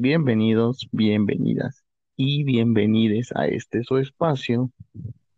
bienvenidos, 0.00 0.88
bienvenidas 0.92 1.84
y 2.16 2.44
bienvenides 2.44 3.32
a 3.34 3.46
este 3.46 3.82
su 3.84 3.98
espacio, 3.98 4.70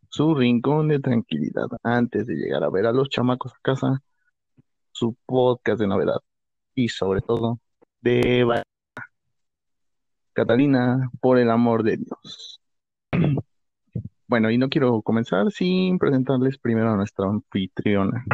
su 0.09 0.34
rincón 0.34 0.89
de 0.89 1.01
tranquilidad 1.01 1.69
antes 1.83 2.27
de 2.27 2.34
llegar 2.34 2.64
a 2.64 2.70
ver 2.70 2.86
a 2.86 2.92
los 2.92 3.09
chamacos 3.09 3.53
a 3.53 3.59
casa, 3.62 4.03
su 4.92 5.17
podcast 5.27 5.81
de 5.81 5.86
novedad 5.86 6.20
y 6.75 6.89
sobre 6.89 7.20
todo 7.20 7.61
de 8.01 8.45
va- 8.45 8.62
Catalina, 10.33 11.11
por 11.20 11.39
el 11.39 11.51
amor 11.51 11.83
de 11.83 11.98
Dios. 11.98 12.61
Bueno, 14.31 14.51
y 14.51 14.59
no 14.59 14.69
quiero 14.69 15.01
comenzar 15.01 15.51
sin 15.51 15.98
presentarles 15.98 16.59
primero 16.59 16.91
a 16.91 16.97
nuestra 16.97 17.25
anfitriona, 17.27 18.27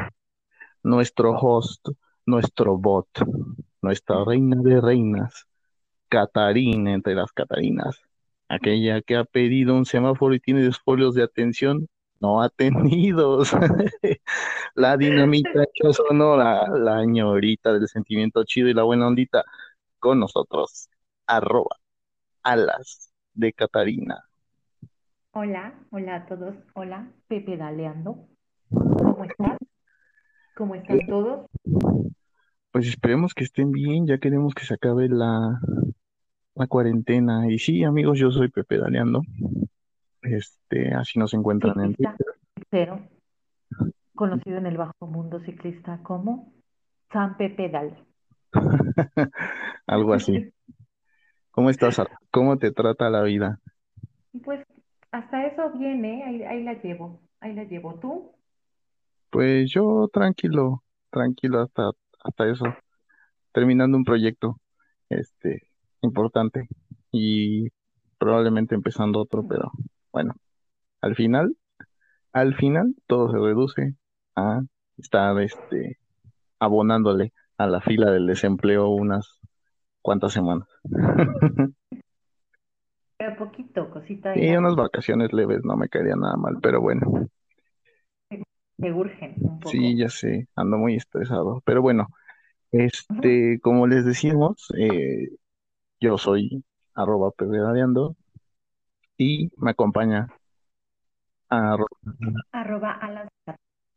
nuestro 0.83 1.39
host, 1.39 1.86
nuestro 2.27 2.77
bot, 2.77 3.06
nuestra 3.80 4.25
reina 4.25 4.56
de 4.61 4.80
reinas, 4.80 5.47
Catarina 6.14 6.92
entre 6.92 7.16
las 7.16 7.32
Catarinas, 7.32 8.00
aquella 8.48 9.02
que 9.02 9.16
ha 9.16 9.24
pedido 9.24 9.74
un 9.74 9.84
semáforo 9.84 10.32
y 10.32 10.38
tiene 10.38 10.64
dos 10.64 10.78
folios 10.78 11.16
de 11.16 11.24
atención 11.24 11.88
no 12.20 12.40
atendidos. 12.40 13.50
La 14.76 14.96
dinamita 14.96 15.64
sonora, 15.92 16.68
la 16.68 17.04
ñorita 17.04 17.72
del 17.72 17.88
sentimiento 17.88 18.44
chido 18.44 18.68
y 18.68 18.74
la 18.74 18.84
buena 18.84 19.08
ondita, 19.08 19.44
con 19.98 20.20
nosotros, 20.20 20.88
arroba 21.26 21.76
alas 22.42 23.10
de 23.34 23.52
Catarina. 23.52 24.24
Hola, 25.33 25.74
hola 25.90 26.14
a 26.16 26.27
todos. 26.27 26.55
Hola, 26.74 27.08
Pepe 27.28 27.56
Daleando. 27.56 28.28
¿Cómo 28.70 29.24
están? 29.24 29.58
¿Cómo 30.56 30.74
están 30.77 31.06
todos? 31.08 31.46
Pues 32.70 32.89
esperemos 32.89 33.34
que 33.34 33.44
estén 33.44 33.70
bien, 33.70 34.06
ya 34.06 34.18
queremos 34.18 34.55
que 34.55 34.64
se 34.64 34.74
acabe 34.74 35.08
la, 35.08 35.60
la 36.54 36.66
cuarentena. 36.66 37.50
Y 37.50 37.58
sí, 37.58 37.84
amigos, 37.84 38.18
yo 38.18 38.30
soy 38.30 38.48
Pepe 38.48 38.78
Daleando. 38.78 39.22
Este, 40.22 40.94
así 40.94 41.18
nos 41.18 41.34
encuentran 41.34 41.78
en 41.80 41.94
Twitter. 41.94 42.26
pero 42.70 43.00
conocido 44.14 44.58
en 44.58 44.66
el 44.66 44.76
bajo 44.76 45.06
mundo 45.06 45.40
ciclista 45.40 46.00
como 46.02 46.52
San 47.12 47.36
Pepe 47.36 47.68
Dal. 47.68 48.04
Algo 49.86 50.14
así. 50.14 50.52
¿Cómo 51.50 51.70
estás? 51.70 52.00
¿Cómo 52.30 52.56
te 52.58 52.72
trata 52.72 53.10
la 53.10 53.22
vida? 53.22 53.60
Pues 54.44 54.64
hasta 55.10 55.46
eso 55.46 55.70
viene, 55.72 56.24
ahí, 56.24 56.42
ahí 56.42 56.64
la 56.64 56.74
llevo, 56.74 57.20
ahí 57.40 57.54
la 57.54 57.64
llevo. 57.64 57.94
¿Tú? 58.00 58.32
Pues 59.30 59.70
yo 59.70 60.08
tranquilo, 60.12 60.82
tranquilo 61.10 61.60
hasta, 61.60 61.90
hasta 62.24 62.48
eso, 62.48 62.64
terminando 63.52 63.96
un 63.96 64.04
proyecto, 64.04 64.60
este, 65.08 65.62
importante 66.04 66.68
y 67.10 67.68
probablemente 68.18 68.74
empezando 68.74 69.20
otro, 69.20 69.46
pero 69.46 69.70
bueno, 70.12 70.34
al 71.00 71.14
final, 71.16 71.56
al 72.32 72.54
final 72.54 72.94
todo 73.06 73.30
se 73.30 73.38
reduce 73.38 73.94
a 74.36 74.62
estar, 74.96 75.40
este, 75.40 75.98
abonándole 76.58 77.32
a 77.58 77.66
la 77.66 77.80
fila 77.80 78.10
del 78.10 78.26
desempleo 78.26 78.88
unas 78.88 79.40
cuantas 80.02 80.32
semanas. 80.32 80.68
Pero 83.16 83.36
poquito, 83.36 83.90
cosita 83.90 84.36
Y 84.36 84.56
unas 84.56 84.74
vacaciones 84.74 85.32
leves 85.32 85.64
no 85.64 85.76
me 85.76 85.88
caería 85.88 86.16
nada 86.16 86.36
mal, 86.36 86.58
pero 86.60 86.80
bueno, 86.80 87.28
me 88.76 88.92
urgen 88.92 89.34
un 89.40 89.60
poco. 89.60 89.70
sí, 89.70 89.96
ya 89.96 90.08
sé, 90.08 90.48
ando 90.56 90.76
muy 90.78 90.96
estresado, 90.96 91.62
pero 91.64 91.80
bueno, 91.80 92.08
este, 92.72 93.60
como 93.60 93.86
les 93.86 94.04
decíamos, 94.04 94.66
eh, 94.76 95.28
yo 96.04 96.18
soy 96.18 96.62
arroba 96.94 97.30
pedaleando 97.30 98.14
y 99.16 99.50
me 99.56 99.70
acompaña 99.70 100.28
a, 101.48 101.78
Arroba 102.52 102.92
a 102.92 103.10
las 103.10 103.28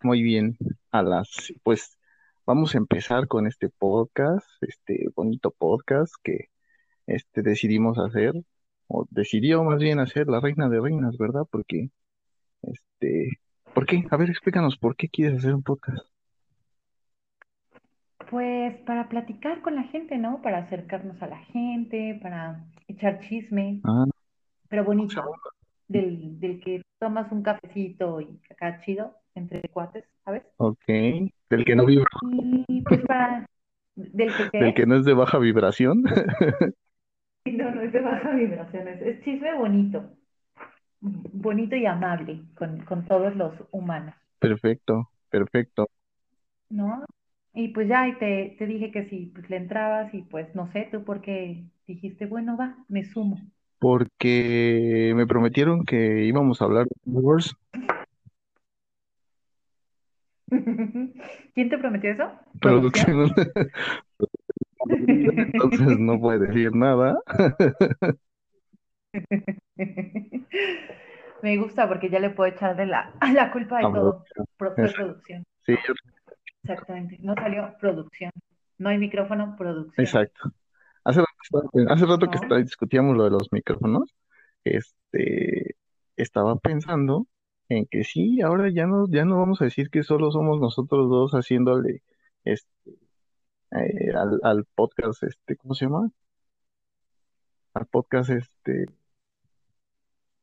muy 0.02 0.22
bien 0.22 0.58
a 0.92 1.02
las, 1.04 1.52
pues 1.64 2.00
vamos 2.46 2.76
a 2.76 2.78
empezar 2.78 3.28
con 3.28 3.46
este 3.46 3.68
podcast, 3.68 4.48
este 4.62 5.08
bonito 5.18 5.52
podcast 5.52 6.14
que 6.24 6.46
este 7.08 7.42
decidimos 7.42 7.98
hacer, 7.98 8.34
o 8.88 9.06
decidió 9.10 9.62
más 9.66 9.80
bien 9.80 10.00
hacer 10.00 10.28
la 10.28 10.40
reina 10.40 10.70
de 10.70 10.80
reinas, 10.80 11.18
¿verdad? 11.18 11.44
Porque, 11.52 11.90
este, 12.62 13.42
¿por 13.74 13.86
qué? 13.86 14.06
A 14.12 14.16
ver, 14.16 14.30
explícanos, 14.30 14.78
¿por 14.78 14.96
qué 14.96 15.10
quieres 15.10 15.40
hacer 15.40 15.54
un 15.54 15.64
podcast? 15.64 16.08
Pues 18.30 18.76
para 18.86 19.08
platicar 19.10 19.62
con 19.62 19.76
la 19.76 19.84
gente, 19.84 20.18
¿no? 20.18 20.42
Para 20.42 20.60
acercarnos 20.60 21.22
a 21.22 21.28
la 21.28 21.38
gente, 21.46 22.20
para 22.22 22.66
echar 22.88 23.20
chisme, 23.22 23.84
Ah, 23.84 24.06
pero 24.70 24.84
bonito, 24.86 25.22
del, 25.88 26.40
del 26.40 26.62
que 26.62 26.84
tomas 27.00 27.32
un 27.32 27.44
cafecito 27.44 28.22
y 28.22 28.42
acá 28.52 28.82
chido, 28.82 29.16
entre 29.36 29.62
cuates, 29.70 30.06
¿sabes? 30.26 30.44
ok, 30.58 30.84
del 31.50 31.66
que 31.66 31.76
no 31.76 31.86
vibra, 31.86 32.06
Y 32.22 32.82
pues 32.88 33.02
para, 33.06 33.46
del 33.96 34.36
que 34.36 34.50
del 34.60 34.74
que 34.74 34.86
no 34.86 34.96
es 34.98 35.06
de 35.06 35.14
baja 35.14 35.38
vibración. 35.40 36.04
no, 37.46 37.72
no 37.72 37.82
es 37.82 37.92
de 37.94 38.02
baja 38.02 38.32
vibraciones, 38.36 39.02
es 39.02 39.24
chisme 39.24 39.56
bonito, 39.56 40.04
bonito 41.02 41.76
y 41.76 41.86
amable 41.88 42.44
con, 42.56 42.86
con 42.86 43.06
todos 43.06 43.36
los 43.36 43.54
humanos, 43.72 44.16
Perfecto, 44.40 45.12
perfecto. 45.30 45.92
¿no? 46.70 47.06
Y 47.60 47.70
pues 47.70 47.88
ya, 47.88 48.08
y 48.08 48.14
te, 48.20 48.56
te 48.60 48.68
dije 48.68 48.92
que 48.92 49.06
si 49.06 49.32
pues 49.34 49.50
le 49.50 49.58
entrabas 49.58 50.14
y 50.14 50.22
pues 50.22 50.54
no 50.54 50.72
sé, 50.72 50.90
tú 50.92 51.04
porque 51.04 51.64
dijiste, 51.88 52.28
bueno, 52.28 52.56
va, 52.56 52.78
me 52.88 53.04
sumo. 53.04 53.42
Porque 53.80 55.12
me 55.16 55.26
prometieron 55.26 55.84
que 55.84 56.24
íbamos 56.24 56.62
a 56.62 56.66
hablar 56.66 56.86
de 56.86 56.94
Star 57.04 57.24
Wars. 57.24 57.56
¿Quién 61.56 61.70
te 61.70 61.80
prometió 61.80 62.12
eso? 62.12 62.30
Producción. 62.62 63.32
Entonces 64.88 65.98
no 65.98 66.20
puede 66.20 66.46
decir 66.46 66.76
nada. 66.76 67.20
Me 71.42 71.58
gusta 71.58 71.88
porque 71.88 72.12
ya 72.12 72.20
le 72.20 72.30
puedo 72.30 72.52
echar 72.52 72.76
de 72.76 72.86
la, 72.86 73.14
la 73.34 73.52
culpa 73.52 73.80
de 73.80 73.86
A 73.86 73.92
todo. 73.92 74.26
Producción, 74.58 75.44
Sí, 75.66 75.76
exactamente. 76.70 77.18
No 77.22 77.34
salió 77.36 77.74
producción. 77.80 78.32
No 78.78 78.90
hay 78.90 78.98
micrófono, 78.98 79.56
producción. 79.58 79.94
exacto. 80.06 80.52
Hace 81.04 81.20
rato, 81.22 81.32
estaba- 81.44 81.94
hace 81.94 82.06
rato 82.06 82.28
que 82.30 82.38
está- 82.38 82.58
discutíamos 82.58 83.16
lo 83.18 83.24
de 83.24 83.30
los 83.32 83.48
micrófonos, 83.52 84.14
este, 84.64 85.76
estaba 86.18 86.58
pensando 86.58 87.28
en 87.70 87.86
que 87.86 88.04
sí, 88.04 88.42
ahora 88.42 88.70
ya 88.70 88.86
no, 88.88 89.08
ya 89.10 89.26
no 89.26 89.38
vamos 89.38 89.62
a 89.62 89.66
decir 89.66 89.90
que 89.90 90.04
solo 90.04 90.32
somos 90.32 90.60
nosotros 90.60 91.10
dos 91.10 91.32
haciéndole 91.34 92.02
este, 92.44 92.92
eh, 93.72 94.14
al, 94.16 94.40
al 94.44 94.66
podcast, 94.76 95.24
este, 95.24 95.56
¿cómo 95.58 95.74
se 95.74 95.86
llama? 95.86 96.10
Al 97.74 97.86
podcast, 97.88 98.30
este, 98.30 98.86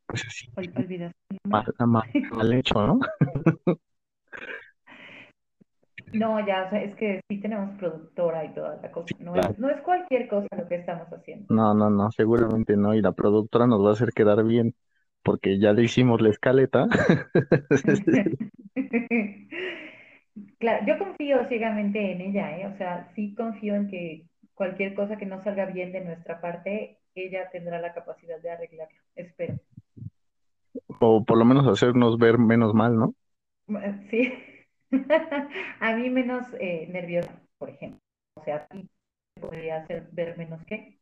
pues 0.06 0.24
así, 0.26 0.48
Ol- 0.56 1.12
mal- 1.44 1.74
mal 2.32 2.52
hecho, 2.52 2.86
¿no? 2.86 3.00
No, 6.14 6.44
ya, 6.46 6.64
o 6.66 6.70
sea, 6.70 6.82
es 6.82 6.94
que 6.96 7.20
sí 7.28 7.40
tenemos 7.40 7.76
productora 7.78 8.44
y 8.44 8.54
toda 8.54 8.78
la 8.80 8.90
cosa. 8.90 9.14
No 9.20 9.34
es, 9.34 9.58
no 9.58 9.68
es 9.68 9.80
cualquier 9.82 10.28
cosa 10.28 10.48
lo 10.56 10.66
que 10.68 10.76
estamos 10.76 11.08
haciendo. 11.08 11.52
No, 11.54 11.74
no, 11.74 11.90
no, 11.90 12.10
seguramente 12.10 12.76
no. 12.76 12.94
Y 12.94 13.02
la 13.02 13.12
productora 13.12 13.66
nos 13.66 13.84
va 13.84 13.90
a 13.90 13.92
hacer 13.92 14.10
quedar 14.10 14.44
bien, 14.44 14.74
porque 15.22 15.58
ya 15.58 15.72
le 15.72 15.84
hicimos 15.84 16.20
la 16.20 16.30
escaleta. 16.30 16.86
Claro, 20.58 20.84
yo 20.86 20.98
confío 20.98 21.46
ciegamente 21.48 22.12
en 22.12 22.20
ella, 22.20 22.58
¿eh? 22.58 22.66
O 22.66 22.76
sea, 22.76 23.10
sí 23.14 23.34
confío 23.34 23.74
en 23.74 23.88
que 23.88 24.24
cualquier 24.54 24.94
cosa 24.94 25.16
que 25.16 25.26
no 25.26 25.42
salga 25.44 25.66
bien 25.66 25.92
de 25.92 26.00
nuestra 26.00 26.40
parte, 26.40 26.98
ella 27.14 27.50
tendrá 27.52 27.80
la 27.80 27.92
capacidad 27.92 28.40
de 28.40 28.50
arreglarlo. 28.50 28.98
Espero. 29.14 29.58
O 31.00 31.24
por 31.24 31.38
lo 31.38 31.44
menos 31.44 31.66
hacernos 31.66 32.18
ver 32.18 32.38
menos 32.38 32.74
mal, 32.74 32.96
¿no? 32.96 33.14
Sí. 34.10 34.32
A 35.80 35.96
mí 35.96 36.10
menos 36.10 36.46
eh, 36.60 36.88
nerviosa, 36.90 37.40
por 37.58 37.70
ejemplo. 37.70 38.00
O 38.36 38.44
sea, 38.44 38.66
podría 39.40 39.78
hacer 39.78 40.08
ver 40.12 40.36
menos 40.36 40.64
que. 40.64 40.98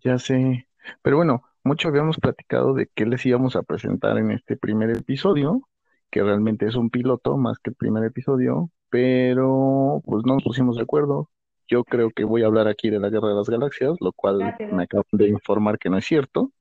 Ya 0.00 0.18
sé. 0.18 0.68
Pero 1.02 1.16
bueno, 1.16 1.42
mucho 1.64 1.88
habíamos 1.88 2.18
platicado 2.18 2.74
de 2.74 2.88
qué 2.94 3.04
les 3.06 3.24
íbamos 3.26 3.56
a 3.56 3.62
presentar 3.62 4.18
en 4.18 4.30
este 4.30 4.56
primer 4.56 4.90
episodio, 4.90 5.68
que 6.10 6.22
realmente 6.22 6.66
es 6.66 6.76
un 6.76 6.90
piloto 6.90 7.36
más 7.36 7.58
que 7.58 7.70
el 7.70 7.76
primer 7.76 8.04
episodio, 8.04 8.70
pero 8.90 10.02
pues 10.04 10.24
no 10.24 10.34
nos 10.34 10.44
pusimos 10.44 10.76
de 10.76 10.82
acuerdo. 10.82 11.30
Yo 11.66 11.84
creo 11.84 12.10
que 12.10 12.24
voy 12.24 12.42
a 12.42 12.46
hablar 12.46 12.68
aquí 12.68 12.88
de 12.88 12.98
la 12.98 13.10
Guerra 13.10 13.28
de 13.28 13.34
las 13.34 13.50
Galaxias, 13.50 13.96
lo 14.00 14.12
cual 14.12 14.38
me 14.72 14.84
acaban 14.84 15.04
de 15.12 15.28
informar 15.28 15.78
que 15.78 15.90
no 15.90 15.98
es 15.98 16.06
cierto. 16.06 16.52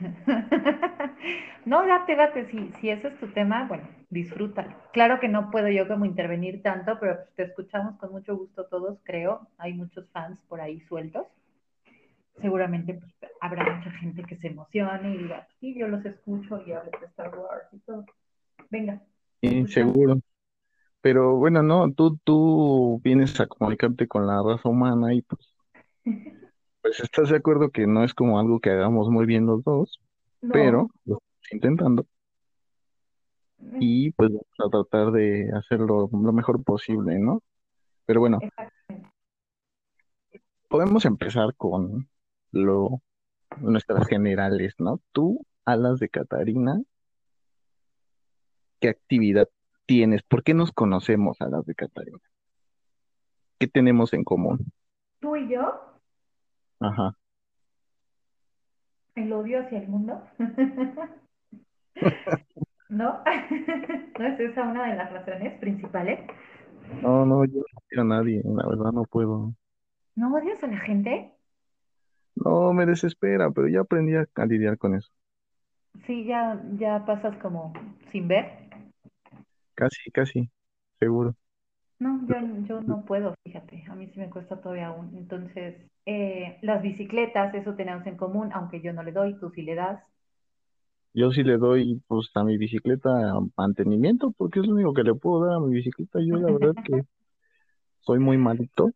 No, 1.64 1.84
date, 1.86 2.14
date, 2.14 2.46
si, 2.50 2.70
si 2.80 2.90
ese 2.90 3.08
es 3.08 3.18
tu 3.18 3.28
tema, 3.28 3.66
bueno, 3.66 3.88
disfrútalo. 4.10 4.72
Claro 4.92 5.18
que 5.18 5.28
no 5.28 5.50
puedo 5.50 5.68
yo 5.68 5.88
como 5.88 6.04
intervenir 6.04 6.62
tanto, 6.62 6.98
pero 7.00 7.18
te 7.34 7.44
escuchamos 7.44 7.96
con 7.98 8.12
mucho 8.12 8.36
gusto 8.36 8.66
todos, 8.66 8.98
creo. 9.02 9.48
Hay 9.58 9.74
muchos 9.74 10.08
fans 10.10 10.38
por 10.48 10.60
ahí 10.60 10.80
sueltos. 10.80 11.26
Seguramente 12.40 12.94
pues, 12.94 13.12
habrá 13.40 13.76
mucha 13.76 13.90
gente 13.92 14.22
que 14.22 14.36
se 14.36 14.48
emocione 14.48 15.14
y 15.14 15.18
diga, 15.18 15.48
sí, 15.58 15.74
yo 15.78 15.88
los 15.88 16.04
escucho 16.04 16.62
y 16.66 16.72
hablo 16.72 16.90
de 17.00 17.06
Star 17.06 17.36
Wars 17.36 17.66
y 17.72 17.78
todo. 17.80 18.04
Venga, 18.70 19.02
Sí, 19.42 19.66
seguro. 19.68 20.20
Pero 21.02 21.36
bueno, 21.36 21.62
no, 21.62 21.92
tú, 21.92 22.18
tú 22.24 23.00
vienes 23.04 23.40
a 23.40 23.46
comunicarte 23.46 24.08
con 24.08 24.26
la 24.26 24.42
raza 24.42 24.68
humana 24.68 25.14
y 25.14 25.22
pues, 25.22 25.40
pues 26.86 27.00
estás 27.00 27.30
de 27.30 27.36
acuerdo 27.36 27.70
que 27.70 27.88
no 27.88 28.04
es 28.04 28.14
como 28.14 28.38
algo 28.38 28.60
que 28.60 28.70
hagamos 28.70 29.08
muy 29.08 29.26
bien 29.26 29.44
los 29.44 29.64
dos, 29.64 30.00
pero 30.52 30.88
lo 31.04 31.16
estamos 31.16 31.52
intentando 31.52 32.06
eh, 33.58 33.78
y 33.80 34.10
pues 34.12 34.30
vamos 34.30 34.46
a 34.64 34.70
tratar 34.70 35.10
de 35.10 35.50
hacerlo 35.52 36.08
lo 36.12 36.32
mejor 36.32 36.62
posible, 36.62 37.18
¿no? 37.18 37.42
Pero 38.04 38.20
bueno, 38.20 38.38
podemos 40.68 41.04
empezar 41.06 41.56
con 41.56 42.08
lo, 42.52 43.02
nuestras 43.58 44.06
generales, 44.06 44.74
¿no? 44.78 45.00
Tú, 45.10 45.44
Alas 45.64 45.98
de 45.98 46.08
Catarina, 46.08 46.80
¿qué 48.78 48.90
actividad 48.90 49.48
tienes? 49.86 50.22
¿Por 50.22 50.44
qué 50.44 50.54
nos 50.54 50.70
conocemos, 50.70 51.40
Alas 51.40 51.66
de 51.66 51.74
Catarina? 51.74 52.20
¿Qué 53.58 53.66
tenemos 53.66 54.12
en 54.12 54.22
común? 54.22 54.72
Tú 55.18 55.34
y 55.34 55.50
yo, 55.50 55.85
Ajá. 56.86 57.16
el 59.16 59.32
odio 59.32 59.60
hacia 59.60 59.78
el 59.78 59.88
mundo. 59.88 60.22
¿No? 62.88 63.24
¿No 64.18 64.26
es 64.26 64.40
esa 64.40 64.62
una 64.62 64.86
de 64.86 64.96
las 64.96 65.12
razones 65.12 65.58
principales? 65.58 66.20
No, 67.02 67.26
no, 67.26 67.44
yo 67.44 67.58
no 67.58 67.82
quiero 67.88 68.02
a 68.02 68.04
nadie, 68.04 68.42
la 68.44 68.68
verdad 68.68 68.92
no 68.92 69.04
puedo. 69.04 69.52
¿No 70.14 70.34
odias 70.34 70.62
a 70.62 70.68
la 70.68 70.78
gente? 70.78 71.32
No, 72.36 72.72
me 72.72 72.86
desespera, 72.86 73.50
pero 73.50 73.68
ya 73.68 73.80
aprendí 73.80 74.14
a, 74.14 74.26
a 74.34 74.46
lidiar 74.46 74.78
con 74.78 74.94
eso. 74.94 75.10
Sí, 76.06 76.24
ya, 76.26 76.62
ya 76.78 77.04
pasas 77.04 77.36
como 77.38 77.72
sin 78.12 78.28
ver. 78.28 78.46
Casi, 79.74 80.10
casi, 80.10 80.50
seguro. 81.00 81.34
No, 81.98 82.20
yo, 82.26 82.36
yo 82.66 82.80
no 82.82 83.04
puedo, 83.04 83.34
fíjate, 83.42 83.84
a 83.88 83.94
mí 83.94 84.06
sí 84.08 84.20
me 84.20 84.28
cuesta 84.28 84.60
todavía 84.60 84.88
aún. 84.88 85.16
Entonces, 85.16 85.76
eh, 86.04 86.58
las 86.62 86.82
bicicletas, 86.82 87.54
eso 87.54 87.74
tenemos 87.74 88.06
en 88.06 88.16
común, 88.16 88.50
aunque 88.52 88.82
yo 88.82 88.92
no 88.92 89.02
le 89.02 89.12
doy, 89.12 89.38
tú 89.38 89.50
sí 89.50 89.62
le 89.62 89.74
das. 89.74 90.02
Yo 91.14 91.32
sí 91.32 91.42
le 91.42 91.56
doy, 91.56 92.02
pues, 92.06 92.30
a 92.34 92.44
mi 92.44 92.58
bicicleta 92.58 93.32
mantenimiento, 93.56 94.32
porque 94.32 94.60
es 94.60 94.66
lo 94.66 94.74
único 94.74 94.92
que 94.92 95.04
le 95.04 95.14
puedo 95.14 95.46
dar 95.46 95.56
a 95.56 95.60
mi 95.60 95.74
bicicleta. 95.74 96.20
Yo 96.20 96.36
la 96.36 96.52
verdad 96.52 96.74
que 96.84 97.02
soy 98.00 98.18
muy 98.18 98.36
malito. 98.36 98.90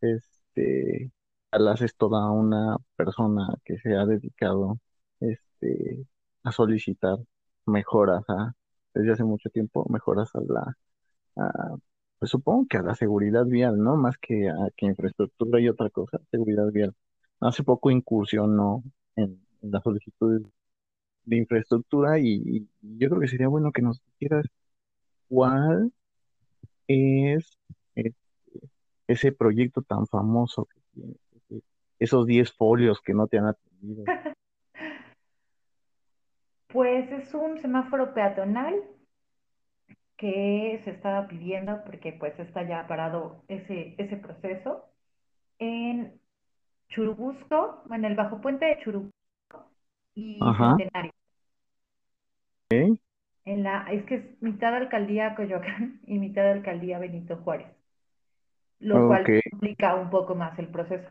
Este, 0.00 1.10
Alas 1.50 1.80
es 1.82 1.96
toda 1.96 2.30
una 2.30 2.76
persona 2.94 3.48
que 3.64 3.78
se 3.78 3.96
ha 3.96 4.06
dedicado, 4.06 4.78
este, 5.18 6.06
a 6.44 6.52
solicitar 6.52 7.18
mejoras 7.66 8.22
a, 8.28 8.52
desde 8.94 9.12
hace 9.12 9.24
mucho 9.24 9.50
tiempo, 9.50 9.84
mejoras 9.90 10.30
a 10.36 10.40
la, 10.40 10.76
a, 11.36 11.76
pues 12.18 12.30
supongo 12.30 12.66
que 12.68 12.78
a 12.78 12.82
la 12.82 12.94
seguridad 12.94 13.44
vial, 13.46 13.78
¿no? 13.78 13.96
Más 13.96 14.16
que 14.18 14.48
a 14.48 14.54
que 14.76 14.86
infraestructura 14.86 15.60
y 15.60 15.68
otra 15.68 15.90
cosa, 15.90 16.18
seguridad 16.30 16.70
vial. 16.72 16.94
Hace 17.40 17.62
poco 17.62 17.90
incursionó 17.90 18.82
en, 19.16 19.40
en 19.62 19.70
las 19.70 19.82
solicitudes 19.82 20.42
de 21.24 21.36
infraestructura 21.36 22.18
y, 22.18 22.68
yo 22.82 23.08
creo 23.08 23.20
que 23.20 23.28
sería 23.28 23.48
bueno 23.48 23.70
que 23.72 23.82
nos 23.82 24.00
dijeras 24.18 24.46
cuál 25.28 25.92
es 26.88 27.58
este, 27.94 28.16
ese 29.06 29.32
proyecto 29.32 29.82
tan 29.82 30.06
famoso 30.06 30.64
que 30.66 30.80
tienes, 30.94 31.16
ese- 31.34 31.62
esos 31.98 32.26
10 32.26 32.52
folios 32.52 33.00
que 33.00 33.14
no 33.14 33.26
te 33.26 33.38
han 33.38 33.46
atendido. 33.46 34.04
Pues 36.70 37.10
es 37.10 37.32
un 37.32 37.58
semáforo 37.58 38.12
peatonal 38.12 38.74
que 40.18 40.82
se 40.84 40.92
estaba 40.92 41.28
pidiendo 41.28 41.84
porque 41.86 42.12
pues 42.14 42.38
está 42.40 42.64
ya 42.68 42.88
parado 42.88 43.44
ese, 43.48 43.96
ese 43.98 44.18
proceso. 44.18 44.86
En 45.58 46.20
Churubusco, 46.90 47.84
en 47.92 48.04
el 48.06 48.16
Bajo 48.16 48.40
Puente 48.42 48.66
de 48.66 48.80
Churubusco 48.84 49.12
y 50.14 50.50
Ajá, 50.50 50.76
Centenario. 50.76 51.12
ok, 52.70 52.98
En 53.44 53.64
la, 53.64 53.90
es 53.90 54.04
que 54.04 54.14
es 54.14 54.42
mitad 54.42 54.72
alcaldía 54.76 55.34
Coyoacán 55.34 56.00
y 56.06 56.20
mitad 56.20 56.48
alcaldía 56.52 57.00
Benito 57.00 57.36
Juárez, 57.38 57.66
lo 58.80 59.06
cual 59.06 59.30
complica 59.50 59.94
un 59.94 60.10
poco 60.10 60.34
más 60.34 60.58
el 60.58 60.66
proceso. 60.68 61.08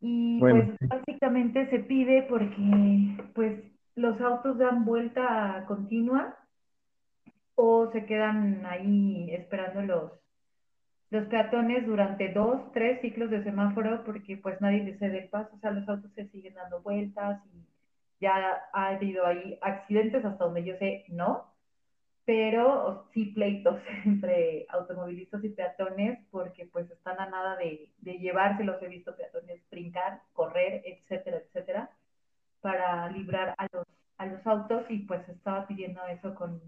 Y 0.00 0.42
bueno, 0.42 0.48
pues 0.48 0.76
básicamente 0.88 1.68
se 1.70 1.80
pide 1.80 2.22
porque 2.28 3.16
pues 3.34 3.62
los 3.96 4.20
autos 4.20 4.58
dan 4.58 4.84
vuelta 4.84 5.64
continua 5.66 6.36
o 7.54 7.90
se 7.92 8.06
quedan 8.06 8.64
ahí 8.66 9.32
esperando 9.32 9.82
los, 9.82 10.12
los 11.10 11.26
peatones 11.26 11.86
durante 11.86 12.32
dos, 12.32 12.72
tres 12.72 13.00
ciclos 13.00 13.30
de 13.30 13.44
semáforo 13.44 14.04
porque 14.04 14.36
pues 14.36 14.60
nadie 14.60 14.84
les 14.84 14.98
cede 14.98 15.24
el 15.24 15.28
paso, 15.28 15.54
o 15.54 15.58
sea, 15.58 15.70
los 15.70 15.88
autos 15.88 16.10
se 16.14 16.28
siguen 16.28 16.54
dando 16.54 16.82
vueltas 16.82 17.40
y 17.52 17.64
ya 18.20 18.64
ha 18.72 18.88
habido 18.88 19.26
ahí 19.26 19.58
accidentes 19.62 20.24
hasta 20.24 20.44
donde 20.44 20.64
yo 20.64 20.76
sé, 20.78 21.04
no, 21.08 21.54
pero 22.24 23.08
sí 23.12 23.26
pleitos 23.26 23.80
entre 24.04 24.66
automovilistas 24.70 25.44
y 25.44 25.50
peatones 25.50 26.18
porque 26.30 26.66
pues 26.66 26.90
están 26.90 27.20
a 27.20 27.28
nada 27.28 27.56
de, 27.56 27.92
de 27.98 28.18
llevárselos, 28.18 28.82
he 28.82 28.88
visto 28.88 29.16
peatones 29.16 29.62
brincar, 29.70 30.22
correr, 30.32 30.82
etcétera, 30.86 31.38
etcétera, 31.38 31.90
para 32.60 33.08
librar 33.10 33.54
a 33.58 33.68
los, 33.72 33.86
a 34.18 34.26
los 34.26 34.46
autos 34.46 34.84
y 34.88 35.00
pues 35.00 35.28
estaba 35.28 35.66
pidiendo 35.66 36.04
eso 36.06 36.34
con, 36.34 36.60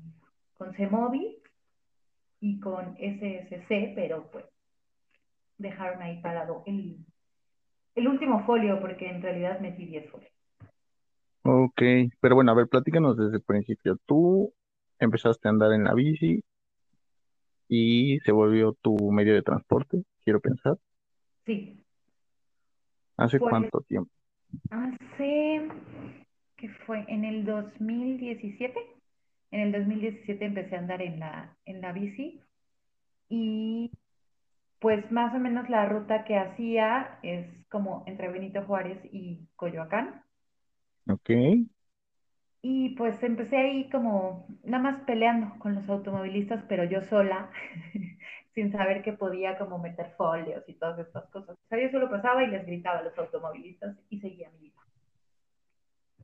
con 0.56 0.74
CEMOVI 0.74 1.38
y 2.40 2.60
con 2.60 2.96
SSC, 2.98 3.92
pero 3.94 4.30
pues 4.30 4.44
dejaron 5.58 6.02
ahí 6.02 6.20
parado 6.20 6.62
el, 6.66 6.98
el 7.94 8.08
último 8.08 8.44
folio 8.46 8.80
porque 8.80 9.08
en 9.08 9.22
realidad 9.22 9.60
metí 9.60 9.86
10 9.86 10.10
folios. 10.10 10.32
ok, 11.42 11.82
pero 12.20 12.34
bueno, 12.34 12.52
a 12.52 12.54
ver, 12.54 12.68
platícanos 12.68 13.16
desde 13.16 13.36
el 13.36 13.42
principio. 13.42 13.98
Tú 14.06 14.52
empezaste 14.98 15.48
a 15.48 15.50
andar 15.52 15.72
en 15.72 15.84
la 15.84 15.94
bici 15.94 16.42
y 17.68 18.18
se 18.24 18.32
volvió 18.32 18.72
tu 18.82 18.96
medio 19.12 19.34
de 19.34 19.42
transporte, 19.42 20.02
quiero 20.24 20.40
pensar. 20.40 20.76
Sí, 21.46 21.84
¿Hace 23.16 23.38
pues 23.38 23.50
cuánto 23.50 23.80
tiempo? 23.82 24.10
hace, 24.70 25.68
¿qué 26.56 26.68
fue? 26.86 27.04
En 27.08 27.24
el 27.24 27.44
2017. 27.44 28.95
En 29.50 29.60
el 29.60 29.72
2017 29.72 30.44
empecé 30.44 30.76
a 30.76 30.80
andar 30.80 31.02
en 31.02 31.20
la, 31.20 31.56
en 31.64 31.80
la 31.80 31.92
bici 31.92 32.40
y 33.28 33.92
pues 34.80 35.10
más 35.12 35.34
o 35.34 35.38
menos 35.40 35.68
la 35.70 35.86
ruta 35.86 36.24
que 36.24 36.38
hacía 36.38 37.18
es 37.22 37.66
como 37.70 38.04
entre 38.06 38.28
Benito 38.30 38.62
Juárez 38.64 39.00
y 39.12 39.48
Coyoacán. 39.56 40.24
Ok, 41.08 41.30
Y 42.62 42.90
pues 42.96 43.22
empecé 43.22 43.56
ahí 43.56 43.88
como 43.90 44.46
nada 44.64 44.82
más 44.82 45.00
peleando 45.06 45.58
con 45.58 45.74
los 45.74 45.88
automovilistas, 45.88 46.62
pero 46.68 46.84
yo 46.84 47.00
sola, 47.02 47.50
sin 48.54 48.72
saber 48.72 49.02
que 49.02 49.12
podía 49.14 49.56
como 49.58 49.78
meter 49.78 50.12
folios 50.16 50.64
y 50.68 50.74
todas 50.74 50.98
estas 50.98 51.26
cosas. 51.30 51.56
O 51.56 51.68
sea, 51.68 51.80
yo 51.82 51.90
solo 51.90 52.10
pasaba 52.10 52.42
y 52.44 52.48
les 52.48 52.66
gritaba 52.66 52.98
a 52.98 53.02
los 53.04 53.16
automovilistas 53.18 53.96
y 54.10 54.20
seguía 54.20 54.50
mi 54.50 54.58
vida. 54.58 54.74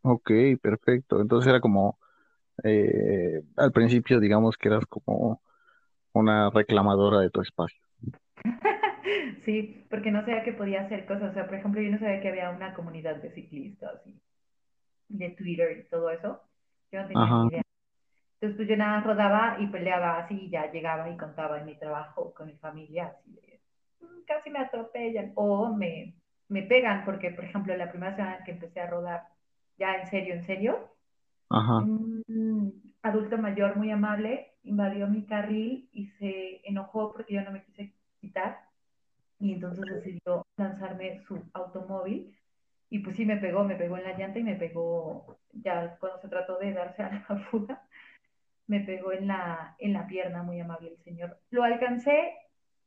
ok, 0.03 0.31
perfecto. 0.61 1.21
Entonces 1.21 1.49
era 1.51 1.61
como, 1.61 1.99
eh, 2.65 3.43
al 3.57 3.73
principio 3.73 4.21
digamos 4.21 4.57
que 4.57 4.69
eras 4.69 4.87
como 4.87 5.43
una 6.15 6.51
reclamadora 6.51 7.21
de 7.21 7.31
tu 7.31 7.43
espacio. 7.43 7.81
Sí, 9.45 9.87
porque 9.91 10.11
no 10.11 10.21
sabía 10.21 10.45
que 10.45 10.53
podía 10.53 10.83
hacer 10.83 11.07
cosas. 11.07 11.31
O 11.31 11.35
sea, 11.35 11.47
por 11.47 11.55
ejemplo, 11.57 11.81
yo 11.81 11.91
no 11.91 11.99
sabía 11.99 12.21
que 12.21 12.29
había 12.29 12.51
una 12.51 12.75
comunidad 12.75 13.17
de 13.17 13.31
ciclistas 13.33 14.01
y 14.07 14.21
de 15.09 15.31
Twitter 15.31 15.79
y 15.79 15.85
todo 15.91 16.11
eso. 16.11 16.41
Yo 16.93 17.03
no 17.03 17.09
tenía 17.09 17.31
Ajá, 17.31 17.39
idea. 17.39 17.63
Entonces, 18.35 18.57
pues 18.59 18.69
yo 18.69 18.77
nada 18.77 19.03
rodaba 19.03 19.59
y 19.61 19.69
peleaba 19.69 20.19
así 20.19 20.35
y 20.47 20.51
ya 20.51 20.71
llegaba 20.73 21.11
y 21.11 21.17
contaba 21.19 21.61
en 21.61 21.67
mi 21.67 21.77
trabajo 21.79 22.35
con 22.35 22.49
mi 22.49 22.57
familia, 22.59 23.09
así 23.09 23.33
de, 23.35 23.61
"Mm, 24.01 24.25
casi 24.27 24.51
me 24.51 24.61
atropellan 24.61 25.33
o 25.37 25.75
me, 25.75 26.15
me 26.49 26.63
pegan, 26.65 27.05
porque, 27.05 27.31
por 27.33 27.45
ejemplo, 27.45 27.77
la 27.77 27.91
primera 27.91 28.17
semana 28.17 28.45
que 28.45 28.53
empecé 28.53 28.81
a 28.81 28.89
rodar, 28.91 29.25
ya 29.79 29.97
en 29.97 30.09
serio, 30.09 30.35
en 30.35 30.45
serio, 30.45 30.91
ajá. 31.51 31.89
Un 32.37 32.95
adulto 33.03 33.39
mayor 33.39 33.77
muy 33.77 33.91
amable 33.91 34.53
invadió 34.65 35.07
mi 35.07 35.25
carril 35.25 35.89
y 35.93 36.07
se 36.19 36.61
enojó 36.69 37.13
porque 37.13 37.35
yo 37.35 37.43
no 37.43 37.53
me 37.53 37.65
quise 37.65 37.93
quitar 38.21 38.61
y 39.41 39.55
entonces 39.55 39.85
decidió 39.87 40.47
lanzarme 40.57 41.21
su 41.27 41.43
automóvil 41.53 42.37
y 42.91 42.99
pues 43.01 43.17
sí 43.17 43.25
me 43.25 43.39
pegó, 43.39 43.65
me 43.65 43.75
pegó 43.75 43.97
en 43.97 44.05
la 44.05 44.17
llanta 44.17 44.39
y 44.39 44.45
me 44.45 44.55
pegó 44.55 45.39
ya 45.53 45.97
cuando 45.99 46.21
se 46.21 46.29
trató 46.29 46.59
de 46.59 46.73
darse 46.73 47.03
a 47.03 47.13
la 47.29 47.39
fuga, 47.51 47.83
me 48.67 48.81
pegó 48.81 49.13
en 49.13 49.27
la, 49.27 49.77
en 49.79 49.93
la 49.93 50.07
pierna, 50.07 50.43
muy 50.43 50.61
amable 50.61 50.91
el 50.91 50.99
señor. 50.99 51.39
Lo 51.51 51.65
alcancé 51.65 52.35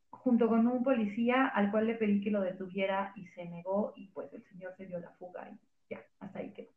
junto 0.09 0.47
con 0.47 0.67
un 0.67 0.83
policía 0.83 1.47
al 1.47 1.71
cual 1.71 1.87
le 1.87 1.95
pedí 1.95 2.21
que 2.21 2.31
lo 2.31 2.41
detuviera 2.41 3.13
y 3.15 3.27
se 3.27 3.45
negó 3.45 3.93
y 3.95 4.07
pues 4.07 4.31
el 4.33 4.43
señor 4.43 4.75
se 4.77 4.85
dio 4.85 4.99
la 4.99 5.11
fuga 5.11 5.49
y 5.49 5.59
ya, 5.89 6.01
hasta 6.19 6.39
ahí 6.39 6.51
quedó. 6.51 6.74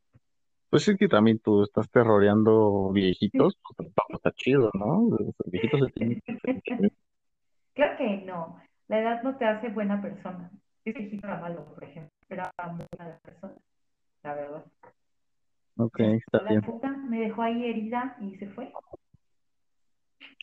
Pues 0.70 0.86
es 0.86 0.98
que 0.98 1.08
también 1.08 1.38
tú 1.38 1.62
estás 1.62 1.90
terroreando 1.90 2.90
viejitos, 2.92 3.56
pues 3.62 3.76
tampoco 3.76 4.16
está 4.16 4.32
chido, 4.32 4.70
¿no? 4.74 5.08
Los 5.10 5.34
viejitos 5.46 5.80
se 5.80 5.92
tienen 5.92 6.20
que. 6.24 6.38
Claro 7.74 7.96
que 7.96 8.16
no, 8.26 8.60
la 8.88 9.00
edad 9.00 9.22
no 9.22 9.36
te 9.36 9.44
hace 9.44 9.68
buena 9.68 10.02
persona. 10.02 10.50
Ese 10.84 10.98
viejito 10.98 11.28
era 11.28 11.38
malo, 11.40 11.64
por 11.64 11.84
ejemplo, 11.84 12.10
era 12.28 12.52
muy 12.72 12.84
mala 12.98 13.20
persona, 13.22 13.54
la 14.24 14.34
verdad. 14.34 14.64
Ok, 15.76 16.00
está 16.00 16.42
la 16.42 16.50
bien. 16.50 16.62
me 17.08 17.20
dejó 17.20 17.42
ahí 17.42 17.64
herida 17.66 18.16
y 18.20 18.34
se 18.36 18.48
fue. 18.48 18.72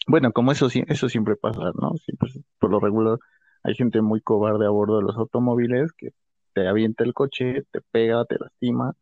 Bueno, 0.08 0.32
como 0.32 0.54
eso 0.54 0.70
sí, 0.70 0.82
eso 0.88 1.10
siempre 1.10 1.36
pasa, 1.36 1.74
¿no? 1.78 1.92
Siempre, 1.98 2.30
por 2.58 2.72
lo 2.72 2.80
regular, 2.80 3.20
hay 3.64 3.76
gente 3.76 4.02
muy 4.02 4.22
cobarde 4.22 4.66
a 4.66 4.70
bordo 4.70 4.96
de 5.00 5.04
los 5.04 5.18
automóviles 5.18 5.92
que 5.92 6.12
te 6.54 6.70
avienta 6.70 7.04
el 7.04 7.14
coche, 7.14 7.64
te 7.70 7.82
pega, 7.92 8.24
te 8.24 8.38
lastima 8.40 8.94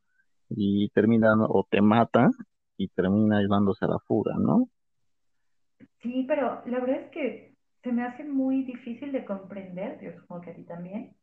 y 0.55 0.89
termina 0.89 1.33
o 1.48 1.65
te 1.69 1.81
mata 1.81 2.29
y 2.77 2.88
termina 2.89 3.39
llevándose 3.41 3.86
a 3.86 3.89
la 3.89 4.00
fuga, 4.00 4.36
¿no? 4.38 4.69
Sí, 6.01 6.25
pero 6.27 6.62
la 6.65 6.79
verdad 6.79 7.01
es 7.01 7.12
que 7.12 7.55
se 7.81 7.91
me 7.91 8.03
hace 8.03 8.24
muy 8.24 8.63
difícil 8.63 9.12
de 9.12 9.25
comprender, 9.25 10.00
yo 10.01 10.19
supongo 10.19 10.41
que 10.41 10.51
a 10.51 10.55
ti 10.55 10.63
también, 10.63 11.15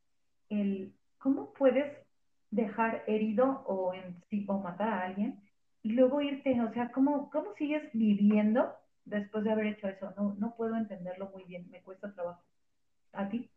el 0.49 0.93
cómo 1.19 1.53
puedes 1.55 1.97
dejar 2.51 3.05
herido 3.07 3.63
o, 3.67 3.95
en, 3.95 4.23
o 4.49 4.59
matar 4.59 4.89
a 4.89 5.03
alguien 5.07 5.41
y 5.83 5.93
luego 5.93 6.21
irte, 6.21 6.61
o 6.61 6.73
sea, 6.73 6.91
¿cómo, 6.93 7.31
cómo 7.31 7.55
sigues 7.55 7.83
viviendo 7.93 8.73
después 9.05 9.45
de 9.45 9.53
haber 9.53 9.67
hecho 9.67 9.89
eso? 9.89 10.13
No, 10.17 10.35
no 10.39 10.55
puedo 10.57 10.77
entenderlo 10.77 11.31
muy 11.31 11.45
bien, 11.45 11.69
me 11.71 11.83
cuesta 11.83 12.13
trabajo. 12.13 12.43
¿A 13.13 13.29
ti? 13.29 13.49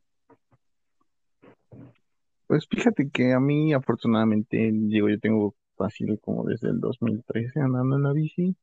Pues 2.47 2.67
fíjate 2.69 3.09
que 3.09 3.33
a 3.33 3.39
mí, 3.39 3.73
afortunadamente, 3.73 4.69
digo, 4.71 5.09
yo 5.09 5.19
tengo 5.19 5.55
fácil 5.75 6.19
como 6.19 6.43
desde 6.45 6.69
el 6.69 6.79
2013 6.79 7.59
andando 7.59 7.97
en 7.97 8.03
la 8.03 8.13
bici. 8.13 8.55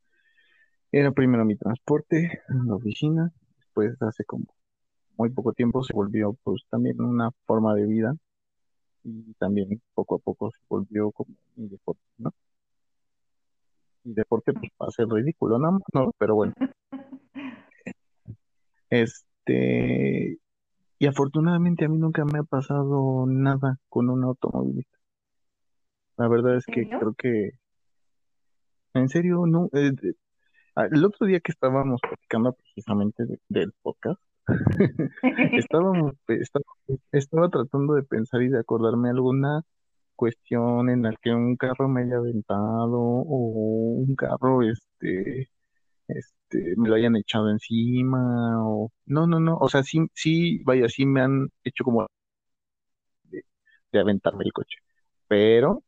Era 0.92 1.12
primero 1.12 1.44
mi 1.44 1.56
transporte 1.56 2.42
en 2.48 2.66
la 2.66 2.74
oficina, 2.74 3.32
después 3.58 4.00
hace 4.02 4.24
como 4.24 4.46
muy 5.16 5.30
poco 5.30 5.52
tiempo 5.52 5.82
se 5.84 5.92
volvió 5.92 6.36
pues 6.42 6.62
también 6.70 7.00
una 7.00 7.30
forma 7.46 7.74
de 7.74 7.86
vida 7.86 8.16
y 9.04 9.34
también 9.34 9.80
poco 9.94 10.16
a 10.16 10.18
poco 10.18 10.50
se 10.50 10.58
volvió 10.68 11.10
como 11.12 11.34
mi 11.56 11.68
deporte, 11.68 12.02
¿no? 12.18 12.32
Mi 14.04 14.14
deporte 14.14 14.52
pues 14.52 14.70
para 14.76 14.90
ser 14.90 15.08
ridículo, 15.08 15.58
¿no? 15.58 15.78
No, 15.92 16.10
pero 16.18 16.34
bueno, 16.34 16.54
este, 18.90 20.38
y 20.98 21.06
afortunadamente 21.06 21.84
a 21.84 21.88
mí 21.88 21.98
nunca 21.98 22.24
me 22.24 22.38
ha 22.38 22.42
pasado 22.44 23.26
nada 23.26 23.78
con 23.88 24.08
un 24.10 24.24
automovilista. 24.24 24.99
La 26.20 26.28
verdad 26.28 26.54
es 26.56 26.68
¿En 26.68 26.74
que 26.74 26.86
creo 26.86 27.14
que, 27.14 27.50
en 28.92 29.08
serio, 29.08 29.46
no, 29.46 29.70
eh, 29.72 29.90
de- 29.92 30.16
ah, 30.76 30.84
el 30.92 31.02
otro 31.02 31.26
día 31.26 31.40
que 31.40 31.50
estábamos 31.50 31.98
platicando 32.02 32.52
precisamente 32.52 33.24
de- 33.24 33.40
del 33.48 33.72
podcast, 33.80 34.20
estábamos, 35.64 36.12
estaba, 36.28 36.64
estaba 37.12 37.48
tratando 37.48 37.94
de 37.94 38.02
pensar 38.02 38.42
y 38.42 38.48
de 38.48 38.58
acordarme 38.58 39.08
alguna 39.08 39.62
cuestión 40.14 40.90
en 40.90 41.00
la 41.04 41.14
que 41.22 41.30
un 41.32 41.56
carro 41.56 41.88
me 41.88 42.02
haya 42.02 42.18
aventado 42.18 42.98
o 43.00 43.94
un 44.06 44.14
carro, 44.14 44.60
este, 44.62 45.48
este, 46.06 46.74
me 46.76 46.90
lo 46.90 46.96
hayan 46.96 47.16
echado 47.16 47.48
encima 47.48 48.62
o 48.62 48.90
no, 49.06 49.26
no, 49.26 49.40
no, 49.40 49.56
o 49.56 49.70
sea, 49.70 49.82
sí, 49.84 50.00
sí, 50.12 50.62
vaya, 50.64 50.86
sí 50.90 51.06
me 51.06 51.22
han 51.22 51.48
hecho 51.64 51.82
como 51.84 52.06
de, 53.24 53.42
de 53.92 54.00
aventarme 54.00 54.44
el 54.44 54.52
coche, 54.52 54.76
pero, 55.26 55.82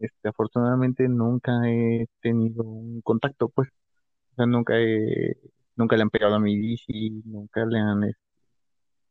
este, 0.00 0.28
afortunadamente 0.28 1.08
nunca 1.08 1.52
he 1.66 2.06
tenido 2.22 2.64
un 2.64 3.00
contacto, 3.02 3.48
pues, 3.50 3.68
o 4.32 4.36
sea, 4.36 4.46
nunca 4.46 4.74
he, 4.78 5.36
nunca 5.76 5.96
le 5.96 6.02
han 6.02 6.10
pegado 6.10 6.34
a 6.36 6.40
mi 6.40 6.56
bici, 6.58 7.10
nunca 7.26 7.64
le 7.66 7.78
han, 7.80 8.04
eh, 8.04 8.14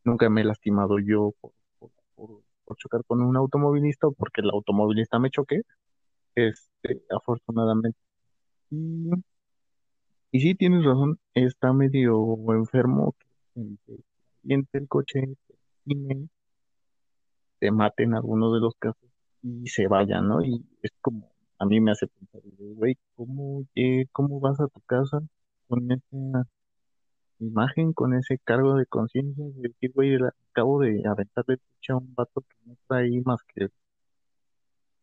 nunca 0.04 0.30
me 0.30 0.42
he 0.42 0.44
lastimado 0.46 1.00
yo 1.00 1.34
por, 1.42 1.52
por, 2.16 2.44
chocar 2.78 3.04
con 3.06 3.22
un 3.22 3.36
automovilista 3.38 4.08
o 4.08 4.14
porque 4.14 4.42
el 4.42 4.50
automovilista 4.52 5.20
me 5.20 5.32
choque, 5.32 5.62
este, 6.36 7.04
afortunadamente. 7.12 8.00
Y, 8.72 9.12
y 10.32 10.42
sí, 10.42 10.56
tienes 10.56 10.86
razón, 10.86 11.20
está 11.34 11.74
medio 11.74 12.38
enfermo 12.54 13.16
que 13.56 13.98
el 14.74 14.88
coche, 14.88 15.22
te 15.48 15.54
lastime, 15.96 16.30
te 17.60 17.72
mate 17.72 18.04
en 18.04 18.16
algunos 18.16 18.54
de 18.54 18.60
los 18.60 18.76
casos 18.76 19.09
y 19.42 19.68
se 19.68 19.88
vaya, 19.88 20.22
¿no? 20.22 20.44
Y 20.44 20.66
es 20.82 20.92
como, 21.02 21.32
a 21.58 21.66
mí 21.66 21.80
me 21.80 21.92
hace 21.92 22.08
pensar, 22.08 22.42
güey, 22.58 22.98
¿cómo, 23.16 23.66
cómo 24.12 24.40
vas 24.40 24.60
a 24.60 24.68
tu 24.68 24.82
casa 24.82 25.20
con 25.68 25.92
esa 25.92 26.48
imagen, 27.40 27.94
con 27.94 28.14
ese 28.14 28.38
cargo 28.40 28.76
de 28.76 28.86
conciencia 28.86 29.46
de 29.46 29.70
decir, 29.70 29.92
güey, 29.94 30.18
acabo 30.52 30.80
de 30.82 31.02
aventarle 31.06 31.58
coche 31.58 31.94
a 31.94 31.98
un 31.98 32.14
vato 32.16 32.42
que 32.42 32.56
no 32.66 32.76
trae 32.88 33.22
más 33.26 33.42
que, 33.44 33.68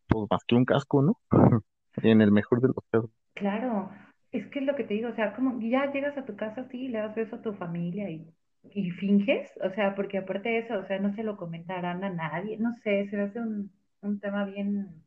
pues, 0.09 0.27
más 0.31 0.45
que 0.47 0.55
un 0.55 0.65
casco, 0.65 1.03
¿no? 1.03 1.19
En 2.03 2.21
el 2.21 2.31
mejor 2.31 2.61
de 2.61 2.69
los 2.69 2.85
casos. 2.91 3.11
Claro, 3.33 3.91
es 4.31 4.47
que 4.49 4.59
es 4.59 4.67
lo 4.67 4.77
que 4.77 4.85
te 4.85 4.93
digo, 4.93 5.09
o 5.09 5.15
sea, 5.15 5.35
como 5.35 5.59
ya 5.61 5.91
llegas 5.91 6.17
a 6.19 6.27
tu 6.27 6.37
casa, 6.37 6.69
sí, 6.71 6.89
le 6.89 6.99
das 6.99 7.15
beso 7.15 7.37
a 7.37 7.43
tu 7.43 7.55
familia 7.55 8.11
y, 8.11 8.31
y 8.65 8.91
finges, 8.91 9.51
o 9.65 9.71
sea, 9.71 9.95
porque 9.95 10.19
aparte 10.19 10.51
de 10.51 10.59
eso, 10.59 10.79
o 10.79 10.85
sea, 10.85 10.99
no 10.99 11.15
se 11.15 11.23
lo 11.23 11.39
comentarán 11.39 12.05
a 12.05 12.11
nadie, 12.11 12.59
no 12.59 12.75
sé, 12.85 13.09
se 13.09 13.19
hace 13.19 13.41
un, 13.41 13.71
un 14.03 14.21
tema 14.21 14.45
bien 14.45 15.05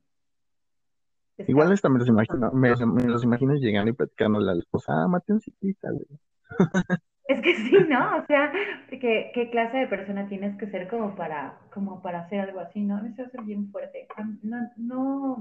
Igual 1.47 1.71
esta 1.71 1.89
me 1.89 1.99
los 1.99 2.07
imagino, 2.07 2.51
me 2.51 2.69
los, 2.69 2.85
me 2.85 3.03
los 3.03 3.23
imagino 3.23 3.55
llegando 3.55 3.89
y 3.91 3.93
platicándole 3.93 4.51
a 4.51 4.55
la 4.55 4.59
esposa, 4.59 4.91
ah, 4.93 5.07
maté 5.07 5.31
a 5.31 5.35
un 5.35 5.41
ciclista, 5.41 5.89
güey. 5.91 6.05
Es 7.29 7.41
que 7.41 7.55
sí, 7.57 7.77
¿no? 7.87 8.17
O 8.17 8.25
sea, 8.25 8.51
¿qué, 8.89 9.31
qué 9.35 9.49
clase 9.51 9.77
de 9.77 9.87
persona 9.87 10.27
tienes 10.27 10.57
que 10.57 10.65
ser 10.71 10.87
como 10.87 11.15
para, 11.15 11.59
como 11.71 12.01
para 12.01 12.21
hacer 12.21 12.39
algo 12.39 12.59
así, 12.59 12.81
¿no? 12.81 12.97
A 12.97 13.01
mí 13.01 13.13
se 13.13 13.21
hace 13.21 13.39
bien 13.43 13.71
fuerte. 13.71 14.07
No, 14.41 14.67
no, 14.77 15.37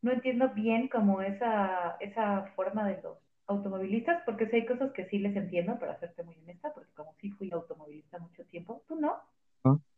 no 0.00 0.12
entiendo 0.12 0.50
bien 0.50 0.86
como 0.86 1.22
esa, 1.22 1.96
esa 1.98 2.52
forma 2.54 2.86
de 2.86 3.02
los 3.02 3.18
automovilistas, 3.48 4.22
porque 4.24 4.46
sí 4.46 4.54
hay 4.54 4.66
cosas 4.66 4.92
que 4.92 5.06
sí 5.06 5.18
les 5.18 5.34
entiendo, 5.34 5.76
para 5.76 5.98
serte 5.98 6.22
muy 6.22 6.36
honesta, 6.36 6.72
porque 6.72 6.92
como 6.94 7.14
sí 7.14 7.32
fui 7.32 7.50
automovilista 7.50 8.20
mucho 8.20 8.44
tiempo, 8.44 8.84
¿tú 8.86 8.94
no? 8.94 9.16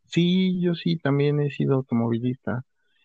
Sí, 0.09 0.61
yo 0.61 0.75
sí 0.75 0.97
también 0.99 1.41
he 1.41 1.51
sido 1.51 1.75
automovilista. 1.77 2.65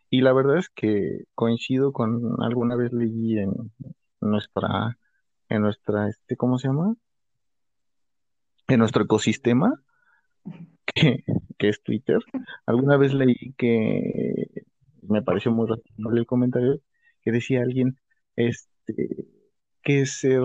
Y 0.10 0.22
la 0.22 0.34
verdad 0.34 0.58
es 0.58 0.70
que 0.70 1.24
coincido 1.36 1.94
con, 1.94 2.42
alguna 2.44 2.76
vez 2.76 2.92
leí 2.94 3.40
en 3.40 3.54
nuestra, 4.22 4.98
en 5.50 5.62
nuestra, 5.62 6.10
este, 6.10 6.36
¿cómo 6.38 6.60
se 6.60 6.68
llama? 6.68 6.96
En 8.68 8.80
nuestro 8.80 9.04
ecosistema, 9.04 9.74
que, 10.96 11.24
es 11.60 11.84
Twitter. 11.84 12.20
Alguna 12.66 12.98
vez 12.98 13.14
leí 13.14 13.54
que 13.58 14.66
me 15.02 15.22
pareció 15.22 15.52
muy 15.52 15.68
razonable 15.68 16.22
el 16.22 16.26
comentario 16.26 16.80
que 17.24 17.32
decía 17.32 17.62
alguien, 17.62 17.98
este, 18.36 19.28
que 19.84 20.06
ser 20.06 20.42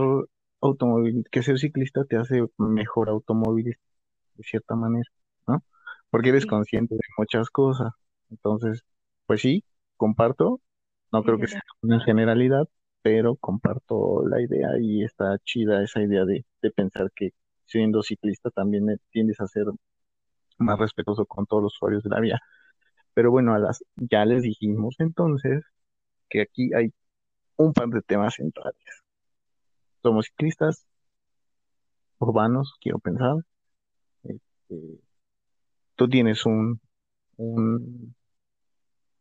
automóvil, 0.60 1.24
que 1.30 1.42
ser 1.42 1.58
ciclista 1.58 2.04
te 2.04 2.16
hace 2.16 2.42
mejor 2.58 3.08
automovilista, 3.08 3.82
de 4.34 4.44
cierta 4.44 4.74
manera. 4.76 5.10
Porque 6.16 6.30
eres 6.30 6.44
Sí, 6.44 6.48
consciente 6.48 6.94
de 6.94 7.00
muchas 7.18 7.50
cosas. 7.50 7.92
Entonces, 8.30 8.82
pues 9.26 9.42
sí, 9.42 9.64
comparto, 9.98 10.62
no 11.12 11.22
creo 11.22 11.38
que 11.38 11.46
sea 11.48 11.60
una 11.82 12.00
generalidad, 12.00 12.68
pero 13.02 13.36
comparto 13.36 14.26
la 14.26 14.40
idea 14.40 14.70
y 14.80 15.04
está 15.04 15.38
chida 15.44 15.84
esa 15.84 16.02
idea 16.02 16.24
de, 16.24 16.46
de 16.62 16.70
pensar 16.70 17.12
que 17.14 17.32
siendo 17.66 18.02
ciclista 18.02 18.50
también 18.50 18.98
tiendes 19.10 19.40
a 19.40 19.46
ser 19.46 19.66
más 20.58 20.78
respetuoso 20.78 21.26
con 21.26 21.46
todos 21.46 21.62
los 21.62 21.74
usuarios 21.76 22.02
de 22.04 22.10
la 22.10 22.20
vía. 22.20 22.40
Pero 23.14 23.30
bueno, 23.30 23.54
a 23.54 23.58
las, 23.58 23.84
ya 23.96 24.24
les 24.24 24.42
dijimos 24.42 24.96
entonces 25.00 25.64
que 26.30 26.42
aquí 26.42 26.74
hay 26.74 26.94
un 27.56 27.72
par 27.74 27.88
de 27.90 28.02
temas 28.02 28.36
centrales. 28.36 29.04
Somos 30.02 30.26
ciclistas 30.26 30.86
urbanos, 32.18 32.74
quiero 32.80 32.98
pensar. 32.98 33.36
Este, 34.24 35.00
tú 35.96 36.08
tienes 36.08 36.46
un, 36.46 36.80
un 37.36 38.14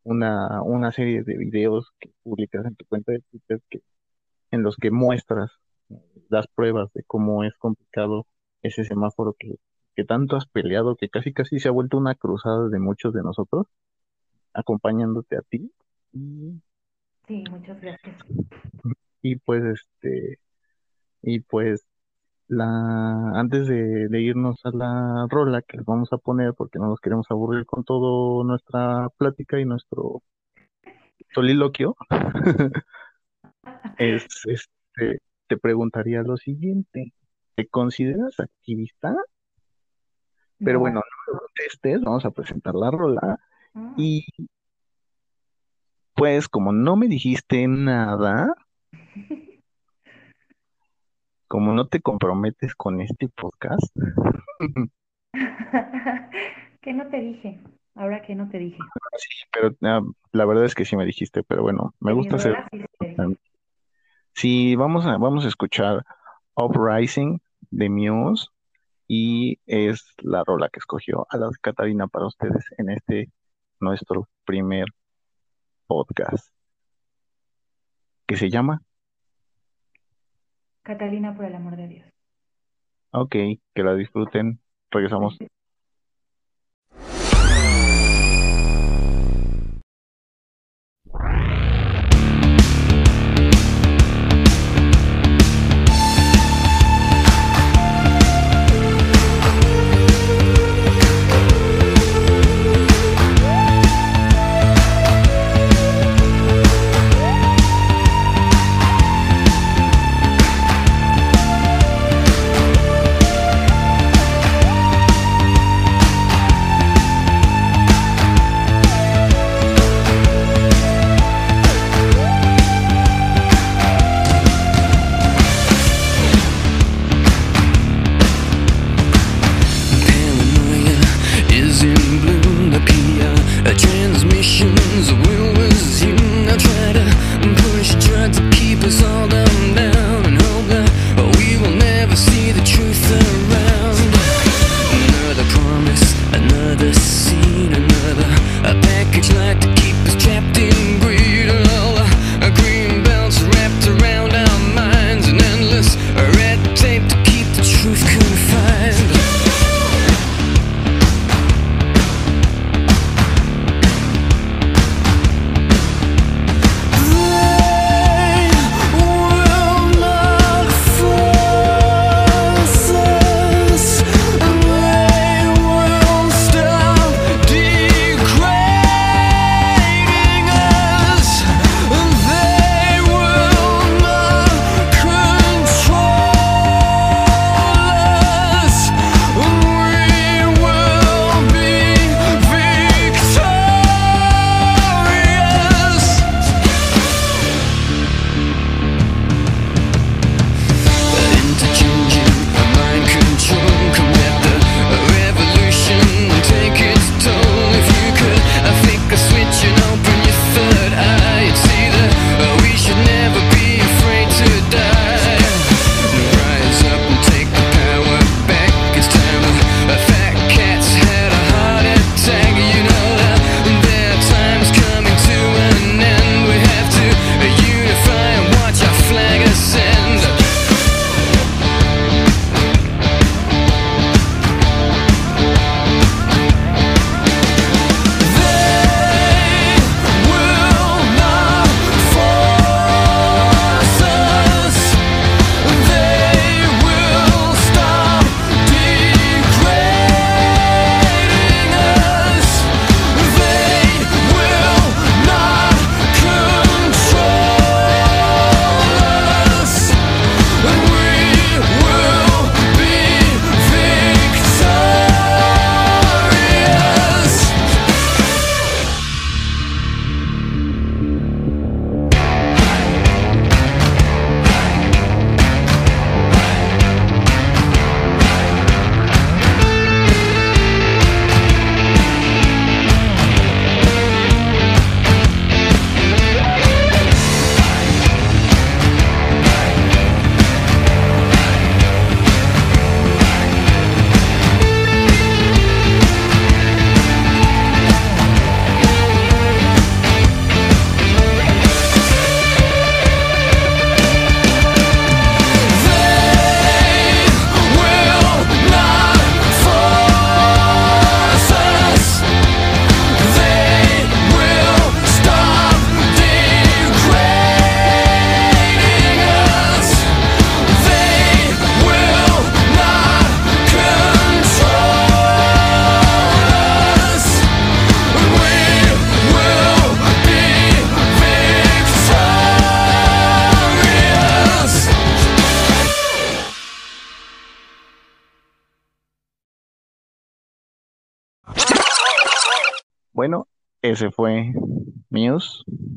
una, 0.03 0.61
una 0.61 0.91
serie 0.91 1.23
de 1.23 1.35
videos 1.37 1.91
que 1.99 2.11
publicas 2.23 2.65
en 2.65 2.75
tu 2.75 2.85
cuenta 2.85 3.11
de 3.11 3.21
Twitter 3.21 3.61
que, 3.69 3.81
en 4.51 4.61
los 4.61 4.77
que 4.77 4.91
muestras 4.91 5.51
las 6.29 6.47
pruebas 6.47 6.93
de 6.93 7.03
cómo 7.03 7.43
es 7.43 7.55
complicado 7.57 8.27
ese 8.61 8.83
semáforo 8.83 9.35
que, 9.37 9.55
que 9.95 10.05
tanto 10.05 10.35
has 10.35 10.45
peleado, 10.45 10.95
que 10.95 11.09
casi 11.09 11.33
casi 11.33 11.59
se 11.59 11.69
ha 11.69 11.71
vuelto 11.71 11.97
una 11.97 12.15
cruzada 12.15 12.69
de 12.69 12.79
muchos 12.79 13.13
de 13.13 13.23
nosotros, 13.23 13.67
acompañándote 14.53 15.37
a 15.37 15.41
ti. 15.41 15.71
Y, 16.13 16.61
Sí, 17.27 17.43
muchas 17.49 17.81
gracias. 17.81 18.15
y 19.23 19.37
pues 19.37 19.63
este, 19.63 20.39
y 21.23 21.39
pues 21.39 21.85
la, 22.47 23.31
antes 23.39 23.67
de, 23.67 24.07
de 24.07 24.21
irnos 24.21 24.59
a 24.65 24.69
la 24.71 25.27
rola 25.29 25.61
que 25.61 25.77
les 25.77 25.85
vamos 25.85 26.11
a 26.13 26.17
poner, 26.17 26.53
porque 26.53 26.79
no 26.79 26.87
nos 26.87 26.99
queremos 26.99 27.25
aburrir 27.29 27.65
con 27.65 27.83
toda 27.83 28.43
nuestra 28.43 29.09
plática 29.17 29.59
y 29.59 29.65
nuestro 29.65 30.21
soliloquio, 31.33 31.95
es, 33.97 34.25
este, 34.45 35.19
te 35.47 35.57
preguntaría 35.57 36.21
lo 36.21 36.37
siguiente, 36.37 37.13
¿te 37.55 37.67
consideras 37.67 38.39
activista? 38.39 39.15
Pero 40.59 40.73
No. 40.73 40.79
bueno, 40.81 41.01
no 41.27 41.33
me 41.33 41.39
contestes, 41.39 42.01
vamos 42.01 42.25
a 42.25 42.31
presentar 42.31 42.75
la 42.75 42.91
rola 42.91 43.39
Mm. 43.73 43.93
y 43.97 44.25
pues 46.13 46.47
como 46.47 46.71
no 46.71 46.95
me 46.95 47.09
dijiste 47.09 47.67
nada, 47.67 48.55
como 51.55 51.71
no 51.71 51.87
te 51.87 52.01
comprometes 52.01 52.75
con 52.75 52.99
este 52.99 53.29
podcast, 53.29 53.95
¿Qué 56.81 56.93
no 56.93 57.07
te 57.07 57.21
dije? 57.21 57.61
Ahora 57.93 58.21
que 58.23 58.35
no 58.35 58.49
te 58.49 58.57
dije. 58.57 58.77
sí, 59.15 59.45
pero 59.53 59.73
ah, 59.83 60.01
la 60.33 60.45
verdad 60.45 60.65
es 60.65 60.75
que 60.75 60.83
sí 60.83 60.97
me 60.97 61.05
dijiste, 61.05 61.43
pero 61.43 61.61
bueno, 61.61 61.93
me 62.01 62.11
gusta 62.11 62.35
hacer. 62.35 62.57
Sí, 64.33 64.75
vamos 64.75 65.05
a, 65.05 65.17
vamos 65.17 65.45
a 65.45 65.47
escuchar 65.47 66.03
Uprising 66.55 67.39
de 67.71 67.89
Muse 67.89 68.47
y 69.07 69.57
es 69.65 70.13
la 70.23 70.43
rola 70.43 70.67
que 70.67 70.79
escogió 70.79 71.25
a 71.29 71.37
la 71.37 71.49
Catarina 71.61 72.07
para 72.07 72.27
ustedes 72.27 72.65
en 72.77 72.89
este 72.89 73.31
nuestro 73.79 74.27
primer 74.43 74.87
podcast 75.87 76.49
que 78.25 78.35
se 78.35 78.49
llama 78.49 78.81
Catalina, 80.85 81.35
por 81.35 81.45
el 81.45 81.55
amor 81.55 81.75
de 81.75 81.87
Dios. 81.87 82.05
Ok, 83.11 83.31
que 83.31 83.83
la 83.83 83.95
disfruten. 83.95 84.59
Regresamos. 84.91 85.35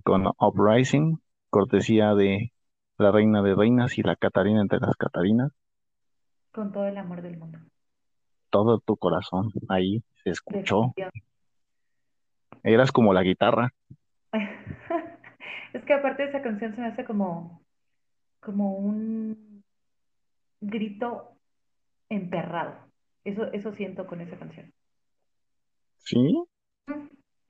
Con 0.04 0.26
Uprising, 0.38 1.20
cortesía 1.50 2.14
de 2.14 2.52
la 2.98 3.12
reina 3.12 3.42
de 3.42 3.54
reinas 3.54 3.96
y 3.98 4.02
la 4.02 4.16
Catarina 4.16 4.60
entre 4.60 4.80
las 4.80 4.96
Catarinas. 4.96 5.52
Con 6.52 6.72
todo 6.72 6.86
el 6.86 6.96
amor 6.96 7.22
del 7.22 7.38
mundo. 7.38 7.58
Todo 8.50 8.80
tu 8.80 8.96
corazón 8.96 9.52
ahí 9.68 10.02
se 10.22 10.30
escuchó. 10.30 10.94
Eras 12.62 12.92
como 12.92 13.12
la 13.12 13.22
guitarra. 13.22 13.72
Es 15.74 15.84
que 15.84 15.92
aparte 15.92 16.22
de 16.22 16.30
esa 16.30 16.42
canción 16.42 16.74
se 16.74 16.80
me 16.80 16.86
hace 16.86 17.04
como, 17.04 17.62
como 18.40 18.74
un 18.78 19.62
grito 20.62 21.36
emperrado. 22.08 22.74
Eso, 23.24 23.52
eso 23.52 23.72
siento 23.72 24.06
con 24.06 24.22
esa 24.22 24.38
canción. 24.38 24.72
¿Sí? 25.98 26.42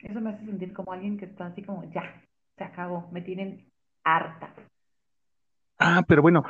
Eso 0.01 0.21
me 0.21 0.31
hace 0.31 0.45
sentir 0.45 0.73
como 0.73 0.93
alguien 0.93 1.19
que 1.19 1.25
está 1.25 1.47
así 1.47 1.63
como, 1.63 1.85
ya, 1.91 2.23
se 2.57 2.65
acabó, 2.65 3.09
me 3.11 3.21
tienen 3.21 3.71
harta. 4.05 4.55
Ah, 5.79 6.05
pero 6.07 6.23
bueno, 6.23 6.45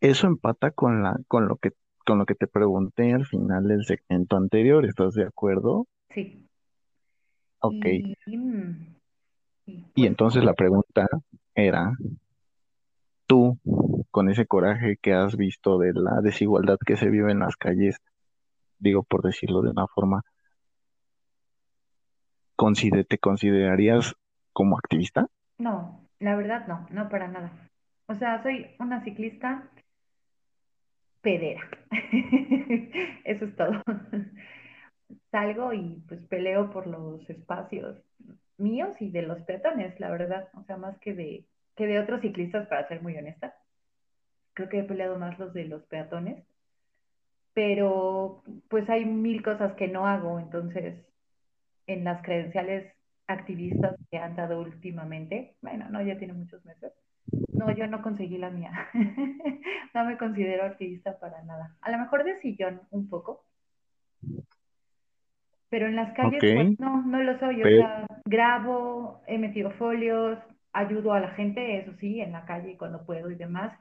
eso 0.00 0.26
empata 0.26 0.70
con 0.70 1.02
la, 1.02 1.16
con 1.28 1.48
lo 1.48 1.56
que, 1.56 1.72
con 2.04 2.18
lo 2.18 2.26
que 2.26 2.34
te 2.34 2.46
pregunté 2.46 3.12
al 3.12 3.26
final 3.26 3.66
del 3.68 3.84
segmento 3.84 4.36
anterior. 4.36 4.84
¿Estás 4.84 5.14
de 5.14 5.24
acuerdo? 5.24 5.86
Sí. 6.10 6.46
Ok. 7.60 7.86
Y, 7.86 8.36
mm, 8.36 8.96
y 9.66 9.72
Y 9.72 9.82
pues 9.94 10.06
entonces 10.06 10.44
la 10.44 10.54
pregunta 10.54 11.08
era, 11.54 11.92
tú, 13.26 13.58
con 14.10 14.28
ese 14.30 14.46
coraje 14.46 14.98
que 15.00 15.14
has 15.14 15.36
visto 15.36 15.78
de 15.78 15.92
la 15.94 16.20
desigualdad 16.22 16.76
que 16.84 16.96
se 16.96 17.08
vive 17.08 17.32
en 17.32 17.40
las 17.40 17.56
calles, 17.56 17.98
digo 18.78 19.02
por 19.02 19.22
decirlo 19.22 19.62
de 19.62 19.70
una 19.70 19.86
forma, 19.86 20.22
consider- 22.56 23.06
¿te 23.06 23.18
considerarías 23.18 24.14
como 24.52 24.76
activista? 24.78 25.28
no, 25.58 26.00
la 26.20 26.36
verdad 26.36 26.66
no, 26.66 26.86
no 26.90 27.08
para 27.08 27.28
nada. 27.28 27.52
O 28.06 28.14
sea, 28.14 28.42
soy 28.42 28.66
una 28.78 29.02
ciclista 29.04 29.68
pedera. 31.20 31.60
Eso 33.24 33.44
es 33.46 33.56
todo. 33.56 33.82
Salgo 35.30 35.72
y 35.72 36.02
pues 36.08 36.20
peleo 36.26 36.70
por 36.70 36.86
los 36.86 37.28
espacios 37.30 37.96
míos 38.58 38.90
y 39.00 39.10
de 39.10 39.22
los 39.22 39.40
peatones, 39.42 39.98
la 40.00 40.10
verdad. 40.10 40.48
O 40.54 40.62
sea, 40.64 40.76
más 40.76 40.98
que 40.98 41.14
de, 41.14 41.44
que 41.76 41.86
de 41.86 41.98
otros 41.98 42.20
ciclistas, 42.20 42.68
para 42.68 42.86
ser 42.88 43.02
muy 43.02 43.16
honesta. 43.16 43.54
Creo 44.54 44.68
que 44.68 44.80
he 44.80 44.84
peleado 44.84 45.18
más 45.18 45.38
los 45.38 45.52
de 45.52 45.64
los 45.64 45.82
peatones, 45.84 46.44
pero 47.54 48.42
pues 48.68 48.88
hay 48.88 49.04
mil 49.04 49.42
cosas 49.42 49.74
que 49.74 49.88
no 49.88 50.06
hago, 50.06 50.38
entonces 50.38 50.94
en 51.86 52.04
las 52.04 52.22
credenciales 52.22 52.92
activistas 53.26 53.96
que 54.10 54.18
han 54.18 54.36
dado 54.36 54.60
últimamente, 54.60 55.56
bueno, 55.62 55.88
no, 55.90 56.02
ya 56.02 56.18
tiene 56.18 56.34
muchos 56.34 56.64
meses. 56.64 56.92
No, 57.52 57.70
yo 57.74 57.86
no 57.86 58.02
conseguí 58.02 58.38
la 58.38 58.50
mía. 58.50 58.72
No 59.94 60.04
me 60.04 60.18
considero 60.18 60.64
activista 60.64 61.20
para 61.20 61.40
nada. 61.44 61.76
A 61.80 61.92
lo 61.92 61.98
mejor 61.98 62.24
de 62.24 62.40
sillón 62.40 62.82
un 62.90 63.08
poco, 63.08 63.44
pero 65.74 65.86
en 65.86 65.96
las 65.96 66.12
calles, 66.14 66.40
pues 66.40 66.78
no, 66.78 67.02
no 67.02 67.22
lo 67.22 67.38
soy. 67.38 67.62
O 67.62 67.66
sea, 67.66 68.06
grabo, 68.24 69.22
he 69.26 69.38
metido 69.38 69.70
folios, 69.72 70.38
ayudo 70.72 71.12
a 71.12 71.20
la 71.20 71.30
gente, 71.30 71.78
eso 71.78 71.92
sí, 71.98 72.20
en 72.20 72.32
la 72.32 72.44
calle 72.44 72.76
cuando 72.76 73.04
puedo 73.04 73.30
y 73.30 73.34
demás, 73.34 73.76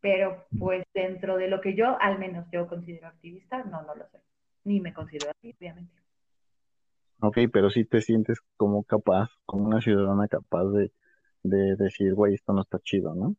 pero 0.00 0.46
pues 0.58 0.84
dentro 0.94 1.36
de 1.36 1.48
lo 1.48 1.60
que 1.60 1.74
yo, 1.74 2.00
al 2.00 2.18
menos 2.18 2.46
yo 2.52 2.66
considero 2.66 3.08
activista, 3.08 3.64
no, 3.64 3.82
no 3.82 3.94
lo 3.94 4.08
soy. 4.08 4.20
Ni 4.64 4.80
me 4.80 4.94
considero 4.94 5.30
así, 5.30 5.54
obviamente. 5.58 6.05
Ok, 7.20 7.38
pero 7.52 7.70
sí 7.70 7.84
te 7.84 8.00
sientes 8.00 8.40
como 8.56 8.84
capaz, 8.84 9.30
como 9.46 9.66
una 9.66 9.80
ciudadana 9.80 10.28
capaz 10.28 10.64
de, 10.70 10.92
de 11.42 11.76
decir, 11.76 12.14
güey, 12.14 12.34
esto 12.34 12.52
no 12.52 12.62
está 12.62 12.78
chido, 12.80 13.14
¿no? 13.14 13.36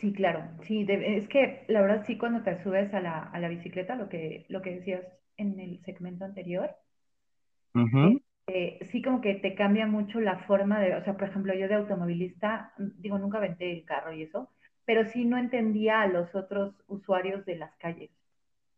Sí, 0.00 0.12
claro, 0.14 0.44
sí, 0.62 0.84
de- 0.84 1.16
es 1.18 1.28
que 1.28 1.64
la 1.68 1.80
verdad 1.82 2.04
sí 2.06 2.16
cuando 2.18 2.42
te 2.42 2.62
subes 2.62 2.92
a 2.94 3.00
la, 3.00 3.22
a 3.24 3.38
la 3.40 3.48
bicicleta, 3.48 3.96
lo 3.96 4.08
que, 4.08 4.46
lo 4.48 4.62
que 4.62 4.76
decías 4.76 5.04
en 5.36 5.58
el 5.60 5.80
segmento 5.84 6.24
anterior, 6.24 6.74
eh, 8.46 8.78
sí 8.90 9.02
como 9.02 9.20
que 9.20 9.34
te 9.34 9.54
cambia 9.54 9.86
mucho 9.86 10.20
la 10.20 10.38
forma 10.40 10.80
de, 10.80 10.94
o 10.96 11.04
sea, 11.04 11.16
por 11.16 11.28
ejemplo, 11.28 11.54
yo 11.54 11.68
de 11.68 11.74
automovilista, 11.74 12.72
digo, 12.78 13.18
nunca 13.18 13.38
aventé 13.38 13.72
el 13.72 13.84
carro 13.84 14.12
y 14.12 14.22
eso, 14.22 14.50
pero 14.84 15.04
sí 15.06 15.24
no 15.24 15.36
entendía 15.38 16.00
a 16.02 16.06
los 16.08 16.34
otros 16.34 16.74
usuarios 16.86 17.44
de 17.44 17.56
las 17.56 17.76
calles, 17.76 18.10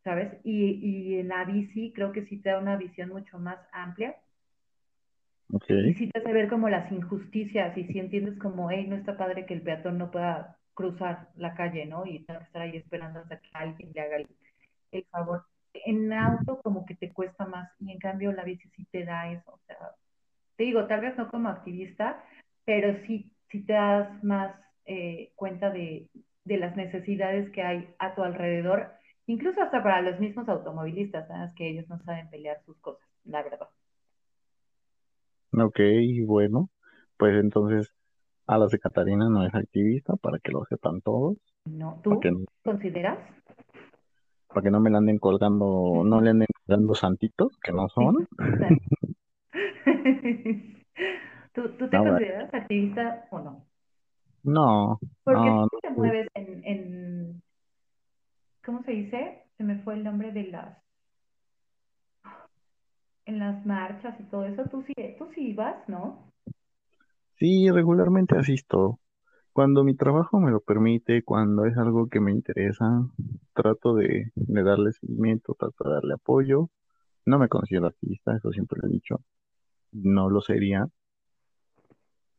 ¿sabes? 0.04 0.32
Y, 0.44 0.80
y 0.82 1.18
en 1.18 1.28
la 1.28 1.44
bici 1.44 1.92
creo 1.92 2.12
que 2.12 2.24
sí 2.26 2.38
te 2.38 2.50
da 2.50 2.58
una 2.58 2.76
visión 2.76 3.10
mucho 3.10 3.38
más 3.38 3.58
amplia 3.72 4.16
ok, 5.52 5.70
y 5.70 5.94
sí 5.94 6.08
te 6.08 6.18
hace 6.18 6.32
ver 6.32 6.48
como 6.48 6.68
las 6.68 6.90
injusticias 6.92 7.76
y 7.76 7.84
sí 7.84 7.98
entiendes 7.98 8.38
como, 8.38 8.70
hey, 8.70 8.86
no 8.88 8.96
está 8.96 9.16
padre 9.16 9.46
que 9.46 9.54
el 9.54 9.62
peatón 9.62 9.98
no 9.98 10.10
pueda 10.10 10.56
cruzar 10.74 11.28
la 11.36 11.54
calle, 11.54 11.86
¿no? 11.86 12.06
Y 12.06 12.16
estar 12.16 12.62
ahí 12.62 12.76
esperando 12.76 13.20
hasta 13.20 13.38
que 13.38 13.50
alguien 13.52 13.90
le 13.94 14.00
haga 14.00 14.16
el, 14.16 14.28
el 14.92 15.04
favor. 15.04 15.44
En 15.72 16.12
auto 16.12 16.60
como 16.62 16.84
que 16.86 16.94
te 16.94 17.12
cuesta 17.12 17.46
más 17.46 17.70
y 17.78 17.92
en 17.92 17.98
cambio 17.98 18.32
la 18.32 18.44
bici 18.44 18.68
sí 18.70 18.86
te 18.90 19.04
da 19.04 19.30
eso, 19.30 19.52
o 19.52 19.60
sea, 19.66 19.76
te 20.56 20.64
digo, 20.64 20.86
tal 20.86 21.00
vez 21.00 21.16
no 21.16 21.30
como 21.30 21.48
activista, 21.48 22.22
pero 22.64 22.94
sí, 23.06 23.32
sí 23.50 23.62
te 23.64 23.72
das 23.72 24.22
más 24.22 24.54
eh, 24.84 25.32
cuenta 25.36 25.70
de, 25.70 26.08
de 26.44 26.56
las 26.56 26.76
necesidades 26.76 27.50
que 27.50 27.62
hay 27.62 27.94
a 27.98 28.14
tu 28.14 28.22
alrededor, 28.22 28.92
incluso 29.30 29.62
hasta 29.62 29.82
para 29.82 30.02
los 30.02 30.18
mismos 30.20 30.48
automovilistas, 30.48 31.26
¿sabes? 31.28 31.52
Que 31.56 31.70
ellos 31.70 31.88
no 31.88 31.98
saben 32.00 32.28
pelear 32.30 32.60
sus 32.64 32.76
cosas, 32.78 33.08
la 33.24 33.42
verdad. 33.42 33.68
ok, 35.52 35.80
bueno, 36.26 36.70
pues 37.16 37.34
entonces 37.40 37.92
Alas 38.46 38.70
de 38.72 38.78
Catarina 38.80 39.28
no 39.28 39.46
es 39.46 39.54
activista, 39.54 40.16
para 40.16 40.38
que 40.40 40.50
lo 40.52 40.64
sepan 40.66 41.00
todos, 41.02 41.36
¿No? 41.64 42.00
¿Tú 42.02 42.20
consideras? 42.64 43.18
para 44.48 44.62
que 44.64 44.70
no 44.70 44.80
me 44.80 44.90
la 44.90 44.98
anden 44.98 45.18
colgando, 45.18 46.02
no 46.04 46.20
le 46.20 46.30
anden 46.30 46.48
colgando 46.66 46.94
santitos, 46.94 47.56
que 47.62 47.72
no 47.72 47.88
son. 47.88 48.26
¿Tú, 51.52 51.68
tú 51.76 51.88
te 51.88 51.96
No, 51.98 52.04
consideras 52.04 52.54
activista 52.54 53.26
o 53.30 53.40
no? 53.40 53.66
no, 54.42 54.98
Porque 55.24 55.50
no, 55.50 55.52
tú 55.52 55.60
no, 55.62 55.68
sí 55.70 55.76
te 55.82 55.90
mueves 55.90 56.28
en, 56.34 56.64
en, 56.64 57.42
¿cómo 58.64 58.82
se 58.84 58.92
dice? 58.92 59.44
Se 59.56 59.64
me 59.64 59.78
fue 59.82 59.94
el 59.94 60.04
nombre 60.04 60.32
de 60.32 60.44
las, 60.44 60.78
en 63.26 63.38
las 63.38 63.64
marchas 63.66 64.18
y 64.20 64.24
todo 64.24 64.44
eso. 64.44 64.64
Tú 64.70 64.82
sí, 64.82 64.94
tú 65.18 65.28
sí 65.34 65.52
vas, 65.54 65.88
¿no? 65.88 66.30
sí, 67.38 67.70
regularmente 67.70 68.36
asisto. 68.38 69.00
Cuando 69.52 69.84
mi 69.84 69.96
trabajo 69.96 70.40
me 70.40 70.50
lo 70.52 70.60
permite, 70.60 71.22
cuando 71.24 71.64
es 71.66 71.76
algo 71.76 72.08
que 72.08 72.20
me 72.20 72.32
interesa, 72.32 73.06
trato 73.54 73.94
de, 73.94 74.32
de 74.36 74.62
darle 74.62 74.92
seguimiento, 74.92 75.56
trato 75.58 75.84
de 75.88 75.94
darle 75.94 76.14
apoyo. 76.14 76.70
No 77.26 77.38
me 77.38 77.48
considero 77.48 77.88
activista, 77.88 78.36
eso 78.36 78.52
siempre 78.52 78.80
lo 78.82 78.88
he 78.88 78.92
dicho. 78.92 79.22
No 79.92 80.30
lo 80.30 80.40
sería, 80.42 80.88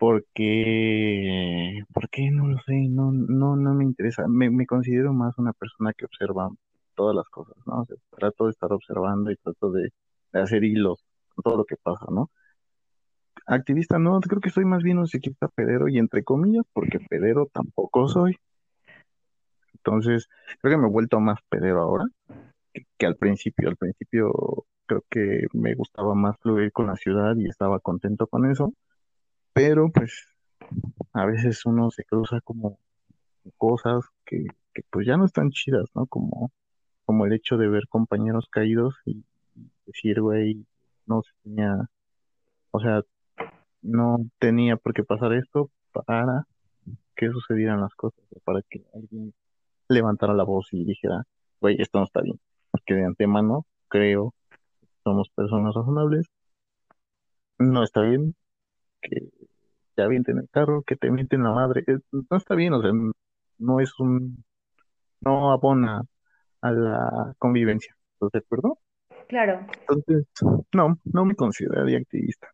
porque, 0.01 1.83
¿por 1.93 2.09
qué? 2.09 2.31
No 2.31 2.47
lo 2.47 2.57
sé, 2.65 2.73
no, 2.89 3.11
no, 3.11 3.55
no 3.55 3.75
me 3.75 3.83
interesa. 3.83 4.27
Me, 4.27 4.49
me 4.49 4.65
considero 4.65 5.13
más 5.13 5.37
una 5.37 5.53
persona 5.53 5.93
que 5.93 6.05
observa 6.05 6.49
todas 6.95 7.15
las 7.15 7.29
cosas, 7.29 7.55
¿no? 7.67 7.81
O 7.81 7.85
sea, 7.85 7.97
trato 8.17 8.45
de 8.45 8.51
estar 8.51 8.73
observando 8.73 9.31
y 9.31 9.35
trato 9.37 9.71
de, 9.71 9.93
de 10.33 10.41
hacer 10.41 10.63
hilos 10.63 11.05
con 11.35 11.43
todo 11.43 11.57
lo 11.57 11.65
que 11.65 11.75
pasa, 11.77 12.07
¿no? 12.09 12.31
Activista 13.45 13.99
no, 13.99 14.19
creo 14.21 14.41
que 14.41 14.49
soy 14.49 14.65
más 14.65 14.81
bien 14.81 14.97
un 14.97 15.07
ciclista 15.07 15.47
pedero 15.49 15.87
y 15.87 15.99
entre 15.99 16.23
comillas, 16.23 16.65
porque 16.73 16.99
pedero 16.99 17.47
tampoco 17.53 18.07
soy. 18.07 18.37
Entonces, 19.75 20.27
creo 20.61 20.73
que 20.73 20.81
me 20.81 20.87
he 20.87 20.91
vuelto 20.91 21.19
más 21.19 21.37
pedero 21.47 21.79
ahora 21.83 22.05
que 22.97 23.05
al 23.05 23.17
principio. 23.17 23.69
Al 23.69 23.77
principio 23.77 24.31
creo 24.87 25.03
que 25.11 25.45
me 25.53 25.75
gustaba 25.75 26.15
más 26.15 26.37
fluir 26.39 26.71
con 26.71 26.87
la 26.87 26.95
ciudad 26.95 27.35
y 27.37 27.47
estaba 27.47 27.79
contento 27.79 28.25
con 28.25 28.49
eso, 28.49 28.73
pero 29.53 29.89
pues 29.91 30.27
a 31.13 31.25
veces 31.25 31.65
uno 31.65 31.91
se 31.91 32.03
cruza 32.03 32.41
como 32.41 32.79
cosas 33.57 34.05
que, 34.25 34.45
pues 34.89 35.05
ya 35.07 35.17
no 35.17 35.25
están 35.25 35.49
chidas, 35.51 35.85
¿no? 35.95 36.05
Como, 36.07 36.51
como 37.05 37.25
el 37.25 37.33
hecho 37.33 37.57
de 37.57 37.67
ver 37.67 37.87
compañeros 37.89 38.47
caídos 38.49 38.95
y 39.05 39.23
decir, 39.85 40.21
güey, 40.21 40.65
no 41.05 41.21
se 41.23 41.31
tenía, 41.43 41.89
o 42.71 42.79
sea, 42.79 43.01
no 43.81 44.17
tenía 44.39 44.77
por 44.77 44.93
qué 44.93 45.03
pasar 45.03 45.33
esto 45.33 45.69
para 45.91 46.47
que 47.15 47.29
sucedieran 47.29 47.81
las 47.81 47.93
cosas, 47.95 48.23
para 48.43 48.61
que 48.69 48.85
alguien 48.93 49.33
levantara 49.89 50.33
la 50.33 50.43
voz 50.43 50.67
y 50.71 50.85
dijera, 50.85 51.23
güey, 51.59 51.81
esto 51.81 51.99
no 51.99 52.05
está 52.05 52.21
bien. 52.21 52.39
Porque 52.71 52.93
de 52.93 53.05
antemano 53.05 53.65
creo 53.89 54.33
que 54.79 54.87
somos 55.03 55.29
personas 55.29 55.75
razonables, 55.75 56.27
no 57.59 57.83
está 57.83 58.01
bien 58.01 58.35
que 59.01 59.29
te 59.95 60.03
avienten 60.03 60.37
el 60.37 60.49
carro, 60.49 60.83
que 60.83 60.95
te 60.95 61.11
mienten 61.11 61.43
la 61.43 61.51
madre, 61.51 61.83
no 62.11 62.37
está 62.37 62.55
bien, 62.55 62.73
o 62.73 62.81
sea, 62.81 62.91
no 63.59 63.79
es 63.79 63.99
un, 63.99 64.43
no 65.21 65.51
abona 65.51 66.03
a 66.61 66.71
la 66.71 67.35
convivencia. 67.37 67.95
¿Estás 68.13 68.31
de 68.31 68.39
acuerdo? 68.39 68.79
Claro. 69.27 69.65
Entonces, 69.79 70.27
no, 70.73 70.99
no 71.05 71.25
me 71.25 71.35
consideraría 71.35 71.97
activista. 71.97 72.49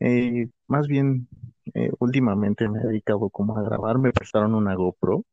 Eh, 0.00 0.48
más 0.66 0.86
bien, 0.86 1.28
eh, 1.74 1.90
últimamente 1.98 2.68
me 2.68 2.80
he 2.80 2.86
dedicado 2.86 3.28
como 3.30 3.56
a 3.56 3.62
grabar, 3.62 3.98
me 3.98 4.12
prestaron 4.12 4.54
una 4.54 4.74
GoPro, 4.74 5.24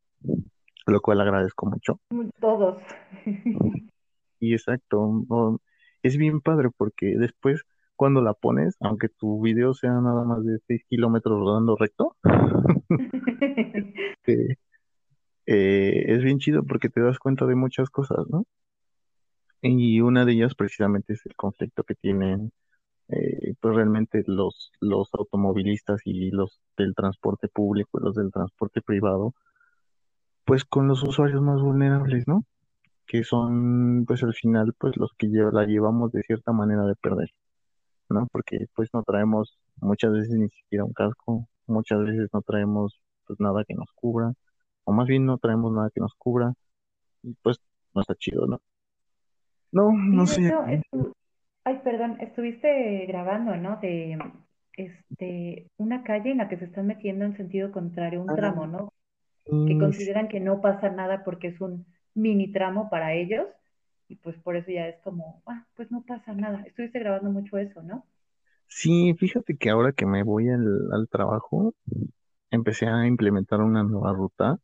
lo 0.85 1.01
cual 1.01 1.21
agradezco 1.21 1.65
mucho. 1.65 1.99
Todos. 2.39 2.81
Y 4.39 4.53
exacto, 4.53 5.25
no, 5.27 5.59
es 6.03 6.15
bien 6.15 6.41
padre 6.41 6.69
porque 6.69 7.15
después 7.17 7.63
cuando 7.97 8.21
la 8.21 8.33
pones, 8.33 8.77
aunque 8.79 9.09
tu 9.09 9.41
video 9.41 9.73
sea 9.73 9.91
nada 9.91 10.23
más 10.23 10.45
de 10.45 10.59
6 10.67 10.83
kilómetros 10.87 11.39
rodando 11.39 11.75
recto, 11.75 12.15
eh, 14.27 14.55
eh, 15.45 16.03
es 16.07 16.23
bien 16.23 16.39
chido 16.39 16.63
porque 16.63 16.89
te 16.89 17.01
das 17.01 17.19
cuenta 17.19 17.45
de 17.45 17.55
muchas 17.55 17.89
cosas, 17.89 18.25
¿no? 18.29 18.45
Y 19.61 20.01
una 20.01 20.23
de 20.25 20.33
ellas 20.33 20.55
precisamente 20.55 21.13
es 21.13 21.25
el 21.25 21.35
conflicto 21.35 21.83
que 21.83 21.95
tienen 21.95 22.51
eh, 23.09 23.55
pues 23.61 23.75
realmente 23.75 24.23
los, 24.27 24.71
los 24.81 25.09
automovilistas 25.13 26.01
y 26.05 26.31
los 26.31 26.59
del 26.77 26.93
transporte 26.93 27.47
público, 27.47 27.99
los 27.99 28.15
del 28.15 28.31
transporte 28.31 28.81
privado, 28.81 29.33
pues 30.45 30.65
con 30.65 30.87
los 30.87 31.03
usuarios 31.03 31.41
más 31.41 31.61
vulnerables, 31.61 32.27
¿no? 32.27 32.45
Que 33.07 33.23
son, 33.23 34.05
pues 34.05 34.23
al 34.23 34.33
final, 34.33 34.73
pues 34.77 34.97
los 34.97 35.11
que 35.17 35.27
la 35.27 35.65
llevamos 35.65 36.11
de 36.11 36.23
cierta 36.23 36.51
manera 36.51 36.85
de 36.85 36.95
perder, 36.95 37.31
¿no? 38.09 38.27
Porque 38.31 38.67
pues 38.75 38.89
no 38.93 39.03
traemos 39.03 39.57
muchas 39.77 40.11
veces 40.11 40.35
ni 40.35 40.49
siquiera 40.49 40.85
un 40.85 40.93
casco, 40.93 41.47
muchas 41.65 41.99
veces 42.03 42.29
no 42.33 42.41
traemos 42.41 43.01
pues 43.25 43.39
nada 43.39 43.63
que 43.65 43.73
nos 43.73 43.91
cubra, 43.93 44.33
o 44.85 44.93
más 44.93 45.07
bien 45.07 45.25
no 45.25 45.37
traemos 45.37 45.73
nada 45.73 45.89
que 45.93 45.99
nos 45.99 46.13
cubra, 46.15 46.53
y 47.23 47.33
pues 47.41 47.59
no 47.93 48.01
está 48.01 48.15
chido, 48.15 48.47
¿no? 48.47 48.61
No, 49.71 49.91
no 49.91 50.25
sé. 50.25 50.53
Ay, 51.63 51.81
perdón, 51.83 52.17
estuviste 52.21 53.05
grabando, 53.07 53.55
¿no? 53.57 53.77
De 53.81 54.17
este 54.73 55.69
una 55.77 56.03
calle 56.03 56.31
en 56.31 56.37
la 56.37 56.47
que 56.47 56.57
se 56.57 56.65
están 56.65 56.87
metiendo 56.87 57.25
en 57.25 57.35
sentido 57.35 57.71
contrario, 57.71 58.21
un 58.21 58.33
tramo, 58.33 58.63
Ah, 58.63 58.67
¿no? 58.67 58.93
Que 59.43 59.77
consideran 59.77 60.27
que 60.27 60.39
no 60.39 60.61
pasa 60.61 60.89
nada 60.89 61.23
porque 61.23 61.47
es 61.47 61.59
un 61.59 61.85
mini 62.13 62.51
tramo 62.51 62.89
para 62.89 63.13
ellos 63.13 63.47
y 64.09 64.15
pues 64.15 64.37
por 64.37 64.55
eso 64.55 64.71
ya 64.71 64.87
es 64.87 64.99
como, 65.03 65.41
ah, 65.45 65.65
pues 65.75 65.91
no 65.91 66.03
pasa 66.03 66.33
nada. 66.33 66.63
Estuviste 66.65 66.99
grabando 66.99 67.29
mucho 67.29 67.57
eso, 67.57 67.81
¿no? 67.83 68.05
Sí, 68.67 69.13
fíjate 69.17 69.57
que 69.57 69.69
ahora 69.69 69.91
que 69.93 70.05
me 70.05 70.23
voy 70.23 70.49
al, 70.49 71.07
trabajo, 71.09 71.73
empecé 72.51 72.87
a 72.87 73.07
implementar 73.07 73.61
una 73.61 73.83
nueva 73.83 74.13
ruta, 74.13 74.59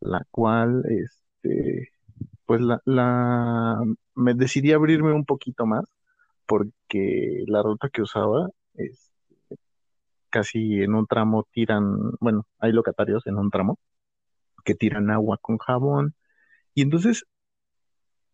la 0.00 0.26
cual, 0.30 0.84
este, 0.88 1.90
pues 2.46 2.60
la, 2.60 2.80
la, 2.84 3.82
me 4.14 4.34
decidí 4.34 4.72
abrirme 4.72 5.12
un 5.12 5.24
poquito 5.24 5.66
más, 5.66 5.84
porque 6.46 7.44
la 7.46 7.62
ruta 7.62 7.88
que 7.90 8.02
usaba 8.02 8.48
es 8.74 9.10
casi 10.30 10.82
en 10.82 10.94
un 10.94 11.06
tramo 11.06 11.46
tiran, 11.52 11.96
bueno, 12.20 12.46
hay 12.58 12.72
locatarios 12.72 13.26
en 13.26 13.36
un 13.36 13.50
tramo 13.50 13.78
que 14.64 14.74
tiran 14.74 15.10
agua 15.10 15.38
con 15.40 15.58
jabón, 15.58 16.14
y 16.74 16.82
entonces 16.82 17.26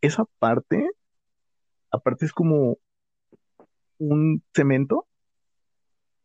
esa 0.07 0.25
parte, 0.39 0.91
aparte 1.91 2.27
es 2.27 2.33
como 2.33 2.79
un 3.99 4.43
cemento, 4.55 5.07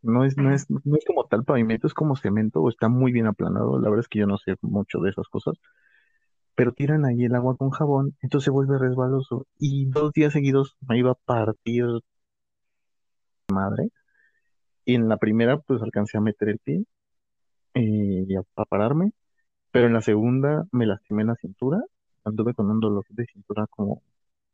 no 0.01 0.25
es, 0.25 0.35
no 0.37 0.53
es, 0.53 0.69
no 0.69 0.95
es 0.95 1.05
como 1.05 1.25
tal 1.25 1.43
pavimento, 1.43 1.87
es 1.87 1.93
como 1.93 2.15
cemento, 2.15 2.61
o 2.61 2.69
está 2.69 2.89
muy 2.89 3.11
bien 3.11 3.27
aplanado, 3.27 3.79
la 3.79 3.89
verdad 3.89 4.01
es 4.01 4.07
que 4.07 4.19
yo 4.19 4.27
no 4.27 4.37
sé 4.37 4.55
mucho 4.61 4.99
de 4.99 5.11
esas 5.11 5.27
cosas, 5.27 5.55
pero 6.55 6.73
tiran 6.73 7.05
ahí 7.05 7.25
el 7.25 7.35
agua 7.35 7.55
con 7.57 7.69
jabón, 7.71 8.15
entonces 8.21 8.45
se 8.45 8.51
vuelve 8.51 8.77
resbaloso, 8.77 9.47
y 9.59 9.85
dos 9.85 10.11
días 10.13 10.33
seguidos 10.33 10.77
me 10.87 10.97
iba 10.97 11.11
a 11.11 11.15
partir 11.15 11.85
madre, 13.51 13.89
y 14.85 14.95
en 14.95 15.07
la 15.09 15.17
primera 15.17 15.59
pues 15.59 15.81
alcancé 15.81 16.17
a 16.17 16.21
meter 16.21 16.49
el 16.49 16.59
pie 16.59 16.85
eh, 17.75 18.25
y 18.27 18.35
a, 18.35 18.43
a 18.55 18.65
pararme, 18.65 19.13
pero 19.71 19.87
en 19.87 19.93
la 19.93 20.01
segunda 20.01 20.65
me 20.71 20.85
lastimé 20.85 21.21
en 21.23 21.29
la 21.29 21.35
cintura, 21.35 21.79
anduve 22.23 22.53
con 22.53 22.69
un 22.69 22.79
dolor 22.79 23.05
de 23.09 23.25
cintura 23.25 23.65
como 23.67 24.01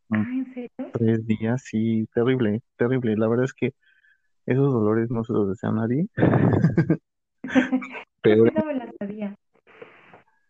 un 0.09 0.25
¿en 0.25 0.53
serio? 0.53 0.69
tres 0.93 1.25
días, 1.25 1.61
sí, 1.63 2.07
terrible, 2.13 2.61
terrible, 2.77 3.15
la 3.17 3.27
verdad 3.27 3.45
es 3.45 3.53
que 3.53 3.73
esos 4.45 4.71
dolores 4.71 5.09
no 5.11 5.23
se 5.23 5.33
los 5.33 5.49
desea 5.49 5.69
a 5.69 5.73
nadie, 5.73 6.07
pero 8.21 8.45
sí 8.45 8.51
no 8.55 8.65
me 8.65 8.75
la 8.75 8.91
sabía. 8.99 9.35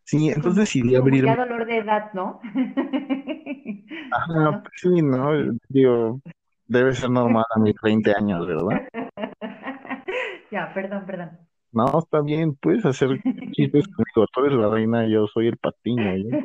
sí, 0.03 0.29
entonces 0.29 0.55
decidí 0.61 0.95
como 0.95 1.09
ya 1.15 1.35
dolor 1.35 1.65
de 1.65 1.77
edad, 1.77 2.13
¿no? 2.13 2.39
Ajá, 4.11 4.61
pues 4.61 4.73
sí, 4.77 5.01
¿no? 5.01 5.31
Digo, 5.69 6.21
debe 6.67 6.93
ser 6.93 7.09
normal 7.09 7.45
a 7.55 7.59
mis 7.59 7.75
20 7.81 8.13
años, 8.15 8.47
¿verdad? 8.47 8.87
Ya, 10.49 10.73
perdón, 10.73 11.05
perdón. 11.05 11.31
No, 11.73 11.99
está 11.99 12.21
bien, 12.21 12.55
puedes 12.55 12.85
hacer 12.85 13.21
chistes 13.51 13.85
conmigo, 13.89 14.25
tú 14.31 14.45
eres 14.45 14.57
la 14.57 14.69
reina, 14.69 15.05
yo 15.07 15.27
soy 15.27 15.47
el 15.47 15.57
patiño, 15.57 16.03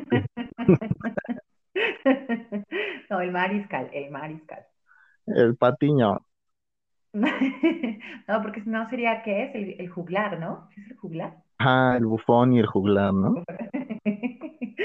sé, 0.09 0.25
No, 3.09 3.21
el 3.21 3.31
mariscal, 3.31 3.89
el 3.93 4.11
mariscal. 4.11 4.65
el 5.25 5.57
patiño, 5.57 6.25
No, 8.27 8.41
porque 8.41 8.61
si 8.61 8.69
no 8.69 8.89
sería, 8.89 9.21
¿qué 9.23 9.43
es? 9.45 9.55
El, 9.55 9.79
el 9.79 9.89
juglar, 9.89 10.39
¿no? 10.39 10.69
¿Sí 10.73 10.81
¿Es 10.81 10.91
el 10.91 10.97
juglar? 10.97 11.43
ajá, 11.57 11.97
el 11.97 12.05
bufón 12.05 12.53
y 12.53 12.59
el 12.59 12.67
juglar, 12.67 13.11
¿no? 13.13 13.43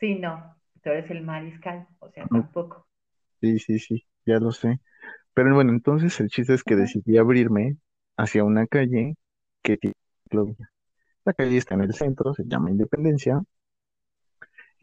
Sí, 0.00 0.16
no, 0.16 0.56
tú 0.82 0.90
eres 0.90 1.10
el 1.10 1.22
mariscal, 1.22 1.86
o 2.00 2.10
sea, 2.10 2.28
tampoco. 2.30 2.86
Sí, 3.40 3.58
sí, 3.58 3.78
sí, 3.78 4.06
ya 4.26 4.38
lo 4.38 4.52
sé. 4.52 4.80
Pero 5.34 5.54
bueno, 5.54 5.72
entonces 5.72 6.18
el 6.20 6.28
chiste 6.30 6.54
es 6.54 6.64
que 6.64 6.76
decidí 6.76 7.18
abrirme 7.18 7.78
hacia 8.16 8.44
una 8.44 8.66
calle 8.68 9.16
que 9.62 9.76
tiene. 9.78 9.94
La 11.26 11.34
calle 11.34 11.58
está 11.58 11.74
en 11.74 11.82
el 11.82 11.92
centro, 11.94 12.32
se 12.34 12.44
llama 12.46 12.70
Independencia, 12.70 13.42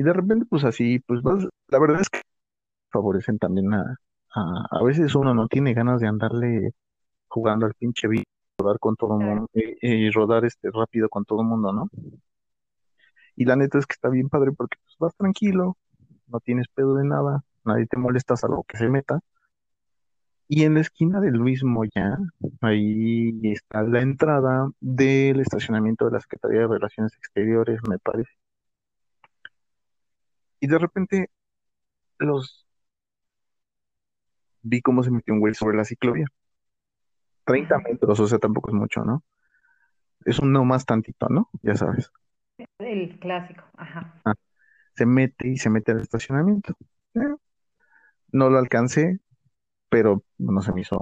y 0.02 0.04
de 0.04 0.14
repente, 0.14 0.46
pues 0.50 0.64
así, 0.64 0.98
pues 1.00 1.22
vas, 1.22 1.48
la 1.68 1.80
verdad 1.80 2.02
es 2.02 2.10
que 2.10 2.22
favorecen 2.90 3.38
también 3.38 3.72
a, 3.74 3.98
a, 4.34 4.66
a 4.72 4.84
veces 4.84 5.14
uno 5.14 5.36
no 5.36 5.48
tiene 5.48 5.76
ganas 5.76 6.02
de 6.02 6.08
andarle 6.08 6.72
jugando 7.28 7.68
al 7.68 7.76
pinche 7.76 8.08
beat, 8.08 8.26
rodar 8.58 8.80
con 8.80 8.96
todo 8.96 9.20
el 9.20 9.26
mundo, 9.28 9.48
y, 9.54 10.08
y 10.08 10.10
rodar 10.10 10.44
este 10.46 10.72
rápido 10.74 11.08
con 11.08 11.24
todo 11.26 11.42
el 11.42 11.48
mundo, 11.48 11.72
¿no? 11.72 11.88
Y 13.36 13.46
la 13.46 13.56
neta 13.56 13.78
es 13.78 13.86
que 13.86 13.94
está 13.94 14.10
bien 14.10 14.28
padre 14.30 14.54
porque 14.54 14.78
pues, 14.84 14.96
vas 14.98 15.16
tranquilo, 15.16 15.78
no 16.28 16.40
tienes 16.40 16.68
pedo 16.74 16.96
de 16.96 17.06
nada, 17.06 17.44
nadie 17.64 17.86
te 17.86 17.98
molesta 17.98 18.36
salvo 18.36 18.64
que 18.64 18.78
se 18.78 18.90
meta. 18.90 19.20
Y 20.48 20.64
en 20.64 20.74
la 20.74 20.82
esquina 20.82 21.20
de 21.22 21.30
Luis 21.30 21.64
Moya, 21.64 22.18
ahí 22.62 23.40
está 23.44 23.84
la 23.84 24.02
entrada 24.02 24.68
del 24.80 25.42
estacionamiento 25.42 26.06
de 26.06 26.12
la 26.14 26.22
Secretaría 26.22 26.62
de 26.62 26.68
Relaciones 26.68 27.14
Exteriores, 27.18 27.80
me 27.88 28.00
parece. 28.00 28.41
Y 30.62 30.68
de 30.68 30.78
repente 30.78 31.30
los 32.20 32.66
vi 34.62 34.82
cómo 34.82 35.04
se 35.04 35.12
metió 35.12 35.34
un 35.34 35.40
güey 35.40 35.54
sobre 35.56 35.76
la 35.76 35.84
ciclovía. 35.84 36.28
30 37.46 37.76
Ajá. 37.76 37.84
metros, 37.90 38.20
o 38.20 38.28
sea, 38.28 38.38
tampoco 38.38 38.70
es 38.70 38.76
mucho, 38.76 39.04
¿no? 39.04 39.24
Es 40.24 40.38
un 40.40 40.54
no 40.54 40.64
más 40.64 40.86
tantito, 40.86 41.28
¿no? 41.30 41.50
Ya 41.64 41.76
sabes. 41.76 42.12
El 42.78 43.20
clásico, 43.20 43.64
ajá. 43.76 44.22
Ah, 44.24 44.36
se 44.96 45.08
mete 45.08 45.48
y 45.48 45.58
se 45.58 45.72
mete 45.72 45.92
al 45.94 46.02
estacionamiento. 46.02 46.76
Eh, 47.16 47.36
no 48.32 48.50
lo 48.52 48.60
alcancé, 48.60 49.20
pero 49.90 50.24
no 50.38 50.62
se 50.62 50.72
me 50.74 50.82
hizo. 50.82 50.98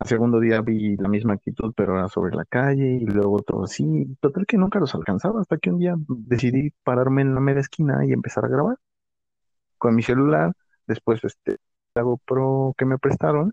Al 0.00 0.08
segundo 0.08 0.40
día 0.40 0.62
vi 0.62 0.96
la 0.96 1.10
misma 1.10 1.34
actitud, 1.34 1.74
pero 1.76 1.98
era 1.98 2.08
sobre 2.08 2.34
la 2.34 2.46
calle 2.46 2.96
y 3.02 3.04
luego 3.04 3.36
otro 3.36 3.64
así. 3.64 4.16
Total 4.20 4.46
que 4.46 4.56
nunca 4.56 4.80
los 4.80 4.94
alcanzaba 4.94 5.42
hasta 5.42 5.58
que 5.58 5.70
un 5.70 5.78
día 5.78 5.94
decidí 6.08 6.70
pararme 6.82 7.20
en 7.20 7.34
la 7.34 7.40
mera 7.40 7.60
esquina 7.60 8.04
y 8.06 8.12
empezar 8.12 8.46
a 8.46 8.48
grabar 8.48 8.78
con 9.76 9.94
mi 9.94 10.02
celular. 10.02 10.54
Después, 10.86 11.22
este, 11.22 11.58
la 11.94 12.02
GoPro 12.02 12.74
que 12.78 12.86
me 12.86 12.98
prestaron 12.98 13.52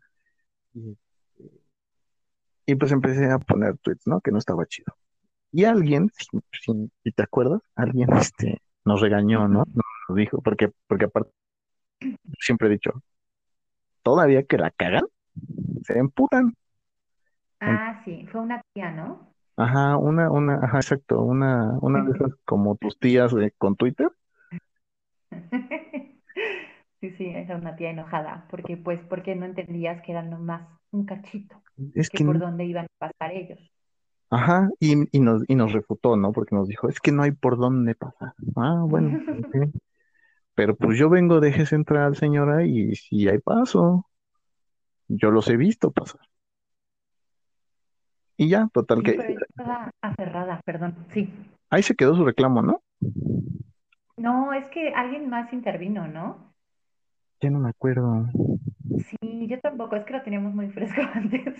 y, 2.65 2.75
pues 2.75 2.93
empecé 2.93 3.29
a 3.29 3.39
poner 3.39 3.77
tweets, 3.79 4.07
¿no? 4.07 4.21
Que 4.21 4.31
no 4.31 4.38
estaba 4.38 4.65
chido. 4.67 4.95
Y 5.51 5.65
alguien, 5.65 6.10
si, 6.62 7.12
te 7.12 7.23
acuerdas, 7.23 7.62
alguien, 7.75 8.07
este, 8.13 8.62
nos 8.86 9.01
regañó, 9.01 9.49
¿no? 9.49 9.65
Nos 10.07 10.17
dijo, 10.17 10.41
porque, 10.41 10.71
porque 10.88 11.05
aparte 11.05 11.31
siempre 12.39 12.67
he 12.69 12.71
dicho, 12.71 12.91
todavía 14.01 14.43
que 14.43 14.57
la 14.57 14.71
cagan, 14.71 15.05
se 15.83 15.97
emputan. 15.99 16.53
Ah, 17.59 18.01
sí, 18.05 18.25
fue 18.31 18.41
una 18.41 18.61
tía, 18.73 18.89
¿no? 18.91 19.35
Ajá, 19.55 19.97
una, 19.97 20.31
una, 20.31 20.55
ajá, 20.63 20.77
exacto, 20.77 21.21
una, 21.21 21.77
una 21.81 22.03
de 22.03 22.11
esas 22.13 22.31
como 22.45 22.75
tus 22.75 22.97
tías 22.99 23.33
de- 23.35 23.51
con 23.51 23.75
Twitter. 23.75 24.09
Sí, 27.01 27.11
sí, 27.11 27.27
era 27.27 27.55
una 27.57 27.75
tía 27.75 27.91
enojada, 27.91 28.47
porque 28.49 28.75
pues, 28.77 28.99
porque 29.09 29.35
no 29.35 29.45
entendías 29.45 30.01
que 30.01 30.11
era 30.13 30.23
nomás 30.23 30.67
un 30.91 31.05
cachito, 31.05 31.63
Es 31.93 32.09
que 32.09 32.19
que, 32.19 32.23
por 32.23 32.39
no- 32.39 32.39
dónde 32.39 32.65
iban 32.65 32.85
a 32.85 32.89
pasar 33.09 33.33
ellos. 33.33 33.59
ajá, 34.29 34.69
y, 34.79 34.93
y 35.17 35.19
nos, 35.21 35.43
y 35.47 35.55
nos 35.55 35.73
refutó, 35.73 36.15
¿no? 36.17 36.31
Porque 36.33 36.55
nos 36.55 36.67
dijo, 36.67 36.89
es 36.89 36.99
que 36.99 37.11
no 37.11 37.23
hay 37.23 37.31
por 37.31 37.57
dónde 37.57 37.95
pasar. 37.95 38.33
Ah, 38.55 38.83
bueno. 38.87 39.19
Pero 40.55 40.75
pues 40.77 40.97
yo 40.99 41.09
vengo 41.09 41.39
de 41.39 41.49
eje 41.49 41.65
central, 41.65 42.15
señora, 42.17 42.65
y 42.65 42.95
si 42.95 43.27
hay 43.29 43.39
paso, 43.39 44.07
yo 45.07 45.31
los 45.31 45.49
he 45.49 45.57
visto 45.57 45.91
pasar. 45.91 46.21
Y 48.37 48.49
ya, 48.49 48.69
total 48.71 48.99
Sí, 48.99 49.03
que 49.03 49.13
pero 49.13 49.33
yo 49.33 49.39
estaba 49.49 49.91
aferrada, 50.01 50.61
perdón. 50.65 50.95
Sí. 51.13 51.33
ahí 51.69 51.83
se 51.83 51.95
quedó 51.95 52.15
su 52.15 52.25
reclamo, 52.25 52.61
¿no? 52.61 52.81
No, 54.17 54.53
es 54.53 54.67
que 54.69 54.89
alguien 54.93 55.29
más 55.29 55.51
intervino, 55.53 56.07
¿no? 56.07 56.53
Ya 57.41 57.49
no 57.51 57.59
me 57.59 57.69
acuerdo. 57.69 58.27
Sí, 58.97 59.47
yo 59.47 59.59
tampoco, 59.59 59.95
es 59.95 60.05
que 60.05 60.13
lo 60.13 60.23
teníamos 60.23 60.53
muy 60.53 60.69
fresco 60.71 61.01
antes, 61.13 61.55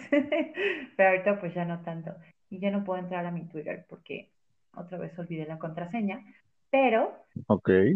pero 0.95 1.10
ahorita 1.10 1.39
pues 1.39 1.53
ya 1.53 1.65
no 1.65 1.81
tanto. 1.81 2.12
Y 2.49 2.60
ya 2.60 2.71
no 2.71 2.83
puedo 2.83 2.99
entrar 2.99 3.25
a 3.25 3.31
mi 3.31 3.45
Twitter 3.47 3.86
porque 3.89 4.31
otra 4.75 4.97
vez 4.97 5.17
olvidé 5.19 5.45
la 5.45 5.60
contraseña, 5.60 6.23
pero 6.69 7.13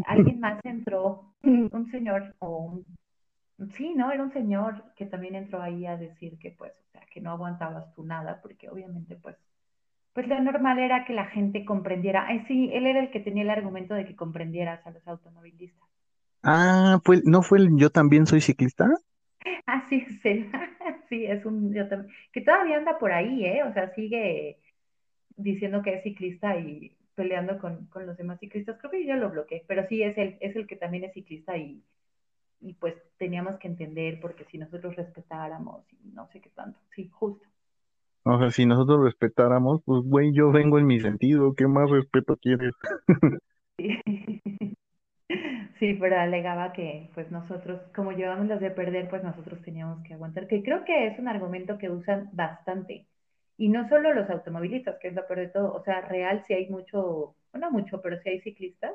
alguien 0.08 0.40
más 0.40 0.60
entró, 0.64 1.34
un 1.44 1.88
señor 1.92 2.36
o 2.40 2.58
un... 2.58 2.86
Sí, 3.76 3.94
¿no? 3.96 4.12
Era 4.12 4.24
un 4.24 4.34
señor 4.34 4.84
que 4.96 5.06
también 5.06 5.36
entró 5.36 5.62
ahí 5.62 5.86
a 5.86 5.98
decir 5.98 6.38
que 6.40 6.52
pues, 6.52 6.72
o 6.72 6.92
sea, 6.92 7.02
que 7.14 7.22
no 7.22 7.32
aguantabas 7.32 7.94
tú 7.94 8.04
nada, 8.04 8.42
porque 8.42 8.70
obviamente 8.70 9.16
pues, 9.16 9.38
pues 10.14 10.28
lo 10.28 10.40
normal 10.42 10.80
era 10.80 11.06
que 11.06 11.14
la 11.14 11.26
gente 11.28 11.66
comprendiera. 11.66 12.26
Ay, 12.28 12.44
sí, 12.48 12.70
él 12.74 12.88
era 12.88 13.00
el 13.00 13.12
que 13.12 13.20
tenía 13.20 13.44
el 13.44 13.50
argumento 13.50 13.94
de 13.94 14.06
que 14.06 14.16
comprendieras 14.16 14.86
a 14.86 14.92
los 14.92 15.08
automovilistas. 15.08 15.88
Ah, 16.44 17.00
fue, 17.04 17.22
¿no 17.26 17.42
fue 17.44 17.60
el 17.60 17.78
yo 17.78 17.90
también 17.92 18.26
soy 18.26 18.42
ciclista? 18.42 18.90
Ah, 19.68 19.86
sí, 19.90 20.06
es 20.08 20.26
él. 20.26 20.52
Sí, 21.10 21.26
es 21.26 21.46
un, 21.46 21.74
yo 21.74 21.88
también, 21.88 22.14
que 22.32 22.42
todavía 22.42 22.78
anda 22.78 22.98
por 22.98 23.12
ahí, 23.12 23.46
¿eh? 23.46 23.64
O 23.64 23.74
sea, 23.74 23.94
sigue 23.94 24.60
diciendo 25.36 25.82
que 25.84 25.96
es 25.96 26.04
ciclista 26.04 26.58
y 26.58 26.98
peleando 27.16 27.60
con, 27.60 27.88
con 27.88 28.06
los 28.06 28.18
demás 28.18 28.40
ciclistas. 28.40 28.78
Creo 28.80 28.92
que 28.92 29.06
yo 29.06 29.16
lo 29.16 29.30
bloqueé, 29.32 29.66
pero 29.68 29.88
sí 29.88 30.04
es 30.04 30.18
el, 30.18 30.38
es 30.42 30.56
el 30.56 30.68
que 30.68 30.76
también 30.78 31.04
es 31.06 31.14
ciclista 31.14 31.58
y, 31.58 31.84
y 32.62 32.74
pues 32.74 32.96
teníamos 33.18 33.58
que 33.58 33.68
entender 33.68 34.20
porque 34.22 34.46
si 34.46 34.58
nosotros 34.58 34.96
respetáramos 34.96 35.84
y 35.92 36.10
no 36.14 36.28
sé 36.28 36.40
qué 36.42 36.50
tanto. 36.50 36.80
Sí, 36.96 37.10
justo. 37.10 37.46
O 38.24 38.38
sea, 38.38 38.52
si 38.52 38.66
nosotros 38.66 39.04
respetáramos, 39.04 39.82
pues 39.84 40.04
güey, 40.04 40.32
yo 40.34 40.52
vengo 40.52 40.78
en 40.78 40.86
mi 40.86 41.00
sentido, 41.00 41.56
¿qué 41.56 41.68
más 41.68 41.90
respeto 41.90 42.38
quieres? 42.38 42.74
Sí. 43.78 44.02
Sí, 45.80 45.96
pero 46.00 46.20
alegaba 46.20 46.74
que 46.74 47.10
pues 47.16 47.32
nosotros, 47.32 47.82
como 47.96 48.12
llevamos 48.12 48.48
las 48.48 48.60
de 48.60 48.70
perder, 48.70 49.10
pues 49.10 49.24
nosotros 49.24 49.62
teníamos 49.64 50.04
que 50.04 50.14
aguantar, 50.14 50.48
que 50.48 50.62
creo 50.62 50.86
que 50.86 51.08
es 51.08 51.18
un 51.18 51.28
argumento 51.28 51.78
que 51.80 51.90
usan 51.90 52.30
bastante. 52.34 53.08
Y 53.58 53.70
no 53.70 53.88
solo 53.90 54.14
los 54.14 54.30
automovilistas, 54.30 54.98
que 55.00 55.08
es 55.08 55.16
lo 55.16 55.26
peor 55.26 55.40
de 55.40 55.48
todo, 55.48 55.74
o 55.74 55.84
sea, 55.84 56.02
real 56.02 56.44
sí 56.46 56.54
hay 56.54 56.70
mucho, 56.70 57.36
bueno, 57.52 57.70
no 57.70 57.72
mucho, 57.72 58.02
pero 58.02 58.20
sí 58.22 58.30
hay 58.30 58.42
ciclistas 58.42 58.94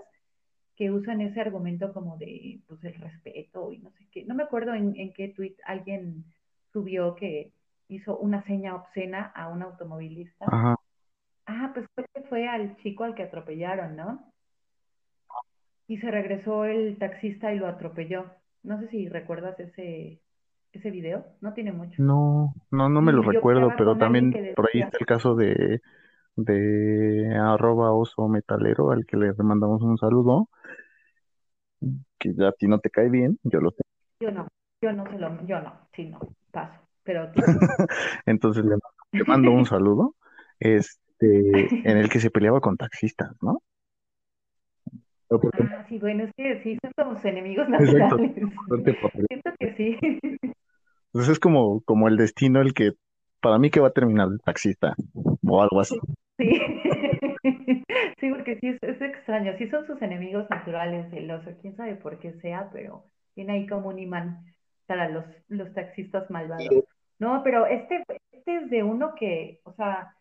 que 0.77 0.91
usan 0.91 1.21
ese 1.21 1.41
argumento 1.41 1.93
como 1.93 2.17
de, 2.19 2.61
pues, 2.69 2.83
el 2.85 2.95
respeto 2.95 3.73
y 3.73 3.79
no 3.79 3.91
sé 3.91 4.07
qué. 4.13 4.25
No 4.25 4.35
me 4.35 4.43
acuerdo 4.43 4.75
en, 4.75 4.95
en 4.97 5.13
qué 5.13 5.29
tweet 5.29 5.57
alguien 5.65 6.25
subió 6.73 7.15
que 7.15 7.53
hizo 7.89 8.19
una 8.19 8.45
seña 8.45 8.75
obscena 8.75 9.33
a 9.35 9.49
un 9.49 9.63
automovilista. 9.63 10.47
Ajá. 10.47 10.77
Ah, 11.47 11.71
pues 11.73 11.87
fue, 11.95 12.05
fue 12.29 12.49
al 12.49 12.77
chico 12.79 13.05
al 13.05 13.15
que 13.15 13.23
atropellaron, 13.23 13.97
¿no? 13.97 14.33
y 15.89 15.99
se 15.99 16.11
regresó 16.11 16.65
el 16.65 16.99
taxista 16.99 17.53
y 17.53 17.59
lo 17.59 17.69
atropelló. 17.69 18.27
No 18.63 18.81
sé 18.81 18.89
si 18.89 19.09
recuerdas 19.09 19.59
ese, 19.61 20.21
ese 20.73 20.91
video, 20.91 21.25
no 21.41 21.53
tiene 21.53 21.73
mucho. 21.73 22.03
No, 22.03 22.55
no, 22.71 22.89
no 22.89 23.03
me 23.03 23.13
lo 23.13 23.23
yo 23.23 23.31
recuerdo, 23.31 23.73
pero 23.79 23.97
también 23.97 24.33
que 24.33 24.53
por 24.57 24.69
ahí 24.73 24.81
está 24.81 24.99
el 24.99 25.07
caso 25.07 25.37
de, 25.37 25.81
de 26.35 27.37
arroba 27.37 27.93
oso 27.93 28.29
metalero, 28.29 28.91
al 28.91 29.07
que 29.07 29.17
le 29.17 29.33
mandamos 29.35 29.83
un 29.83 29.97
saludo, 29.99 30.49
que 32.19 32.35
a 32.45 32.53
ti 32.53 32.67
no 32.69 32.79
te 32.79 32.91
cae 32.91 33.09
bien, 33.09 33.39
yo 33.43 33.61
lo 33.61 33.71
sé. 33.71 33.83
yo 34.21 34.31
no, 34.31 34.49
yo 34.83 34.93
no 34.93 35.11
se 35.11 35.19
lo, 35.19 35.47
yo 35.47 35.61
no, 35.61 35.73
sí, 35.95 36.07
no, 36.07 36.19
paso, 36.51 36.81
pero 37.03 37.31
tú. 37.33 37.43
Entonces 38.27 38.65
le, 38.65 38.77
le 39.13 39.25
mando 39.27 39.51
un 39.53 39.67
saludo, 39.67 40.15
este, 40.61 40.87
en 41.85 41.97
el 41.99 42.09
que 42.09 42.21
se 42.21 42.31
peleaba 42.31 42.61
con 42.61 42.77
taxistas, 42.77 43.31
¿no? 43.43 43.61
Porque- 45.29 45.65
Ah, 45.71 45.85
sí, 45.89 45.99
bueno, 45.99 46.25
es 46.25 46.31
que 46.37 46.63
sí, 46.63 46.79
son 46.83 46.93
como 46.97 47.19
enemigos 47.25 47.69
naturales. 47.69 48.21
Siento 49.29 49.51
que 49.59 49.75
sí. 49.77 49.99
Entonces 51.13 51.33
es 51.33 51.41
como, 51.41 51.81
como 51.83 52.09
el 52.09 52.17
destino 52.17 52.61
el 52.61 52.75
que, 52.75 52.93
para 53.41 53.59
mí 53.59 53.71
que 53.71 53.81
va 53.81 53.89
a 53.89 53.93
terminar 53.93 54.29
el 54.31 54.41
taxista, 54.41 54.95
o 55.45 55.63
algo 55.63 55.81
así. 55.81 55.99
Sí, 56.39 56.61
sí, 58.21 58.31
porque 58.31 58.59
sí 58.61 58.69
es, 58.69 58.79
es 58.83 59.01
extraño, 59.01 59.55
sí 59.59 59.69
son 59.69 59.87
sus 59.87 60.01
enemigos 60.03 60.49
naturales, 60.51 61.13
el 61.13 61.31
oso, 61.31 61.51
quién 61.61 61.77
sabe 61.77 61.97
por 61.97 62.19
qué 62.19 62.33
sea, 62.41 62.71
pero 62.73 63.05
tiene 63.35 63.55
ahí 63.55 63.67
como 63.67 63.89
un 63.89 63.99
imán 63.99 64.45
para 64.87 65.09
los, 65.09 65.25
los 65.49 65.73
taxistas 65.75 66.31
malvados. 66.31 66.69
No, 67.19 67.43
pero 67.43 67.67
este, 67.67 68.05
este 68.33 68.57
es 68.57 68.71
de 68.71 68.83
uno 68.83 69.15
que, 69.15 69.61
o 69.65 69.73
sea, 69.73 70.15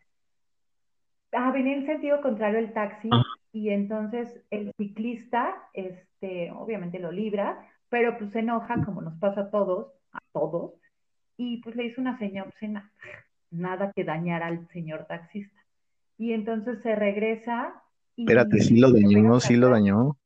ah, 1.33 1.51
venía 1.51 1.75
en 1.75 1.85
sentido 1.85 2.21
contrario 2.21 2.59
el 2.59 2.73
taxi 2.73 3.09
y 3.51 3.69
entonces 3.69 4.41
el 4.49 4.71
ciclista, 4.77 5.55
este, 5.73 6.51
obviamente 6.51 6.99
lo 6.99 7.11
libra, 7.11 7.69
pero 7.89 8.17
pues 8.17 8.31
se 8.31 8.39
enoja, 8.39 8.83
como 8.83 9.01
nos 9.01 9.17
pasa 9.19 9.41
a 9.41 9.51
todos, 9.51 9.93
a 10.11 10.19
todos, 10.33 10.73
y 11.37 11.61
pues 11.61 11.75
le 11.75 11.85
hizo 11.85 12.01
una 12.01 12.17
seña 12.17 12.43
obscena, 12.43 12.91
nada 13.51 13.91
que 13.95 14.03
dañar 14.03 14.43
al 14.43 14.67
señor 14.69 15.05
taxista. 15.05 15.64
Y 16.17 16.33
entonces 16.33 16.81
se 16.81 16.95
regresa 16.95 17.81
y 18.15 18.23
Espérate, 18.23 18.59
sí 18.61 18.77
lo 18.79 18.91
dañó, 18.91 19.39
sí 19.39 19.55
lo 19.55 19.69
dañó, 19.69 20.17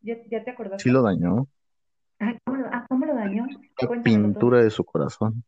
¿Ya, 0.00 0.16
ya 0.30 0.44
te 0.44 0.50
acordaste? 0.50 0.82
sí 0.84 0.90
lo 0.90 1.02
dañó. 1.02 1.48
Ah, 2.20 2.34
¿cómo 2.44 2.58
lo, 2.58 2.66
ah, 2.72 2.86
¿cómo 2.88 3.06
lo 3.06 3.14
dañó? 3.14 3.46
La 3.80 3.88
todo. 3.88 4.02
pintura 4.02 4.62
de 4.62 4.70
su 4.70 4.84
corazón. 4.84 5.42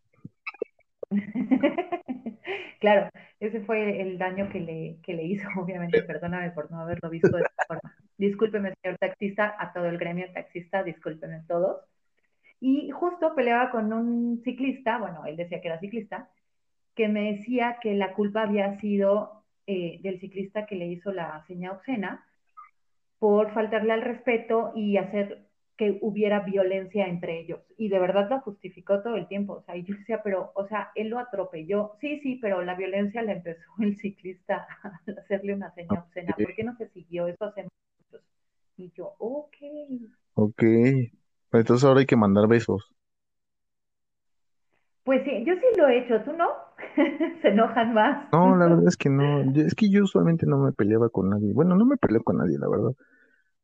Claro, 2.80 3.10
ese 3.40 3.60
fue 3.62 4.00
el 4.02 4.18
daño 4.18 4.48
que 4.48 4.60
le, 4.60 4.98
que 5.02 5.12
le 5.14 5.24
hizo, 5.24 5.48
obviamente, 5.60 6.02
perdóname 6.02 6.50
por 6.52 6.70
no 6.70 6.80
haberlo 6.80 7.10
visto 7.10 7.36
de 7.36 7.42
esta 7.42 7.64
forma. 7.66 7.96
Discúlpeme, 8.16 8.74
señor 8.82 8.98
taxista, 8.98 9.54
a 9.58 9.72
todo 9.72 9.86
el 9.86 9.98
gremio 9.98 10.26
taxista, 10.32 10.82
discúlpeme 10.82 11.42
todos. 11.48 11.82
Y 12.60 12.90
justo 12.90 13.34
peleaba 13.34 13.70
con 13.70 13.92
un 13.92 14.40
ciclista, 14.44 14.98
bueno, 14.98 15.24
él 15.26 15.36
decía 15.36 15.60
que 15.60 15.68
era 15.68 15.78
ciclista, 15.80 16.28
que 16.98 17.06
me 17.06 17.32
decía 17.32 17.78
que 17.80 17.94
la 17.94 18.12
culpa 18.12 18.42
había 18.42 18.80
sido 18.80 19.44
eh, 19.68 20.00
del 20.02 20.18
ciclista 20.18 20.66
que 20.66 20.74
le 20.74 20.88
hizo 20.88 21.12
la 21.12 21.44
seña 21.46 21.70
obscena 21.70 22.26
por 23.20 23.54
faltarle 23.54 23.92
al 23.92 24.02
respeto 24.02 24.72
y 24.74 24.96
hacer 24.96 25.46
que 25.76 25.96
hubiera 26.02 26.40
violencia 26.40 27.06
entre 27.06 27.38
ellos. 27.38 27.60
Y 27.76 27.88
de 27.88 28.00
verdad 28.00 28.28
lo 28.28 28.40
justificó 28.40 29.00
todo 29.00 29.14
el 29.14 29.28
tiempo. 29.28 29.52
O 29.52 29.62
sea, 29.62 29.76
y 29.76 29.84
yo 29.84 29.94
decía, 29.94 30.22
pero, 30.24 30.50
o 30.56 30.66
sea, 30.66 30.90
él 30.96 31.08
lo 31.10 31.20
atropelló. 31.20 31.92
Sí, 32.00 32.18
sí, 32.18 32.40
pero 32.42 32.64
la 32.64 32.74
violencia 32.74 33.22
la 33.22 33.30
empezó 33.30 33.70
el 33.78 33.96
ciclista 33.96 34.66
a 34.82 35.20
hacerle 35.20 35.54
una 35.54 35.72
seña 35.74 36.00
obscena. 36.00 36.34
¿Por 36.36 36.52
qué 36.56 36.64
no 36.64 36.76
se 36.78 36.88
siguió? 36.88 37.28
Eso 37.28 37.44
hacemos 37.44 37.70
muchos. 38.00 38.26
Y 38.76 38.90
yo, 38.90 39.14
ok. 39.20 39.54
Ok. 40.34 40.62
Entonces 41.52 41.84
ahora 41.84 42.00
hay 42.00 42.06
que 42.06 42.16
mandar 42.16 42.48
besos. 42.48 42.92
Pues 45.08 45.24
sí, 45.24 45.42
yo 45.46 45.54
sí 45.54 45.78
lo 45.78 45.88
he 45.88 46.00
hecho, 46.00 46.20
¿tú 46.22 46.34
no? 46.34 46.48
Se 47.40 47.48
enojan 47.48 47.94
más. 47.94 48.28
No, 48.30 48.54
la 48.56 48.66
verdad 48.66 48.88
es 48.88 48.98
que 48.98 49.08
no. 49.08 49.42
Yo- 49.54 49.62
Es 49.62 49.74
que 49.74 49.88
yo 49.88 50.04
usualmente 50.04 50.44
no 50.44 50.58
me 50.58 50.72
peleaba 50.72 51.08
con 51.08 51.30
nadie. 51.30 51.54
Bueno, 51.54 51.76
no 51.76 51.86
me 51.86 51.96
peleo 51.96 52.22
con 52.22 52.36
nadie, 52.36 52.58
la 52.58 52.68
verdad. 52.68 52.92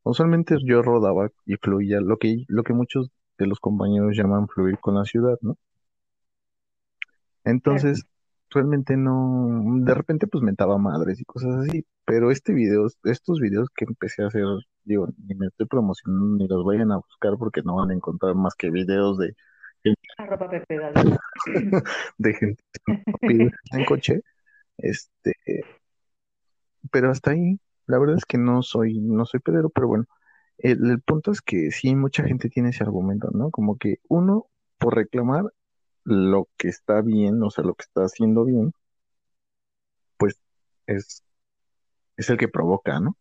Usualmente 0.01 0.57
yo 0.65 0.81
rodaba 0.81 1.29
y 1.45 1.55
fluía, 1.57 2.01
lo 2.01 2.17
que, 2.17 2.45
lo 2.47 2.63
que 2.63 2.73
muchos 2.73 3.11
de 3.37 3.45
los 3.47 3.59
compañeros 3.59 4.17
llaman 4.17 4.47
fluir 4.47 4.79
con 4.79 4.95
la 4.95 5.05
ciudad, 5.05 5.37
¿no? 5.41 5.55
Entonces, 7.43 8.03
realmente 8.49 8.97
no, 8.97 9.61
de 9.85 9.93
repente 9.93 10.27
pues 10.27 10.43
mentaba 10.43 10.77
madres 10.77 11.19
y 11.19 11.25
cosas 11.25 11.55
así, 11.67 11.85
pero 12.05 12.31
este 12.31 12.53
video, 12.53 12.87
estos 13.03 13.39
videos 13.39 13.69
que 13.75 13.85
empecé 13.85 14.23
a 14.23 14.27
hacer, 14.27 14.43
digo, 14.83 15.07
ni 15.27 15.35
me 15.35 15.47
estoy 15.47 15.67
promocionando 15.67 16.37
ni 16.37 16.47
los 16.47 16.63
vayan 16.65 16.91
a 16.91 16.97
buscar 16.97 17.37
porque 17.37 17.61
no 17.63 17.75
van 17.75 17.91
a 17.91 17.93
encontrar 17.93 18.35
más 18.35 18.55
que 18.55 18.71
videos 18.71 19.17
de, 19.17 19.35
De 22.17 22.33
gente 22.33 22.63
en 23.71 23.85
coche, 23.85 24.21
este, 24.77 25.33
pero 26.91 27.11
hasta 27.11 27.31
ahí, 27.31 27.59
la 27.87 27.99
verdad 27.99 28.17
es 28.17 28.25
que 28.25 28.37
no 28.37 28.61
soy, 28.61 28.99
no 28.99 29.25
soy 29.25 29.39
pedero, 29.39 29.69
pero 29.69 29.87
bueno, 29.87 30.05
el, 30.57 30.89
el 30.89 31.01
punto 31.01 31.31
es 31.31 31.41
que 31.41 31.71
sí, 31.71 31.95
mucha 31.95 32.23
gente 32.23 32.49
tiene 32.49 32.69
ese 32.69 32.83
argumento, 32.83 33.29
¿no? 33.33 33.51
Como 33.51 33.77
que 33.77 33.97
uno, 34.07 34.47
por 34.77 34.95
reclamar 34.95 35.45
lo 36.03 36.47
que 36.57 36.69
está 36.69 37.01
bien, 37.01 37.41
o 37.43 37.49
sea, 37.49 37.63
lo 37.63 37.75
que 37.75 37.83
está 37.83 38.03
haciendo 38.03 38.45
bien, 38.45 38.73
pues 40.17 40.39
es, 40.87 41.23
es 42.17 42.29
el 42.29 42.37
que 42.37 42.47
provoca, 42.47 42.99
¿no? 42.99 43.17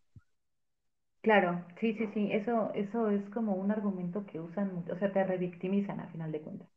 Claro, 1.25 1.65
sí, 1.81 1.95
sí, 1.95 2.07
sí, 2.13 2.29
eso, 2.33 2.71
eso 2.75 3.09
es 3.11 3.23
como 3.31 3.55
un 3.55 3.71
argumento 3.71 4.27
que 4.27 4.39
usan, 4.41 4.75
mucho, 4.75 4.93
o 4.93 4.99
sea, 4.99 5.11
te 5.11 5.25
revictimizan 5.25 5.99
a 6.01 6.09
final 6.09 6.31
de 6.33 6.43
cuentas, 6.43 6.69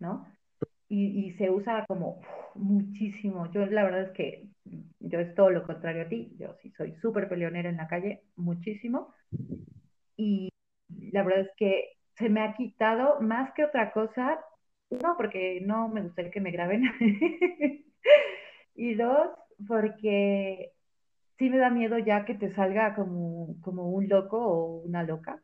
¿no? 0.00 0.26
Y, 0.88 1.32
se 1.38 1.50
usa 1.50 1.84
como 1.88 2.20
muchísimo. 2.54 3.50
Yo 3.52 3.66
la 3.66 3.84
verdad 3.84 4.04
es 4.04 4.12
que 4.12 4.48
yo 5.00 5.20
es 5.20 5.34
todo 5.34 5.50
lo 5.50 5.64
contrario 5.66 6.04
a 6.04 6.08
ti, 6.08 6.34
yo 6.38 6.54
sí 6.62 6.72
soy 6.78 6.94
súper 7.02 7.28
peleonera 7.28 7.70
en 7.70 7.78
la 7.78 7.88
calle, 7.88 8.22
muchísimo, 8.36 9.14
y 10.16 10.50
la 11.12 11.22
verdad 11.22 11.42
es 11.42 11.50
que 11.56 11.84
se 12.18 12.28
me 12.28 12.40
ha 12.42 12.54
quitado 12.54 13.20
más 13.20 13.52
que 13.54 13.64
otra 13.64 13.92
cosa, 13.92 14.40
uno, 14.90 15.14
porque 15.16 15.60
no 15.62 15.88
me 15.88 16.02
gustaría 16.02 16.30
que 16.30 16.40
me 16.40 16.52
graben, 16.52 16.84
y 18.76 18.94
dos, 18.94 19.28
porque 19.66 20.73
sí 21.38 21.50
me 21.50 21.58
da 21.58 21.70
miedo 21.70 21.98
ya 21.98 22.24
que 22.24 22.34
te 22.34 22.54
salga 22.54 22.94
como, 22.94 23.56
como 23.62 23.90
un 23.90 24.08
loco 24.08 24.38
o 24.38 24.82
una 24.82 25.02
loca 25.02 25.42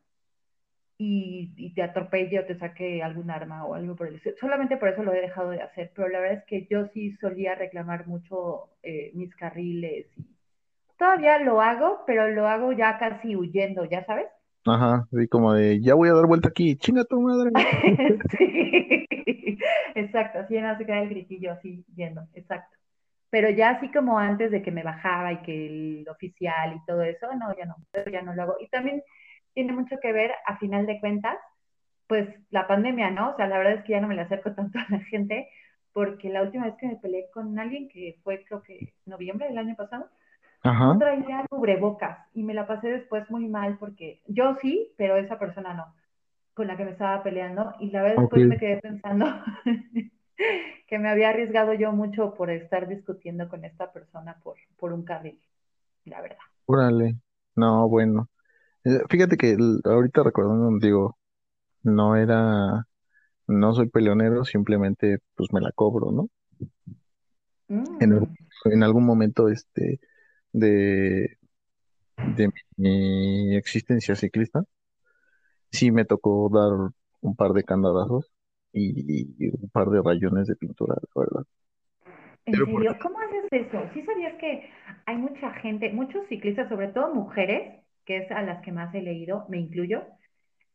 y, 0.99 1.53
y 1.57 1.73
te 1.73 1.83
atropelle 1.83 2.41
o 2.41 2.45
te 2.45 2.59
saque 2.59 3.03
algún 3.03 3.31
arma 3.31 3.65
o 3.65 3.75
algo 3.75 3.97
por 3.97 4.09
el 4.09 4.17
estilo. 4.17 4.37
Solamente 4.39 4.77
por 4.77 4.91
eso 4.91 5.03
lo 5.03 5.15
he 5.15 5.21
dejado 5.21 5.51
de 5.51 5.63
hacer, 5.63 5.93
pero 5.95 6.09
la 6.09 6.21
verdad 6.21 6.39
es 6.39 6.45
que 6.45 6.67
yo 6.71 6.87
sí 6.89 7.17
solía 7.17 7.55
reclamar 7.55 8.07
mucho 8.07 8.69
eh, 8.83 9.11
mis 9.15 9.35
carriles 9.35 10.07
y 10.19 10.25
todavía 10.99 11.39
lo 11.39 11.63
hago, 11.63 12.01
pero 12.07 12.29
lo 12.29 12.47
hago 12.47 12.73
ya 12.73 12.99
casi 12.99 13.35
huyendo, 13.35 13.87
¿ya 13.87 14.05
sabes? 14.05 14.27
Ajá, 14.67 15.09
así 15.11 15.27
como 15.27 15.55
de, 15.55 15.81
ya 15.81 15.95
voy 15.95 16.11
a 16.11 16.15
dar 16.15 16.27
vuelta 16.27 16.49
aquí, 16.51 16.77
chinga 16.77 17.05
tu 17.05 17.21
madre. 17.21 17.51
Sí, 18.37 19.59
exacto, 19.95 20.41
así 20.41 20.61
no 20.61 20.77
se 20.77 20.85
queda 20.85 21.01
el 21.01 21.09
gritillo 21.09 21.53
así 21.53 21.83
yendo, 21.95 22.27
exacto. 22.35 22.77
Pero 23.31 23.49
ya 23.51 23.71
así 23.71 23.91
como 23.91 24.19
antes 24.19 24.51
de 24.51 24.63
que 24.63 24.73
me 24.73 24.83
bajaba 24.83 25.33
y 25.33 25.43
que 25.43 25.67
el 25.67 26.09
oficial 26.09 26.75
y 26.75 26.85
todo 26.85 27.03
eso, 27.03 27.29
no, 27.35 27.57
ya 27.57 27.65
no, 27.65 27.77
ya 28.11 28.23
no 28.23 28.35
lo 28.35 28.43
hago. 28.43 28.57
Y 28.61 28.69
también 28.69 29.03
tiene 29.55 29.73
mucho 29.73 29.97
que 30.01 30.13
ver, 30.13 30.33
a 30.47 30.59
final 30.59 30.87
de 30.87 31.01
cuentas, 31.01 31.37
pues 32.07 32.29
la 32.51 32.67
pandemia, 32.67 33.11
¿no? 33.11 33.31
O 33.31 33.37
sea, 33.37 33.47
la 33.47 33.59
verdad 33.59 33.75
es 33.75 33.85
que 33.85 33.93
ya 33.93 34.01
no 34.01 34.09
me 34.09 34.17
le 34.17 34.23
acerco 34.23 34.53
tanto 34.55 34.79
a 34.79 34.87
la 34.91 35.01
gente, 35.01 35.49
porque 35.93 36.29
la 36.29 36.43
última 36.43 36.67
vez 36.67 36.75
que 36.77 36.89
me 36.89 36.97
peleé 36.97 37.31
con 37.33 37.59
alguien, 37.59 37.89
que 37.89 38.19
fue 38.25 38.45
creo 38.45 38.63
que 38.63 38.95
noviembre 39.07 39.49
del 39.49 39.59
año 39.59 39.77
pasado, 39.77 40.09
Ajá, 40.63 40.87
no 40.87 40.99
traía 40.99 41.47
cubrebocas 41.49 42.19
y 42.35 42.43
me 42.43 42.55
la 42.55 42.67
pasé 42.67 42.89
después 42.89 43.31
muy 43.31 43.49
mal 43.49 43.79
porque 43.79 44.21
yo 44.27 44.57
sí, 44.61 44.93
pero 44.97 45.17
esa 45.17 45.39
persona 45.39 45.73
no, 45.73 45.95
con 46.55 46.67
la 46.67 46.77
que 46.77 46.85
me 46.85 46.91
estaba 46.91 47.23
peleando. 47.23 47.73
Y 47.81 47.91
la 47.91 48.03
verdad 48.03 48.25
ok, 48.25 48.35
después 48.35 48.47
me 48.47 48.59
quedé 48.59 48.77
pensando 48.79 49.27
que 50.87 50.99
me 50.99 51.09
había 51.11 51.31
arriesgado 51.31 51.75
yo 51.75 51.93
mucho 51.93 52.35
por 52.35 52.51
estar 52.51 52.89
discutiendo 52.89 53.49
con 53.49 53.65
esta 53.65 53.93
persona 53.93 54.39
por, 54.43 54.57
por 54.79 54.93
un 54.93 55.05
carril, 55.05 55.41
la 56.07 56.21
verdad. 56.23 56.39
órale. 56.67 57.19
No, 57.57 57.89
bueno. 57.89 58.29
Eh, 58.85 59.01
Fíjate 59.11 59.37
que 59.37 59.53
el- 59.53 59.81
ahorita 59.85 60.23
recordando, 60.25 60.79
digo, 60.81 61.19
no 61.85 62.17
era, 62.17 62.87
no 63.49 63.75
soy 63.75 63.89
peleonero, 63.91 64.45
simplemente 64.45 65.19
pues 65.37 65.53
me 65.53 65.61
la 65.63 65.73
cobro, 65.73 66.13
¿no? 66.13 66.31
En, 68.01 68.13
algún- 68.13 68.29
Mm, 68.29 68.37
en 68.65 68.83
algún 68.83 69.05
momento 69.07 69.49
este 69.49 70.01
de, 70.53 71.39
de 72.25 72.51
mi 72.77 73.57
existencia 73.57 74.17
ciclista, 74.17 74.65
sí 75.73 75.91
me 75.91 76.05
tocó 76.05 76.49
dar 76.53 76.93
un 77.21 77.37
par 77.37 77.53
de 77.53 77.65
candadazos 77.65 78.31
y, 78.73 79.35
y 79.39 79.49
un 79.49 79.69
par 79.71 79.89
de 79.91 80.03
rayones 80.03 80.47
de 80.47 80.57
pintura, 80.57 80.95
la 81.15 81.21
verdad. 81.23 81.45
¿En 82.47 82.53
Pero 82.53 82.67
por, 82.67 82.83
serio? 82.83 82.99
¿Cómo 83.03 83.19
haces 83.21 83.47
eso? 83.51 83.83
¿Sí 83.95 84.03
sabías 84.03 84.35
que 84.35 84.71
hay 85.07 85.17
mucha 85.17 85.51
gente, 85.55 85.93
muchos 85.93 86.27
ciclistas, 86.29 86.69
sobre 86.69 86.89
todo 86.89 87.15
mujeres, 87.15 87.85
que 88.05 88.19
es 88.19 88.31
a 88.31 88.43
las 88.43 88.63
que 88.63 88.73
más 88.73 88.95
he 88.95 89.03
leído, 89.03 89.47
me 89.49 89.59
incluyo, 89.59 90.03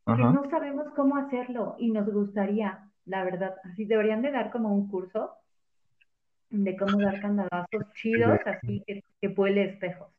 que 0.06 0.24
no 0.24 0.50
sabemos 0.50 0.86
cómo 0.96 1.18
hacerlo 1.18 1.76
y 1.80 1.91
nos 1.91 2.08
gustaría, 2.12 2.89
la 3.06 3.24
verdad, 3.24 3.56
así 3.64 3.86
deberían 3.86 4.22
de 4.22 4.32
dar 4.32 4.52
como 4.52 4.74
un 4.74 4.88
curso 4.88 5.32
de 6.50 6.78
cómo 6.78 7.00
dar 7.00 7.20
candadazos 7.22 7.91
chidos, 7.96 8.39
así 8.46 8.84
que, 8.86 9.04
que 9.20 9.28
vuele 9.30 9.66
espejos. 9.66 10.14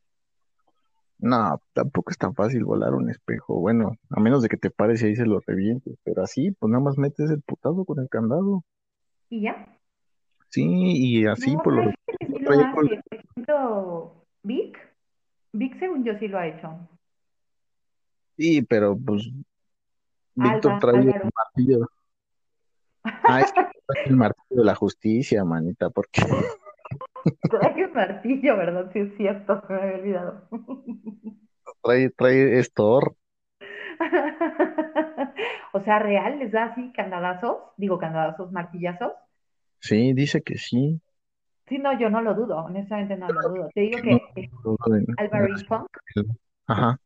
No, 1.18 1.60
tampoco 1.72 2.10
es 2.10 2.18
tan 2.18 2.34
fácil 2.34 2.64
volar 2.64 2.94
un 2.94 3.10
espejo. 3.10 3.58
Bueno, 3.60 3.96
a 4.10 4.20
menos 4.20 4.42
de 4.42 4.48
que 4.48 4.56
te 4.56 4.70
pares 4.70 5.02
y 5.02 5.06
ahí 5.06 5.16
se 5.16 5.26
lo 5.26 5.40
revientes, 5.46 5.96
pero 6.04 6.22
así, 6.22 6.50
pues 6.52 6.70
nada 6.70 6.82
más 6.84 6.98
metes 6.98 7.30
el 7.30 7.42
putazo 7.42 7.84
con 7.84 7.98
el 8.00 8.08
candado. 8.08 8.64
Y 9.30 9.42
ya. 9.42 9.66
Sí, 10.48 10.64
y 10.66 11.26
así 11.26 11.54
No, 11.56 11.62
por 11.62 11.72
lo 11.74 11.82
que 11.90 11.94
sí 12.26 12.32
lo 12.32 12.38
traía 12.44 12.70
con- 12.72 12.86
hace. 12.86 13.00
Por 13.08 13.18
ejemplo, 13.18 14.24
Vic. 14.42 14.78
Vic, 15.52 15.78
según 15.78 16.04
yo, 16.04 16.18
sí 16.18 16.28
lo 16.28 16.38
ha 16.38 16.46
hecho. 16.46 16.78
Sí, 18.36 18.62
pero 18.62 18.96
pues 18.98 19.28
Víctor 20.34 20.72
Alba, 20.72 20.78
trae 20.80 21.00
el 21.00 21.08
Álvaro. 21.08 21.30
martillo. 21.34 21.88
Ah, 23.28 23.40
es 23.40 23.52
que 23.52 23.62
trae 23.86 24.04
el 24.06 24.16
martillo 24.16 24.60
de 24.60 24.64
la 24.64 24.74
justicia, 24.74 25.44
manita, 25.44 25.90
porque 25.90 26.20
Trae 27.51 27.85
un 27.85 27.93
martillo, 27.93 28.57
¿verdad? 28.57 28.91
Sí, 28.93 29.01
es 29.01 29.16
cierto, 29.16 29.62
me 29.68 29.74
había 29.77 29.97
olvidado. 29.97 30.49
trae, 31.83 32.11
trae 32.11 32.62
Thor. 32.74 33.16
O 35.72 35.81
sea, 35.81 35.99
real, 35.99 36.39
les 36.39 36.53
da 36.53 36.64
así 36.66 36.93
candadazos, 36.93 37.57
digo 37.77 37.99
candadazos, 37.99 38.53
martillazos. 38.53 39.12
Sí, 39.81 40.12
dice 40.14 40.43
que 40.43 40.59
sí. 40.59 41.01
Sí, 41.68 41.79
no, 41.79 41.99
yo 41.99 42.09
no 42.11 42.22
lo 42.22 42.35
dudo, 42.35 42.59
honestamente 42.64 43.16
no 43.16 43.29
lo 43.29 43.43
dudo. 43.43 43.68
Te 43.74 43.81
digo 43.81 44.01
que 44.01 44.12
no, 44.12 45.87
Ajá, 46.66 46.99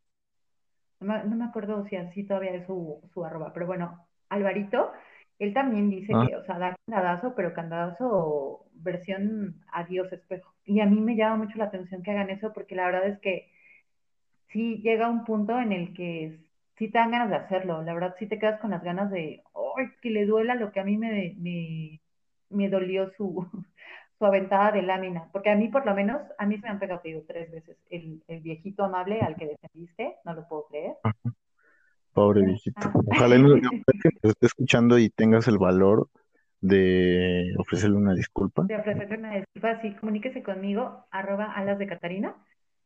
no 1.01 1.07
me, 1.07 1.25
no 1.25 1.37
me 1.37 1.45
acuerdo 1.45 1.85
si 1.87 1.97
así 1.97 2.25
todavía 2.25 2.53
es 2.55 2.67
su, 2.67 3.01
su 3.13 3.25
arroba, 3.25 3.53
pero 3.53 3.67
bueno, 3.67 4.07
Alvarito, 4.29 4.93
él 5.41 5.55
también 5.55 5.89
dice 5.91 6.15
ajá. 6.15 6.27
que, 6.27 6.37
o 6.37 6.45
sea, 6.45 6.59
da 6.59 6.77
candadazo, 6.87 7.35
pero 7.35 7.55
candadazo 7.55 8.67
versión 8.75 9.57
adiós 9.73 10.13
espejo. 10.13 10.55
Y 10.67 10.81
a 10.81 10.87
mí 10.87 11.01
me 11.01 11.17
llama 11.17 11.45
mucho 11.45 11.59
la 11.59 11.65
atención 11.65 12.03
que 12.03 12.11
hagan 12.11 12.31
eso 12.31 12.53
porque 12.53 12.75
la 12.75 12.85
verdad 12.87 13.09
es 13.09 13.19
que 13.21 13.51
sí 14.49 14.81
llega 14.83 15.09
un 15.09 15.25
punto 15.25 15.59
en 15.59 15.73
el 15.73 15.95
que 15.95 16.41
sí 16.77 16.91
te 16.91 16.99
dan 16.99 17.11
ganas 17.11 17.31
de 17.31 17.37
hacerlo. 17.37 17.83
La 17.83 17.95
verdad 17.95 18.15
sí 18.19 18.27
te 18.27 18.39
quedas 18.39 18.61
con 18.61 18.71
las 18.71 18.83
ganas 18.85 19.11
de, 19.11 19.43
¡ay, 19.77 19.87
que 20.03 20.11
le 20.11 20.27
duela 20.27 20.55
lo 20.55 20.73
que 20.73 20.81
a 20.81 20.85
mí 20.85 20.99
me, 20.99 21.35
me, 21.39 22.01
me 22.51 22.69
dolió 22.69 23.11
su, 23.17 23.47
su 24.19 24.25
aventada 24.27 24.73
de 24.73 24.83
lámina! 24.83 25.31
Porque 25.33 25.51
a 25.51 25.57
mí, 25.57 25.69
por 25.69 25.87
lo 25.87 25.95
menos, 25.95 26.21
a 26.37 26.45
mí 26.45 26.57
se 26.57 26.63
me 26.63 26.69
han 26.69 26.79
pegado, 26.79 27.01
te 27.01 27.09
digo, 27.09 27.23
tres 27.27 27.51
veces. 27.51 27.79
El, 27.89 28.23
el 28.29 28.41
viejito 28.41 28.85
amable 28.85 29.21
al 29.21 29.37
que 29.37 29.47
defendiste, 29.47 30.17
no 30.25 30.35
lo 30.35 30.47
puedo 30.47 30.67
creer. 30.67 30.97
Pobre 32.13 32.43
viejito. 32.43 32.91
Ojalá, 33.07 33.39
no- 33.39 33.55
que 33.55 33.61
nos 34.23 34.33
esté 34.33 34.47
escuchando 34.47 34.99
y 34.99 35.11
tengas 35.11 35.47
el 35.49 35.59
valor 35.59 36.09
de 36.61 37.55
ofrecerle 37.59 37.97
una 37.97 38.15
disculpa. 38.15 38.65
de 38.65 38.77
ofrecerle 38.77 39.19
una 39.19 39.37
disculpa, 39.37 39.81
sí, 39.81 39.95
comuníquese 39.95 40.43
conmigo, 40.43 41.07
arroba 41.11 41.53
alas 41.53 41.79
de 41.79 41.87
Catarina, 41.87 42.35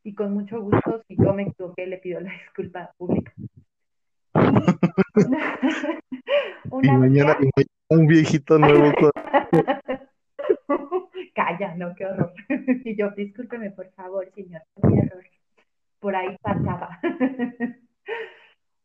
y 0.04 0.14
con 0.14 0.32
mucho 0.32 0.60
gusto, 0.60 1.02
si 1.08 1.16
yo 1.16 1.32
me 1.32 1.44
equivoqué, 1.44 1.86
le 1.86 1.98
pido 1.98 2.20
la 2.20 2.30
disculpa 2.32 2.92
pública. 2.96 3.32
Y 3.36 4.34
una, 6.70 6.94
Y 6.94 6.98
mañana, 6.98 7.36
tía, 7.38 7.46
y 7.46 7.50
mañana 7.56 7.70
un 7.88 8.06
viejito 8.06 8.58
nuevo 8.58 8.92
con... 8.94 9.10
calla, 11.34 11.74
no, 11.74 11.94
qué 11.94 12.06
horror. 12.06 12.32
Y 12.84 12.96
yo, 12.96 13.10
discúlpeme, 13.10 13.70
por 13.70 13.90
favor, 13.92 14.30
señor, 14.34 14.62
mi 14.82 14.98
error. 14.98 15.24
Por 16.00 16.14
ahí 16.14 16.36
pasaba. 16.42 17.00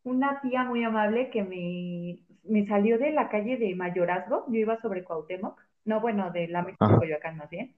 Una 0.04 0.40
tía 0.40 0.64
muy 0.64 0.82
amable 0.84 1.30
que 1.30 1.42
me, 1.42 2.18
me 2.44 2.66
salió 2.66 2.98
de 2.98 3.12
la 3.12 3.28
calle 3.28 3.56
de 3.56 3.74
Mayorazgo, 3.74 4.46
yo 4.48 4.58
iba 4.58 4.80
sobre 4.80 5.04
Cuauhtémoc, 5.04 5.60
no, 5.84 6.00
bueno, 6.00 6.30
de 6.30 6.48
la 6.48 6.62
México 6.62 6.98
Coyoacán 6.98 7.36
más 7.36 7.50
bien. 7.50 7.74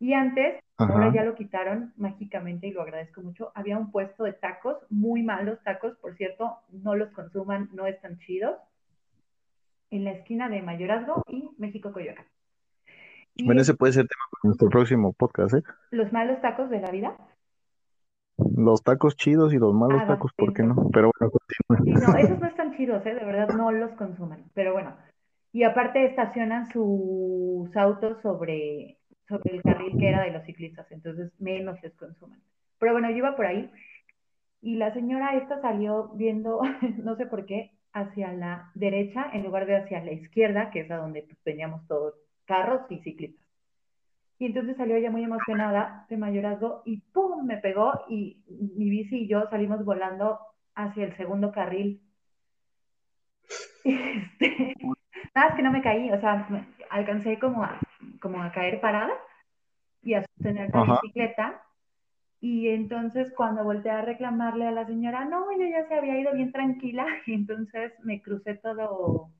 Y 0.00 0.12
antes, 0.12 0.60
ahora 0.76 1.12
ya 1.12 1.24
lo 1.24 1.34
quitaron 1.34 1.92
mágicamente 1.96 2.66
y 2.66 2.72
lo 2.72 2.82
agradezco 2.82 3.22
mucho. 3.22 3.52
Había 3.54 3.78
un 3.78 3.90
puesto 3.90 4.24
de 4.24 4.32
tacos, 4.32 4.76
muy 4.90 5.22
malos 5.22 5.62
tacos, 5.62 5.96
por 5.96 6.16
cierto, 6.16 6.58
no 6.70 6.94
los 6.94 7.10
consuman, 7.12 7.70
no 7.72 7.86
están 7.86 8.18
chidos, 8.18 8.56
en 9.90 10.04
la 10.04 10.10
esquina 10.10 10.48
de 10.48 10.62
Mayorazgo 10.62 11.22
y 11.28 11.48
México 11.58 11.92
Coyoacán. 11.92 12.26
Y 13.36 13.46
Bueno, 13.46 13.60
es 13.60 13.68
ese 13.68 13.76
puede 13.76 13.92
ser 13.92 14.06
tema 14.06 14.24
para 14.30 14.48
nuestro 14.48 14.68
próximo 14.68 15.12
podcast, 15.12 15.54
¿eh? 15.54 15.62
los 15.90 16.12
malos 16.12 16.40
tacos 16.40 16.70
de 16.70 16.80
la 16.80 16.90
vida. 16.90 17.16
Los 18.56 18.82
tacos 18.82 19.16
chidos 19.16 19.52
y 19.54 19.58
los 19.58 19.74
malos 19.74 20.02
Ah, 20.02 20.06
tacos, 20.06 20.32
¿por 20.36 20.52
qué 20.52 20.62
no? 20.62 20.88
Pero 20.92 21.10
bueno, 21.18 21.32
Sí, 21.84 21.92
continúa. 21.94 22.00
no, 22.00 22.16
esos 22.16 22.38
no 22.40 22.46
están 22.46 22.76
chidos, 22.76 23.04
¿eh? 23.06 23.14
De 23.14 23.24
verdad, 23.24 23.48
no 23.54 23.70
los 23.72 23.92
consuman. 23.92 24.44
Pero 24.54 24.72
bueno, 24.72 24.96
y 25.52 25.62
aparte 25.64 26.04
estacionan 26.06 26.66
sus 26.72 27.74
autos 27.76 28.20
sobre, 28.22 28.98
sobre 29.28 29.56
el 29.56 29.62
carril 29.62 29.96
que 29.98 30.08
era 30.08 30.22
de 30.22 30.32
los 30.32 30.44
ciclistas, 30.44 30.90
entonces 30.90 31.32
menos 31.40 31.80
les 31.82 31.94
consuman. 31.94 32.40
Pero 32.78 32.92
bueno, 32.92 33.10
yo 33.10 33.16
iba 33.18 33.36
por 33.36 33.46
ahí 33.46 33.70
y 34.62 34.76
la 34.76 34.92
señora 34.94 35.36
esta 35.36 35.60
salió 35.60 36.08
viendo, 36.14 36.60
no 37.04 37.16
sé 37.16 37.26
por 37.26 37.46
qué, 37.46 37.72
hacia 37.92 38.32
la 38.32 38.70
derecha 38.74 39.26
en 39.32 39.44
lugar 39.44 39.66
de 39.66 39.76
hacia 39.76 40.02
la 40.04 40.12
izquierda, 40.12 40.70
que 40.70 40.80
es 40.80 40.90
a 40.90 40.96
donde 40.96 41.22
pues, 41.22 41.38
veníamos 41.44 41.86
todos, 41.86 42.14
carros 42.46 42.82
y 42.90 42.98
ciclistas. 43.00 43.43
Y 44.38 44.46
entonces 44.46 44.76
salió 44.76 44.96
ella 44.96 45.10
muy 45.10 45.24
emocionada 45.24 46.06
de 46.10 46.16
mayorazgo 46.16 46.82
y 46.86 47.00
¡pum! 47.12 47.44
me 47.46 47.58
pegó 47.58 47.92
y 48.08 48.42
mi 48.48 48.90
bici 48.90 49.22
y 49.24 49.28
yo 49.28 49.48
salimos 49.50 49.84
volando 49.84 50.40
hacia 50.74 51.04
el 51.04 51.16
segundo 51.16 51.52
carril. 51.52 52.00
Este, 53.84 54.74
nada, 55.34 55.48
es 55.50 55.54
que 55.56 55.62
no 55.62 55.70
me 55.72 55.82
caí, 55.82 56.10
o 56.10 56.20
sea, 56.20 56.46
me- 56.50 56.66
alcancé 56.90 57.38
como 57.38 57.62
a, 57.64 57.80
como 58.20 58.42
a 58.42 58.52
caer 58.52 58.80
parada 58.80 59.12
y 60.02 60.14
a 60.14 60.22
sostener 60.24 60.70
la 60.74 60.82
Ajá. 60.82 61.00
bicicleta 61.00 61.62
Y 62.40 62.68
entonces 62.68 63.32
cuando 63.36 63.64
volteé 63.64 63.92
a 63.92 64.02
reclamarle 64.02 64.68
a 64.68 64.72
la 64.72 64.86
señora, 64.86 65.24
no, 65.26 65.50
ella 65.52 65.68
ya 65.82 65.88
se 65.88 65.94
había 65.96 66.20
ido 66.20 66.32
bien 66.34 66.52
tranquila, 66.52 67.06
y 67.26 67.34
entonces 67.34 67.92
me 68.04 68.22
crucé 68.22 68.56
todo 68.56 69.30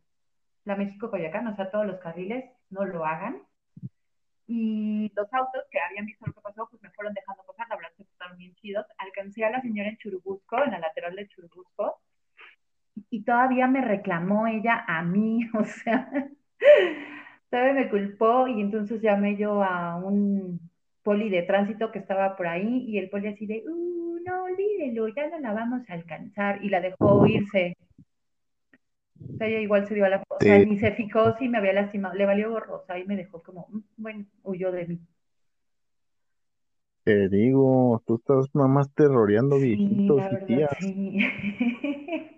la 0.64 0.76
México-Coyacán, 0.76 1.48
o 1.48 1.56
sea, 1.56 1.70
todos 1.70 1.86
los 1.86 2.00
carriles, 2.00 2.44
no 2.70 2.84
lo 2.86 3.04
hagan. 3.06 3.42
Y 4.46 5.10
los 5.16 5.32
autos 5.32 5.62
que 5.70 5.80
habían 5.80 6.06
visto 6.06 6.26
lo 6.26 6.34
que 6.34 6.40
pasó, 6.40 6.68
pues 6.70 6.82
me 6.82 6.90
fueron 6.90 7.14
dejando 7.14 7.42
pasar, 7.44 7.68
la 7.68 7.76
verdad 7.76 7.92
que 7.96 8.02
estaban 8.02 8.36
bien 8.36 8.54
chidos. 8.56 8.86
Alcancé 8.98 9.44
a 9.44 9.50
la 9.50 9.62
señora 9.62 9.88
en 9.88 9.96
Churubusco, 9.96 10.62
en 10.62 10.72
la 10.72 10.78
lateral 10.78 11.16
de 11.16 11.28
Churubusco, 11.28 12.00
y 13.10 13.22
todavía 13.22 13.66
me 13.66 13.80
reclamó 13.80 14.46
ella 14.46 14.84
a 14.86 15.02
mí, 15.02 15.48
o 15.54 15.64
sea, 15.64 16.10
todavía 17.50 17.74
me 17.74 17.90
culpó 17.90 18.48
y 18.48 18.60
entonces 18.60 19.00
llamé 19.00 19.36
yo 19.36 19.62
a 19.62 19.96
un 19.96 20.60
poli 21.02 21.28
de 21.28 21.42
tránsito 21.42 21.92
que 21.92 21.98
estaba 21.98 22.36
por 22.36 22.46
ahí 22.46 22.84
y 22.88 22.98
el 22.98 23.10
poli 23.10 23.28
así 23.28 23.46
de, 23.46 23.62
uh, 23.68 24.18
no, 24.26 24.44
olvídelo, 24.44 25.08
ya 25.08 25.28
no 25.28 25.38
la 25.38 25.52
vamos 25.52 25.88
a 25.88 25.92
alcanzar 25.94 26.64
y 26.64 26.70
la 26.70 26.80
dejó 26.80 27.26
irse. 27.26 27.76
O 29.32 29.36
sea, 29.38 29.46
ella 29.48 29.60
igual 29.60 29.86
se 29.88 29.94
dio 29.94 30.04
a 30.04 30.08
la... 30.08 30.22
O 30.28 30.40
sea, 30.40 30.58
Sí. 30.58 30.66
ni 30.66 30.78
se 30.78 30.92
fijó 30.92 31.36
si 31.38 31.48
me 31.48 31.58
había 31.58 31.72
lastimado, 31.72 32.14
le 32.14 32.26
valió 32.26 32.50
gorro, 32.50 32.76
o 32.76 32.84
sea, 32.86 32.96
ahí 32.96 33.04
me 33.06 33.16
dejó 33.16 33.42
como, 33.42 33.66
"Mm, 33.70 33.80
bueno, 33.96 34.26
huyó 34.44 34.70
de 34.72 34.86
mí. 34.86 35.00
Te 37.04 37.28
digo, 37.28 38.02
tú 38.06 38.16
estás 38.16 38.46
nada 38.54 38.68
más 38.68 38.90
terroreando 38.94 39.58
Sí, 39.58 39.60
viejitos 39.60 40.16
la 40.16 40.28
y 40.30 40.36
verdad, 40.36 40.46
tías. 40.46 40.70
sí. 40.80 41.18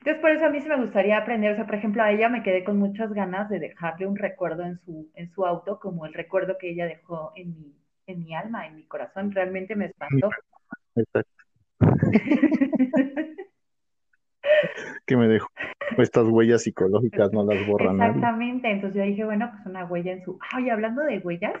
Entonces, 0.00 0.20
por 0.20 0.30
eso 0.30 0.46
a 0.46 0.50
mí 0.50 0.60
sí 0.60 0.68
me 0.68 0.76
gustaría 0.80 1.16
aprender, 1.18 1.52
o 1.52 1.54
sea, 1.54 1.66
por 1.66 1.76
ejemplo, 1.76 2.02
a 2.02 2.10
ella 2.10 2.28
me 2.28 2.42
quedé 2.42 2.64
con 2.64 2.78
muchas 2.78 3.12
ganas 3.12 3.48
de 3.48 3.60
dejarle 3.60 4.06
un 4.06 4.16
recuerdo 4.16 4.64
en 4.64 4.78
su, 4.80 5.10
en 5.14 5.30
su 5.30 5.46
auto, 5.46 5.78
como 5.78 6.04
el 6.06 6.14
recuerdo 6.14 6.58
que 6.58 6.70
ella 6.70 6.86
dejó 6.86 7.32
en 7.36 7.56
mi, 7.56 7.76
en 8.06 8.18
mi 8.24 8.34
alma, 8.34 8.66
en 8.66 8.74
mi 8.76 8.84
corazón, 8.84 9.30
realmente 9.30 9.76
me 9.76 9.86
espantó. 9.86 10.30
Exacto. 10.96 11.30
Que 15.06 15.16
me 15.16 15.28
dejó. 15.28 15.48
Estas 15.98 16.26
huellas 16.26 16.62
psicológicas 16.62 17.32
no 17.32 17.44
las 17.44 17.66
borra 17.66 17.92
nadie. 17.92 18.12
Exactamente, 18.12 18.70
entonces 18.70 18.98
yo 18.98 19.04
dije, 19.04 19.24
bueno, 19.24 19.50
pues 19.52 19.66
una 19.66 19.84
huella 19.84 20.12
en 20.12 20.22
su... 20.22 20.38
Ay, 20.52 20.70
hablando 20.70 21.02
de 21.02 21.18
huellas, 21.18 21.54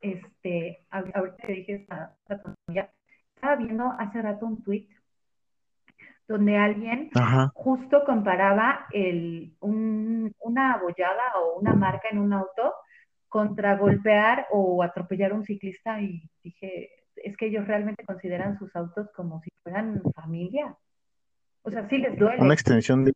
este, 0.00 0.86
ahorita 0.90 1.46
que 1.46 1.52
dije 1.52 1.74
esta, 1.74 2.16
estaba 2.28 3.56
viendo 3.56 3.92
hace 3.98 4.22
rato 4.22 4.46
un 4.46 4.62
tweet 4.62 4.88
donde 6.26 6.56
alguien 6.56 7.10
Ajá. 7.14 7.50
justo 7.54 8.02
comparaba 8.04 8.86
el, 8.92 9.54
un- 9.60 10.32
una 10.40 10.74
abollada 10.74 11.22
o 11.38 11.58
una 11.60 11.74
marca 11.74 12.08
en 12.10 12.18
un 12.18 12.32
auto 12.32 12.72
contra 13.28 13.76
golpear 13.76 14.46
o 14.50 14.82
atropellar 14.82 15.32
a 15.32 15.34
un 15.34 15.44
ciclista 15.44 16.00
y 16.00 16.30
dije, 16.42 16.90
es 17.16 17.36
que 17.36 17.46
ellos 17.46 17.66
realmente 17.66 18.04
consideran 18.04 18.58
sus 18.58 18.74
autos 18.74 19.10
como 19.14 19.40
si 19.42 19.50
fueran 19.62 20.00
familia. 20.14 20.74
O 21.64 21.70
sea, 21.70 21.88
sí 21.88 21.98
les 21.98 22.18
duele. 22.18 22.42
Una 22.42 22.54
extensión 22.54 23.04
de. 23.04 23.12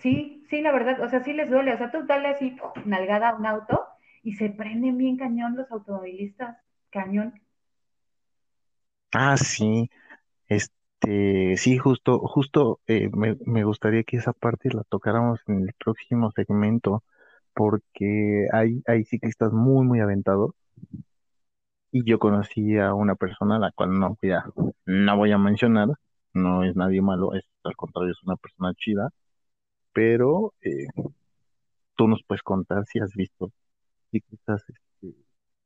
Sí, 0.00 0.44
sí, 0.48 0.62
la 0.62 0.72
verdad, 0.72 1.00
o 1.02 1.08
sea, 1.08 1.22
sí 1.22 1.32
les 1.32 1.50
duele. 1.50 1.74
O 1.74 1.78
sea, 1.78 1.90
tú 1.90 2.04
dale 2.06 2.28
así, 2.28 2.50
¡puf! 2.52 2.84
nalgada 2.86 3.30
a 3.30 3.36
un 3.36 3.46
auto 3.46 3.84
y 4.22 4.34
se 4.34 4.48
prenden 4.50 4.96
bien 4.96 5.16
cañón 5.16 5.56
los 5.56 5.70
automovilistas. 5.70 6.56
Cañón. 6.90 7.34
Ah, 9.12 9.36
sí. 9.36 9.90
Este, 10.48 11.56
sí, 11.58 11.78
justo, 11.78 12.18
justo 12.20 12.80
eh, 12.86 13.10
me, 13.12 13.36
me 13.46 13.64
gustaría 13.64 14.04
que 14.04 14.16
esa 14.16 14.32
parte 14.32 14.70
la 14.72 14.82
tocáramos 14.84 15.40
en 15.46 15.62
el 15.62 15.74
próximo 15.74 16.30
segmento, 16.32 17.04
porque 17.54 18.48
hay, 18.52 18.82
hay 18.86 19.04
ciclistas 19.04 19.52
muy, 19.52 19.86
muy 19.86 20.00
aventados. 20.00 20.52
Y 21.92 22.04
yo 22.04 22.18
conocí 22.18 22.78
a 22.78 22.94
una 22.94 23.14
persona, 23.16 23.58
la 23.58 23.72
cual 23.72 23.98
no 23.98 24.16
voy 24.20 24.32
a, 24.32 24.44
no 24.86 25.16
voy 25.16 25.32
a 25.32 25.38
mencionar, 25.38 25.88
no 26.36 26.64
es 26.64 26.76
nadie 26.76 27.02
malo, 27.02 27.34
es 27.34 27.44
al 27.64 27.76
contrario, 27.76 28.12
es 28.12 28.22
una 28.24 28.36
persona 28.36 28.74
chida, 28.74 29.10
pero 29.92 30.54
eh, 30.62 30.86
tú 31.96 32.08
nos 32.08 32.22
puedes 32.24 32.42
contar 32.42 32.84
si 32.86 32.98
has 33.00 33.14
visto 33.14 33.50
ciclistas, 34.10 34.64
este, 34.68 35.14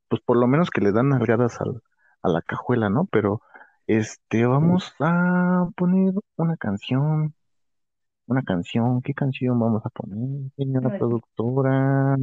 pues 0.09 0.23
por 0.23 0.37
lo 0.39 0.47
menos 0.47 0.71
que 0.71 0.81
le 0.81 0.93
dan 0.93 1.11
nalgadas 1.11 1.61
al- 1.61 1.83
a 2.23 2.29
la 2.29 2.43
cajuela, 2.43 2.91
¿no? 2.91 3.07
Pero 3.07 3.41
este, 3.87 4.47
vamos 4.47 4.95
a 5.01 5.69
poner 5.77 6.15
una 6.37 6.57
canción, 6.57 7.35
una 8.27 8.43
canción, 8.43 9.03
¿qué 9.03 9.15
canción 9.15 9.59
vamos 9.59 9.85
a 9.85 9.91
poner, 9.91 10.51
señora 10.57 10.91
productora? 10.99 12.17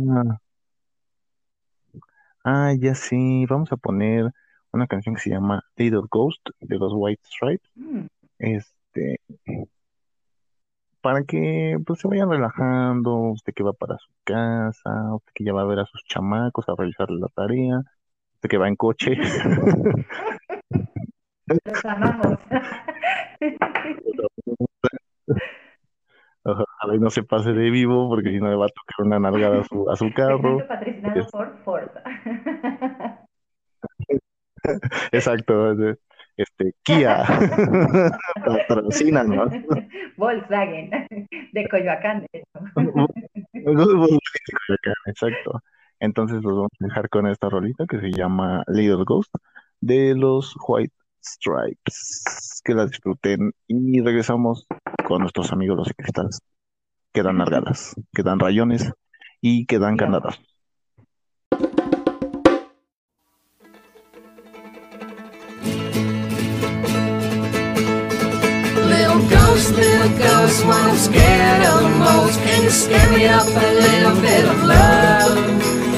Ah, 2.44 2.74
ya 2.80 2.96
sí, 2.96 3.46
vamos 3.48 3.72
a 3.72 3.78
poner 3.78 4.32
una 4.72 4.88
canción 4.88 5.16
que 5.16 5.22
se 5.22 5.30
llama 5.32 5.64
Little 5.76 6.04
Ghost 6.10 6.42
de 6.62 6.78
los 6.78 6.94
White 6.96 7.22
Stripes. 7.26 7.70
Mm, 7.76 8.06
Este, 8.40 9.20
para 11.02 11.24
que 11.24 11.78
pues 11.86 12.00
se 12.00 12.08
vayan 12.08 12.30
relajando, 12.30 13.16
usted 13.32 13.54
que 13.54 13.64
va 13.64 13.74
para 13.74 13.98
su 13.98 14.12
casa, 14.24 15.16
usted 15.16 15.32
que 15.34 15.44
ya 15.46 15.54
va 15.54 15.62
a 15.62 15.66
ver 15.66 15.80
a 15.80 15.86
sus 15.86 16.04
chamacos 16.06 16.68
a 16.68 16.76
realizar 16.78 17.10
la 17.10 17.28
tarea, 17.30 17.82
usted 18.36 18.50
que 18.50 18.58
va 18.58 18.68
en 18.68 18.76
coche. 18.76 19.16
los 21.48 21.86
amamos. 21.86 22.40
Ojalá 26.44 26.96
y 26.96 27.00
no 27.00 27.10
se 27.10 27.24
pase 27.24 27.52
de 27.52 27.70
vivo, 27.70 28.10
porque 28.10 28.30
si 28.32 28.40
no 28.40 28.50
le 28.50 28.56
va 28.56 28.66
a 28.66 28.70
tocar 28.70 29.06
una 29.06 29.20
nalgada 29.20 29.62
a 29.62 29.64
su, 29.64 29.90
a 29.90 29.96
su 29.96 30.14
carro. 30.14 30.66
Patrocinado 30.68 31.28
por 31.28 31.58
Ford. 31.64 31.90
Exacto, 35.12 35.74
este, 36.38 36.74
Kia, 36.84 37.26
patrocínanos. 38.46 39.52
Volkswagen, 40.18 40.92
de 41.52 41.70
Coyoacán, 41.70 42.26
de 42.32 42.40
hecho. 42.40 43.08
Exacto. 45.06 45.62
Entonces 46.00 46.44
los 46.44 46.54
vamos 46.54 46.72
a 46.80 46.86
dejar 46.86 47.10
con 47.10 47.28
esta 47.28 47.50
rolita 47.50 47.86
que 47.88 48.00
se 48.00 48.12
llama 48.12 48.64
Little 48.68 49.04
Ghost 49.06 49.34
de 49.82 50.14
los 50.16 50.56
White 50.68 50.94
Stripes. 51.24 52.62
Que 52.64 52.74
la 52.74 52.86
disfruten 52.86 53.52
y 53.68 54.02
regresamos 54.02 54.68
con 55.08 55.22
nuestros 55.22 55.52
amigos 55.52 55.78
los 55.78 55.88
ciclistas 55.88 56.40
que 57.14 57.24
dan 57.24 57.40
largadas, 57.40 57.96
que 58.14 58.22
dan 58.24 58.40
rayones 58.40 58.92
y 59.42 59.66
que 59.66 59.80
dan. 59.80 59.98
Little 70.08 70.18
ghost, 70.18 70.66
what 70.66 70.76
I'm 70.76 70.96
scared 70.96 71.64
of 71.64 71.84
the 71.84 71.90
most. 72.00 72.40
Can 72.40 72.64
you 72.64 72.70
scare 72.70 73.10
me 73.12 73.28
up 73.28 73.48
a 73.48 73.68
little 73.74 74.22
bit 74.22 74.46
of 74.46 74.64
love? 74.64 75.38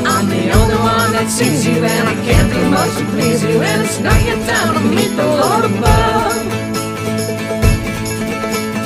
I'm 0.05 0.29
the 0.29 0.51
only 0.51 0.75
one 0.75 1.11
that 1.13 1.27
sees 1.29 1.65
you, 1.65 1.83
and 1.83 2.09
I 2.09 2.15
can't 2.25 2.51
do 2.51 2.69
much 2.69 2.95
to 2.97 3.05
please 3.13 3.43
you. 3.43 3.61
And 3.61 3.81
it's 3.83 3.99
not 3.99 4.19
your 4.25 4.39
time 4.45 4.73
to 4.75 4.81
meet 4.81 5.13
the 5.15 5.25
Lord 5.25 5.65
above. 5.65 6.37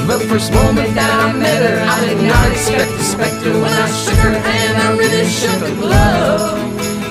The 0.08 0.20
first 0.28 0.52
moment 0.52 0.94
that 0.96 1.10
I 1.10 1.34
met 1.34 1.62
her, 1.64 1.80
I 1.80 1.98
did 2.06 2.22
not 2.28 2.52
expect 2.52 2.92
a 2.92 3.04
specter. 3.04 3.54
When 3.54 3.74
I 3.74 3.90
shook 3.90 4.20
her 4.20 4.38
hand, 4.38 4.78
I 4.78 4.98
really 4.98 5.26
shook 5.26 5.62
a 5.64 5.74
glove. 5.76 6.60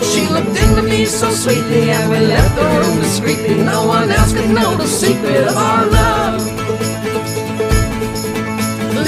She 0.04 0.28
looked 0.28 0.56
into 0.56 0.82
me 0.82 1.06
so 1.06 1.30
sweetly, 1.30 1.90
and 1.90 2.10
we 2.10 2.18
left 2.18 2.54
the 2.54 2.62
room 2.62 3.00
discreetly. 3.00 3.64
No 3.64 3.86
one 3.86 4.10
else 4.10 4.32
could 4.34 4.50
know 4.50 4.76
the 4.76 4.86
secret 4.86 5.48
of 5.48 5.56
our 5.56 5.86
love. 5.86 6.61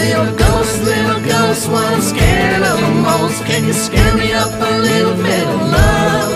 Little 0.05 0.36
ghost, 0.36 0.82
little 0.82 1.20
ghost, 1.24 1.70
what 1.70 1.82
I'm 1.82 2.02
scared 2.02 2.62
of 2.62 2.78
the 2.78 2.92
most. 3.09 3.42
Can 3.46 3.64
you 3.64 3.72
scare 3.72 4.14
me 4.14 4.34
up 4.34 4.52
a 4.52 4.72
little 4.78 5.16
bit 5.16 5.46
of 5.48 5.61
love? 5.72 6.30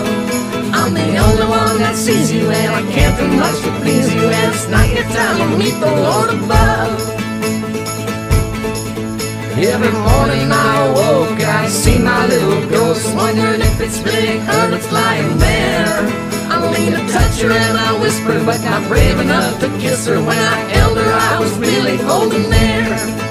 I'm 0.73 0.91
the 0.95 1.17
only 1.17 1.45
one 1.45 1.77
that 1.77 1.95
sees 1.95 2.31
you, 2.31 2.49
and 2.49 2.73
I 2.73 2.81
can't 2.91 3.15
do 3.19 3.27
much 3.37 3.61
to 3.61 3.71
please 3.79 4.11
you. 4.11 4.25
And 4.25 4.55
it's 4.55 4.67
not 4.69 4.89
your 4.89 5.05
time 5.13 5.37
to 5.37 5.47
meet 5.55 5.77
the 5.85 5.85
Lord 5.85 6.29
above. 6.33 6.97
Every 9.53 9.93
morning 9.93 10.49
I 10.49 10.87
awoke, 10.89 11.39
I 11.39 11.67
see 11.69 11.99
my 11.99 12.25
little 12.25 12.67
ghost, 12.69 13.13
wondering 13.13 13.61
if 13.61 13.79
it's 13.79 14.01
really 14.01 14.39
her 14.39 14.71
that's 14.71 14.91
lying 14.91 15.37
there. 15.37 16.09
I 16.49 16.57
leaned 16.73 16.95
to 16.97 17.13
touch 17.13 17.39
her 17.41 17.51
and 17.51 17.77
I 17.77 18.01
whispered, 18.01 18.43
but 18.47 18.59
not 18.65 18.87
brave 18.87 19.19
enough 19.19 19.59
to 19.59 19.67
kiss 19.77 20.07
her. 20.07 20.17
When 20.17 20.39
I 20.39 20.57
held 20.73 20.97
her, 20.97 21.11
I 21.13 21.39
was 21.39 21.55
really 21.59 21.97
holding 21.97 22.49
there. 22.49 23.28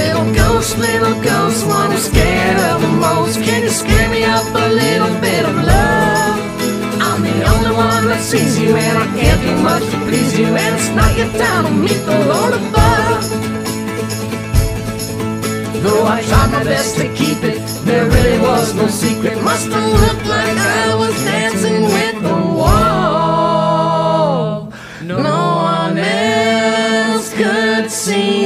Little 0.00 0.28
ghost, 0.34 0.78
little 0.78 1.16
ghost, 1.22 1.66
one 1.66 1.90
I'm 1.92 1.98
scared 1.98 2.58
of 2.70 2.80
the 2.80 2.92
most. 3.06 3.36
Can 3.46 3.62
you 3.62 3.70
scare 3.70 4.08
me 4.08 4.24
up 4.24 4.46
a 4.64 4.68
little 4.82 5.14
bit 5.20 5.42
of 5.50 5.54
love? 5.72 6.36
I'm 7.06 7.20
the 7.22 7.38
only 7.52 7.72
one 7.86 8.04
that 8.08 8.22
sees 8.22 8.58
you, 8.58 8.70
and 8.76 8.96
I 9.04 9.06
can't 9.18 9.40
do 9.46 9.52
much 9.62 9.84
to 9.92 9.98
please 10.08 10.32
you. 10.38 10.46
And 10.46 10.72
it's 10.76 10.90
not 11.00 11.12
your 11.18 11.30
time 11.44 11.64
to 11.66 11.72
meet 11.86 12.02
the 12.10 12.18
Lord 12.32 12.52
above. 12.62 13.22
Though 15.84 16.04
I 16.16 16.22
tried 16.28 16.50
my 16.52 16.64
best 16.64 16.96
to 16.96 17.06
keep 17.20 17.42
it, 17.42 17.62
there 17.84 18.06
really 18.06 18.38
was 18.38 18.74
no 18.74 18.86
secret. 18.88 19.36
Must 19.42 19.68
have 19.68 19.88
looked 20.02 20.26
like 20.26 20.56
I 20.56 20.94
was 20.94 21.14
dancing 21.24 21.82
with 21.96 22.16
the 22.22 22.36
wall. 22.58 23.60
No 25.04 25.18
one 25.18 25.96
else 25.98 27.32
could 27.34 27.90
see 27.90 28.39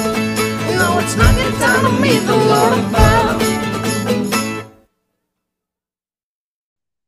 No, 0.75 0.99
it's 0.99 1.15
not 1.17 1.37
your 1.37 1.51
time 1.59 1.83
to 1.85 1.91
meet 2.01 2.19
the 2.25 2.35
Lord 2.35 2.73
above. 2.79 3.41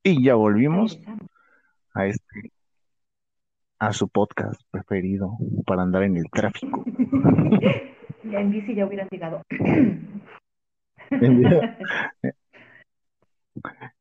Y 0.06 0.22
ya 0.22 0.36
volvimos 0.36 1.00
a 1.94 2.08
este, 2.08 2.52
a 3.80 3.94
su 3.94 4.10
podcast 4.10 4.62
preferido 4.70 5.38
para 5.66 5.84
andar 5.84 6.04
en 6.04 6.18
el 6.18 6.30
tráfico. 6.30 6.84
En 8.26 8.52
bici 8.52 8.74
ya 8.74 8.86
hubieran 8.86 9.10
llegado. 9.12 9.42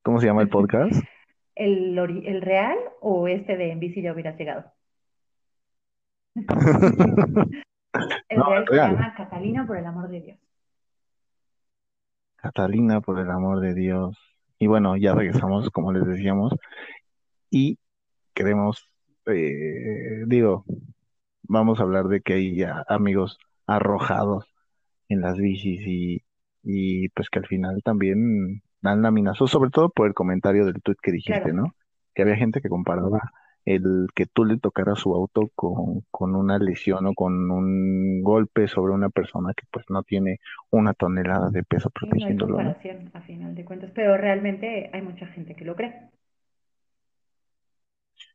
¿Cómo 0.02 0.20
se 0.20 0.26
llama 0.26 0.42
el 0.42 0.48
podcast? 0.48 1.02
¿El, 1.56 1.98
el 1.98 2.40
real 2.40 2.78
o 3.00 3.26
este 3.26 3.56
de 3.56 3.72
en 3.72 3.80
bici 3.80 4.00
ya 4.00 4.12
hubieras 4.12 4.38
llegado? 4.38 4.72
El 8.28 8.39
No, 8.39 8.45
real 8.49 8.62
el 8.62 8.68
se 8.68 8.72
real. 8.72 8.93
llama 8.93 9.14
Catalina, 9.16 9.66
por 9.66 9.76
el 9.76 9.87
amor 9.87 10.09
de 10.09 10.20
Dios. 10.20 10.39
Catalina, 12.37 13.01
por 13.01 13.18
el 13.20 13.30
amor 13.30 13.61
de 13.61 13.74
Dios. 13.74 14.16
Y 14.59 14.66
bueno, 14.66 14.97
ya 14.97 15.14
regresamos, 15.14 15.70
como 15.70 15.93
les 15.93 16.07
decíamos, 16.07 16.53
y 17.51 17.78
queremos, 18.35 18.91
eh, 19.26 20.24
digo, 20.26 20.64
vamos 21.43 21.80
a 21.80 21.85
hablar 21.85 22.07
de 22.09 22.20
que 22.22 22.35
hay 22.35 22.57
ya 22.57 22.85
amigos 22.89 23.39
arrojados 23.66 24.47
en 25.09 25.20
las 25.20 25.37
bicis 25.39 25.83
y, 25.87 26.22
y 26.62 27.09
pues 27.11 27.30
que 27.30 27.41
al 27.41 27.47
final 27.47 27.83
también 27.85 28.62
dan 28.80 29.03
laminazos, 29.03 29.51
sobre 29.51 29.70
todo 29.70 29.91
por 29.91 30.07
el 30.09 30.14
comentario 30.14 30.64
del 30.66 30.83
tweet 30.83 30.97
que 31.03 31.12
dijiste, 31.12 31.43
Claro. 31.43 31.55
¿no? 31.55 31.76
Que 32.14 32.22
había 32.22 32.37
gente 32.37 32.61
que 32.61 32.68
comparaba 32.68 33.20
el 33.64 34.08
que 34.14 34.26
tú 34.26 34.44
le 34.44 34.58
tocaras 34.58 34.98
su 35.00 35.14
auto 35.14 35.50
con, 35.54 36.02
con 36.10 36.34
una 36.36 36.58
lesión 36.58 37.06
o 37.06 37.14
con 37.14 37.50
un 37.50 38.22
golpe 38.22 38.68
sobre 38.68 38.92
una 38.94 39.10
persona 39.10 39.54
que 39.54 39.64
pues 39.70 39.86
no 39.90 40.02
tiene 40.02 40.40
una 40.70 40.94
tonelada 40.94 41.50
de 41.50 41.62
peso 41.64 41.90
Sí, 42.00 42.12
no 42.12 42.26
hay 42.26 42.36
protegiéndolo, 42.36 42.60
¿no? 42.60 42.74
comparación 42.74 43.10
a 43.14 43.22
final 43.22 43.54
de 43.54 43.64
cuentas, 43.64 43.90
pero 43.94 44.16
realmente 44.18 44.90
hay 44.92 45.00
mucha 45.02 45.26
gente 45.28 45.56
que 45.56 45.64
lo 45.64 45.74
cree. 45.74 46.10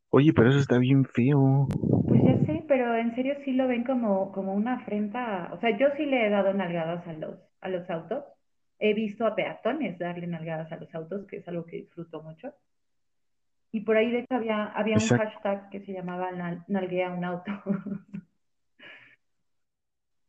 Oye, 0.10 0.34
pero 0.34 0.50
eso 0.50 0.60
está 0.60 0.78
bien 0.78 1.06
feo. 1.06 1.68
Pues 2.08 2.24
ya 2.24 2.38
sé, 2.46 2.64
pero 2.68 2.96
en 2.96 3.16
serio 3.16 3.36
sí 3.46 3.54
lo 3.54 3.68
ven 3.68 3.84
como, 3.84 4.32
como 4.32 4.54
una 4.54 4.76
afrenta. 4.76 5.50
O 5.54 5.60
sea, 5.60 5.78
yo 5.78 5.88
sí 5.98 6.06
le 6.06 6.26
he 6.28 6.30
dado 6.30 6.54
nalgadas 6.54 7.06
a 7.08 7.14
los, 7.14 7.40
a 7.62 7.70
los 7.70 7.90
autos. 7.90 8.24
He 8.80 8.94
visto 8.94 9.26
a 9.26 9.36
peatones 9.36 9.98
darle 10.00 10.28
nalgadas 10.28 10.72
a 10.72 10.78
los 10.78 10.94
autos, 10.96 11.26
que 11.28 11.38
es 11.38 11.48
algo 11.48 11.66
que 11.66 11.78
disfruto 11.78 12.22
mucho. 12.24 12.54
Y 13.78 13.82
por 13.82 13.96
ahí, 13.96 14.10
de 14.10 14.22
hecho, 14.22 14.34
había, 14.34 14.66
había 14.66 14.96
un 14.96 15.02
Exacto. 15.02 15.24
hashtag 15.36 15.70
que 15.70 15.82
se 15.82 15.94
llamaba 15.94 16.32
nal- 16.32 16.66
nalguea 16.68 17.12
un 17.12 17.24
auto. 17.24 17.52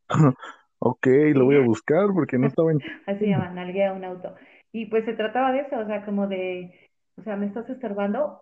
Ok, 0.77 1.07
lo 1.33 1.45
voy 1.45 1.55
a 1.55 1.65
buscar 1.65 2.09
porque 2.13 2.37
no 2.37 2.45
estaba 2.45 2.71
en... 2.71 2.79
Así 3.07 3.19
se 3.21 3.27
llama, 3.27 3.49
nalguea 3.49 3.91
un 3.91 4.03
auto. 4.05 4.35
Y 4.71 4.85
pues 4.85 5.03
se 5.05 5.13
trataba 5.13 5.51
de 5.51 5.61
eso, 5.61 5.79
o 5.79 5.85
sea, 5.87 6.05
como 6.05 6.27
de, 6.27 6.89
o 7.17 7.23
sea, 7.23 7.35
me 7.37 7.47
estás 7.47 7.67
estorbando, 7.71 8.41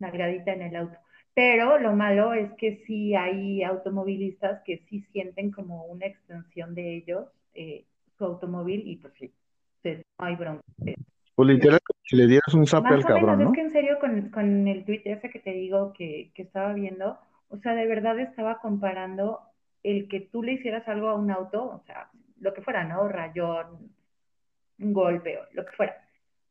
nalgadita 0.00 0.52
en 0.52 0.62
el 0.62 0.74
auto. 0.74 0.98
Pero 1.32 1.78
lo 1.78 1.92
malo 1.94 2.34
es 2.34 2.50
que 2.58 2.82
sí 2.88 3.14
hay 3.14 3.62
automovilistas 3.62 4.62
que 4.64 4.78
sí 4.90 5.02
sienten 5.12 5.52
como 5.52 5.84
una 5.86 6.06
extensión 6.06 6.74
de 6.74 6.96
ellos, 6.96 7.28
eh, 7.54 7.84
su 8.18 8.24
automóvil, 8.24 8.82
y 8.84 8.96
pues 8.96 9.14
sí, 9.14 9.32
no 9.84 10.26
hay 10.26 10.34
bronca. 10.34 10.62
Pues 11.34 11.48
literal, 11.48 11.80
si 12.02 12.16
le 12.16 12.26
dieras 12.26 12.54
un 12.54 12.66
zape 12.66 12.88
al 12.88 12.94
o 12.94 12.96
menos, 12.96 13.06
cabrón, 13.06 13.40
es 13.40 13.46
¿no? 13.46 13.52
que 13.52 13.60
en 13.60 13.70
serio 13.70 13.98
con, 14.00 14.30
con 14.30 14.68
el 14.68 14.84
tweet 14.84 15.02
ese 15.04 15.30
que 15.30 15.40
te 15.40 15.52
digo 15.52 15.92
que, 15.92 16.30
que 16.34 16.42
estaba 16.42 16.72
viendo, 16.72 17.18
o 17.48 17.56
sea, 17.58 17.74
de 17.74 17.86
verdad 17.86 18.18
estaba 18.20 18.60
comparando 18.60 19.40
el 19.82 20.08
que 20.08 20.20
tú 20.20 20.42
le 20.42 20.52
hicieras 20.52 20.86
algo 20.88 21.08
a 21.08 21.14
un 21.14 21.30
auto, 21.30 21.64
o 21.64 21.80
sea, 21.86 22.08
lo 22.40 22.54
que 22.54 22.62
fuera, 22.62 22.84
¿no? 22.84 23.08
Rayón, 23.08 23.90
un 24.78 24.92
golpe, 24.92 25.38
o 25.38 25.42
lo 25.52 25.64
que 25.64 25.72
fuera, 25.72 25.96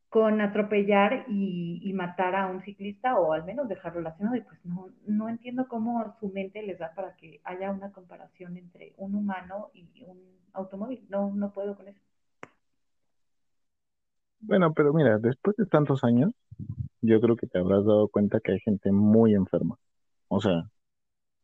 con 0.10 0.42
atropellar 0.42 1.26
y, 1.28 1.82
y 1.84 1.94
matar 1.94 2.36
a 2.36 2.48
un 2.48 2.62
ciclista 2.62 3.18
o 3.18 3.34
al 3.34 3.46
menos 3.46 3.68
dejarlo 3.68 4.02
lastimado. 4.02 4.36
Y 4.36 4.42
pues 4.42 4.64
no, 4.66 4.90
no 5.08 5.30
entiendo 5.30 5.68
cómo 5.68 6.16
su 6.20 6.30
mente 6.30 6.62
les 6.62 6.78
da 6.78 6.94
para 6.94 7.16
que 7.16 7.42
haya 7.44 7.72
una 7.72 7.92
comparación 7.92 8.58
entre 8.58 8.94
un 8.98 9.16
humano 9.16 9.72
y 9.74 10.04
un 10.06 10.20
automóvil. 10.54 11.06
No, 11.10 11.32
no 11.34 11.52
puedo 11.52 11.76
con 11.76 11.88
eso. 11.88 12.00
Bueno, 14.46 14.74
pero 14.74 14.94
mira, 14.94 15.18
después 15.20 15.56
de 15.58 15.66
tantos 15.66 16.04
años, 16.04 16.32
yo 17.02 17.20
creo 17.22 17.36
que 17.36 17.48
te 17.48 17.60
habrás 17.60 17.86
dado 17.86 18.08
cuenta 18.10 18.40
que 18.42 18.54
hay 18.54 18.60
gente 18.60 18.92
muy 18.92 19.34
enferma. 19.34 19.78
O 20.28 20.42
sea, 20.42 20.70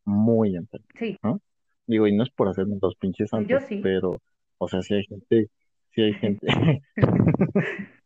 muy 0.06 0.56
enferma, 0.56 0.88
Sí, 0.98 1.18
¿no? 1.24 1.42
Digo, 1.88 2.08
y 2.08 2.16
no 2.16 2.24
es 2.24 2.30
por 2.30 2.50
hacerme 2.50 2.78
los 2.82 2.96
pinches 2.96 3.30
Pues 3.32 3.48
santos, 3.48 3.64
sí. 3.70 3.80
pero, 3.82 4.18
o 4.58 4.68
sea, 4.68 4.82
sí 4.82 4.96
hay 4.96 5.06
gente, 5.06 5.50
sí 5.92 6.02
hay 6.02 6.14
gente. 6.14 6.48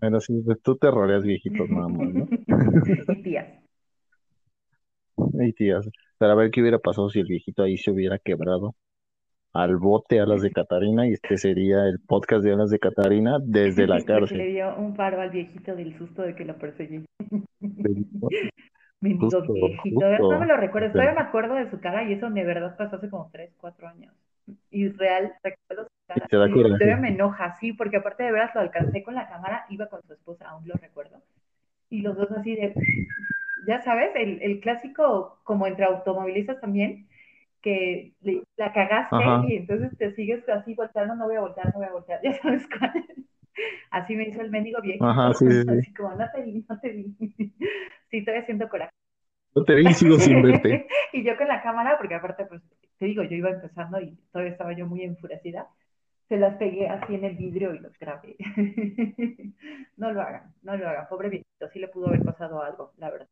Bueno, 0.00 0.20
sí, 0.20 0.40
pues 0.46 0.62
tú 0.62 0.76
te 0.76 0.90
rodeas 0.90 1.24
viejitos 1.24 1.68
nada 1.68 1.88
más, 1.88 2.14
¿no? 2.14 2.28
y 3.14 3.22
tías. 3.22 3.48
Y 5.34 5.52
tías, 5.52 5.90
para 6.16 6.34
ver 6.34 6.50
qué 6.50 6.60
hubiera 6.62 6.78
pasado 6.78 7.10
si 7.10 7.18
el 7.18 7.26
viejito 7.26 7.62
ahí 7.62 7.76
se 7.76 7.90
hubiera 7.90 8.18
quebrado 8.18 8.76
al 9.52 9.76
bote 9.76 10.20
Alas 10.20 10.42
de 10.42 10.50
Catarina 10.50 11.06
y 11.06 11.12
este 11.12 11.36
sería 11.36 11.86
el 11.86 11.98
podcast 12.00 12.44
de 12.44 12.52
Alas 12.52 12.70
de 12.70 12.78
Catarina 12.78 13.38
desde 13.42 13.86
la 13.86 13.96
Porque 14.06 14.12
le 14.12 14.20
cárcel. 14.20 14.52
dio 14.52 14.76
un 14.76 14.94
paro 14.94 15.20
al 15.20 15.30
viejito 15.30 15.74
del 15.74 15.96
susto 15.98 16.22
de 16.22 16.34
que 16.34 16.44
lo 16.44 16.56
perseguí. 16.56 17.04
Mendigo 19.00 19.30
Justo, 19.30 19.52
viejito. 19.52 20.00
Justo. 20.06 20.32
no 20.32 20.38
me 20.38 20.46
lo 20.46 20.56
recuerdo. 20.56 20.92
Todavía 20.92 21.14
me 21.14 21.20
acuerdo 21.22 21.54
de 21.54 21.70
su 21.70 21.80
cara 21.80 22.04
y 22.04 22.12
eso 22.12 22.28
de 22.30 22.44
verdad 22.44 22.76
pasó 22.76 22.96
hace 22.96 23.08
como 23.08 23.30
3, 23.32 23.54
4 23.56 23.88
años. 23.88 24.14
Y 24.70 24.88
real, 24.88 25.32
recuerdo 25.42 25.84
su 25.84 25.90
cara. 26.06 26.18
Y 26.18 26.28
te 26.28 26.36
todavía 26.36 26.96
me 26.96 27.08
enoja, 27.08 27.56
sí, 27.58 27.72
porque 27.72 27.96
aparte 27.96 28.24
de 28.24 28.32
veras 28.32 28.54
lo 28.54 28.60
alcancé 28.60 29.02
con 29.02 29.14
la 29.14 29.28
cámara, 29.28 29.64
iba 29.70 29.86
con 29.86 30.02
su 30.02 30.12
esposa, 30.12 30.48
aún 30.50 30.68
lo 30.68 30.74
recuerdo. 30.74 31.22
Y 31.88 32.02
los 32.02 32.16
dos 32.16 32.30
así 32.32 32.54
de, 32.54 32.74
ya 33.66 33.80
sabes, 33.80 34.10
el, 34.16 34.42
el 34.42 34.60
clásico, 34.60 35.38
como 35.44 35.66
entre 35.66 35.86
automovilistas 35.86 36.60
también, 36.60 37.06
que 37.62 38.14
le- 38.20 38.42
la 38.56 38.72
cagaste 38.72 39.16
Ajá. 39.16 39.44
y 39.48 39.56
entonces 39.56 39.96
te 39.98 40.14
sigues 40.14 40.48
así 40.48 40.74
volteando, 40.74 41.14
no 41.16 41.26
voy 41.26 41.36
a 41.36 41.40
voltear, 41.40 41.66
no 41.68 41.80
voy 41.80 41.86
a 41.86 41.92
voltear, 41.92 42.20
ya 42.24 42.32
sabes 42.40 42.66
cuál. 42.78 42.92
Así 43.90 44.14
me 44.14 44.28
hizo 44.28 44.40
el 44.40 44.50
mendigo 44.50 44.80
viejito. 44.80 45.06
Ajá, 45.06 45.34
sí, 45.34 45.46
sí, 45.46 45.62
sí. 45.62 45.70
Así 45.70 45.94
como, 45.94 46.14
no 46.14 46.30
te 46.32 46.42
vi, 46.42 46.64
no 46.68 46.80
te 46.80 46.88
vi. 46.90 47.16
Sí, 48.10 48.24
todavía 48.24 48.44
siento 48.46 48.68
coraje. 48.68 48.90
No 49.54 49.64
te 49.64 49.74
vi 49.76 49.94
sigo 49.94 50.18
sin 50.18 50.42
verte. 50.42 50.88
y 51.12 51.22
yo 51.22 51.36
con 51.36 51.46
la 51.46 51.62
cámara, 51.62 51.96
porque 51.96 52.14
aparte, 52.14 52.44
pues, 52.46 52.60
te 52.98 53.06
digo, 53.06 53.22
yo 53.22 53.36
iba 53.36 53.50
empezando 53.50 54.00
y 54.00 54.16
todavía 54.32 54.52
estaba 54.52 54.72
yo 54.72 54.86
muy 54.86 55.02
enfurecida, 55.04 55.68
se 56.28 56.36
las 56.38 56.56
pegué 56.56 56.88
así 56.88 57.14
en 57.14 57.24
el 57.24 57.36
vidrio 57.36 57.74
y 57.74 57.78
los 57.78 57.96
grabé. 57.98 58.36
no 59.96 60.12
lo 60.12 60.22
hagan, 60.22 60.54
no 60.62 60.76
lo 60.76 60.88
hagan, 60.88 61.08
pobre 61.08 61.28
viejito, 61.28 61.68
sí 61.72 61.78
le 61.78 61.88
pudo 61.88 62.08
haber 62.08 62.22
pasado 62.24 62.62
algo, 62.62 62.92
la 62.98 63.10
verdad. 63.10 63.28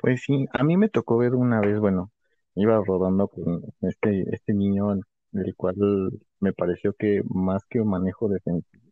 Pues 0.00 0.22
sí, 0.24 0.46
a 0.52 0.64
mí 0.64 0.76
me 0.76 0.88
tocó 0.88 1.18
ver 1.18 1.34
una 1.34 1.60
vez, 1.60 1.78
bueno, 1.78 2.10
iba 2.54 2.82
rodando 2.84 3.28
con 3.28 3.62
este, 3.82 4.24
este 4.34 4.54
niño, 4.54 4.92
el 5.32 5.54
cual 5.56 5.76
me 6.40 6.52
pareció 6.52 6.92
que 6.94 7.22
más 7.28 7.64
que 7.68 7.80
un 7.80 7.88
manejo 7.90 8.28
defensivo, 8.28 8.84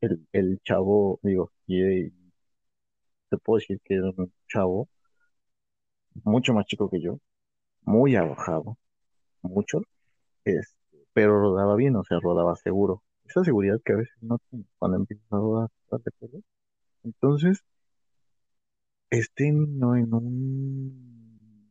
el, 0.00 0.26
el 0.32 0.60
chavo, 0.64 1.20
digo, 1.22 1.52
eh, 1.68 2.10
te 3.30 3.38
puedo 3.38 3.58
decir 3.58 3.80
que 3.84 3.94
era 3.94 4.10
un 4.16 4.30
chavo 4.48 4.86
mucho 6.24 6.52
más 6.52 6.66
chico 6.66 6.88
que 6.90 7.00
yo, 7.00 7.18
muy 7.82 8.16
arrojado, 8.16 8.78
mucho, 9.42 9.82
este, 10.44 10.76
pero 11.12 11.40
rodaba 11.40 11.76
bien, 11.76 11.96
o 11.96 12.04
sea, 12.04 12.18
rodaba 12.20 12.56
seguro. 12.56 13.02
Esa 13.26 13.44
seguridad 13.44 13.80
que 13.84 13.94
a 13.94 13.96
veces 13.96 14.14
no 14.22 14.38
tienes 14.50 14.68
cuando 14.78 14.98
empiezas 14.98 15.26
a 15.32 15.36
rodar, 15.38 15.70
¿estás 15.84 16.04
de 16.04 16.10
acuerdo? 16.16 16.40
Entonces, 17.04 17.64
este 19.10 19.50
niño 19.52 19.96
en 19.96 20.14
un 20.14 21.70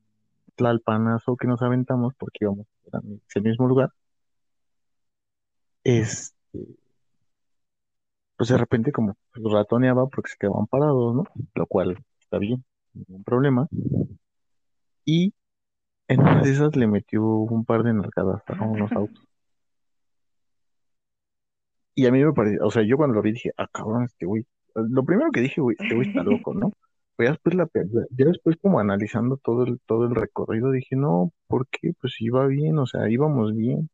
tlalpanazo 0.55 1.38
que 1.38 1.47
nos 1.47 1.61
aventamos, 1.61 2.13
porque 2.17 2.39
íbamos 2.41 2.67
a 2.93 2.99
ese 3.27 3.41
mismo 3.41 3.67
lugar, 3.67 3.91
este, 5.83 6.33
pues 8.38 8.49
de 8.49 8.57
repente 8.57 8.91
como 8.91 9.15
ratoneaba 9.33 10.07
porque 10.07 10.31
se 10.31 10.38
quedaban 10.38 10.67
parados, 10.67 11.15
¿no? 11.15 11.23
Lo 11.55 11.65
cual 11.67 11.97
está 12.19 12.38
bien, 12.39 12.63
ningún 12.93 13.23
problema. 13.23 13.67
Y 15.05 15.33
en 16.07 16.21
una 16.21 16.41
de 16.41 16.51
esas 16.51 16.75
le 16.75 16.88
metió 16.88 17.23
un 17.23 17.65
par 17.65 17.83
de 17.83 17.93
narcadas 17.93 18.41
a 18.47 18.63
unos 18.65 18.91
autos. 18.93 19.27
Y 21.95 22.05
a 22.05 22.11
mí 22.11 22.23
me 22.23 22.31
pareció, 22.33 22.65
o 22.65 22.71
sea, 22.71 22.83
yo 22.83 22.95
cuando 22.97 23.15
lo 23.15 23.21
vi 23.23 23.31
dije, 23.31 23.51
ah, 23.57 23.67
cabrón, 23.71 24.03
este 24.03 24.25
güey. 24.25 24.45
Lo 24.75 25.03
primero 25.03 25.31
que 25.31 25.41
dije, 25.41 25.61
güey, 25.61 25.75
este 25.79 25.95
güey 25.95 26.09
está 26.09 26.21
loco, 26.21 26.53
¿no? 26.53 26.71
Ya 27.20 27.32
después, 27.32 27.55
la, 27.55 27.70
ya 28.11 28.26
después 28.26 28.57
como 28.61 28.80
analizando 28.80 29.38
todo 29.38 29.63
el, 29.65 29.80
todo 29.86 30.05
el 30.05 30.15
recorrido, 30.15 30.72
dije, 30.72 30.95
no, 30.95 31.34
¿por 31.47 31.68
qué? 31.68 31.93
Pues 31.99 32.15
iba 32.20 32.45
bien, 32.47 32.78
o 32.80 32.86
sea, 32.86 33.09
íbamos 33.09 33.55
bien. 33.55 33.89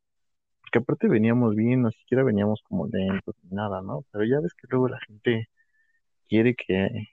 Porque 0.61 0.80
aparte 0.80 1.07
veníamos 1.09 1.55
bien, 1.55 1.84
ni 1.84 1.91
siquiera 1.93 2.24
veníamos 2.24 2.61
como 2.67 2.88
lentos 2.88 3.36
ni 3.43 3.55
nada, 3.55 3.82
¿no? 3.82 4.05
Pero 4.11 4.26
ya 4.26 4.39
ves 4.41 4.53
que 4.53 4.67
luego 4.69 4.89
la 4.89 4.99
gente 5.07 5.49
quiere 6.30 6.55
que, 6.55 7.09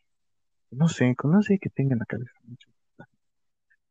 no 0.70 0.88
sé, 0.88 1.14
no 1.24 1.42
sé 1.42 1.58
que 1.58 1.70
tenga 1.70 1.94
en 1.94 2.00
la 2.00 2.06
cabeza 2.06 2.32
mucho. 2.44 2.68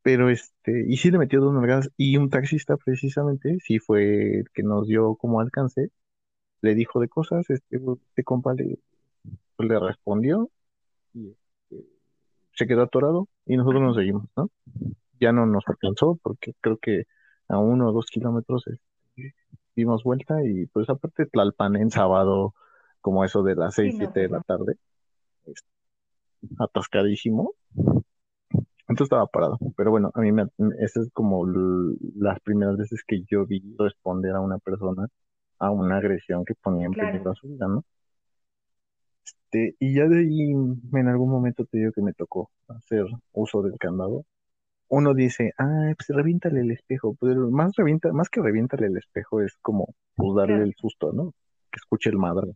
Pero 0.02 0.30
este, 0.30 0.86
y 0.88 0.98
sí 0.98 1.12
le 1.12 1.18
metió 1.20 1.42
dos 1.42 1.54
nalgadas 1.54 1.90
y 1.98 2.18
un 2.18 2.30
taxista 2.30 2.78
precisamente, 2.78 3.58
sí 3.62 3.80
fue 3.80 4.40
el 4.40 4.50
que 4.54 4.64
nos 4.64 4.88
dio 4.88 5.16
como 5.16 5.40
alcance, 5.42 5.90
le 6.62 6.76
dijo 6.76 7.00
de 7.00 7.10
cosas, 7.10 7.50
este, 7.50 7.78
este 7.78 8.24
compa 8.24 8.54
le, 8.54 8.80
pues, 9.56 9.70
le 9.70 9.80
respondió 9.80 10.50
y 11.14 11.36
se 12.60 12.68
quedó 12.68 12.84
atorado 12.84 13.30
y 13.46 13.56
nosotros 13.56 13.82
nos 13.82 13.96
seguimos, 13.96 14.26
¿no? 14.36 14.50
Ya 15.22 15.32
no 15.32 15.46
nos 15.46 15.64
alcanzó 15.68 16.20
porque 16.22 16.54
creo 16.60 16.78
que 16.78 17.06
a 17.48 17.58
uno 17.58 17.88
o 17.88 17.94
dos 17.94 18.08
kilómetros 18.08 18.68
este, 18.68 19.34
dimos 19.78 20.04
vuelta 20.04 20.44
y 20.46 20.66
pues 20.68 20.90
aparte 20.90 21.26
Tlalpan 21.26 21.78
en 21.78 21.90
sábado, 21.90 22.54
como 23.00 23.24
eso 23.24 23.44
de 23.44 23.56
las 23.56 23.76
seis, 23.76 23.94
Sí, 23.94 24.00
no, 24.00 24.12
siete 24.12 24.20
de 24.22 24.30
la 24.30 24.42
tarde, 24.42 24.76
este, 25.46 25.68
atascadísimo. 26.60 27.54
Entonces 28.90 29.06
estaba 29.06 29.28
parado, 29.28 29.58
pero 29.78 29.92
bueno, 29.92 30.12
a 30.14 30.20
mí 30.20 30.32
me, 30.34 30.48
esa 30.80 31.00
es 31.00 31.10
como 31.14 31.46
las 31.46 32.40
primeras 32.42 32.76
veces 32.76 33.04
que 33.08 33.24
yo 33.30 33.46
vi 33.46 33.64
responder 33.78 34.36
a 34.36 34.42
una 34.42 34.58
persona 34.58 35.08
a 35.60 35.72
una 35.72 35.98
agresión 35.98 36.44
que 36.44 36.56
ponía 36.56 36.88
en 36.88 36.94
Claro. 36.94 37.12
peligro 37.12 37.32
a 37.32 37.36
su 37.36 37.48
vida, 37.48 37.68
¿no? 37.68 37.86
Este, 39.52 39.76
y 39.80 39.96
ya 39.96 40.08
de 40.08 40.20
ahí 40.20 40.52
en 40.52 41.08
algún 41.08 41.32
momento 41.32 41.66
te 41.66 41.80
digo 41.80 41.92
que 41.92 42.02
me 42.02 42.14
tocó 42.14 42.52
hacer 42.68 43.06
uso 43.34 43.64
del 43.64 43.78
candado. 43.80 44.26
Uno 44.90 45.14
dice, 45.14 45.54
ah, 45.58 45.94
pues 45.98 46.10
reviéntale 46.10 46.62
el 46.62 46.72
espejo, 46.72 47.16
pero 47.20 47.50
más 47.50 47.76
revienta, 47.76 48.12
más 48.14 48.30
que 48.30 48.42
reviéntale 48.42 48.88
el 48.88 48.98
espejo 48.98 49.42
es 49.42 49.56
como 49.62 49.94
pues 50.16 50.36
darle 50.36 50.64
el 50.64 50.76
susto, 50.76 51.12
¿no? 51.14 51.34
Que 51.72 51.78
escuche 51.78 52.10
el 52.10 52.18
madre. 52.18 52.54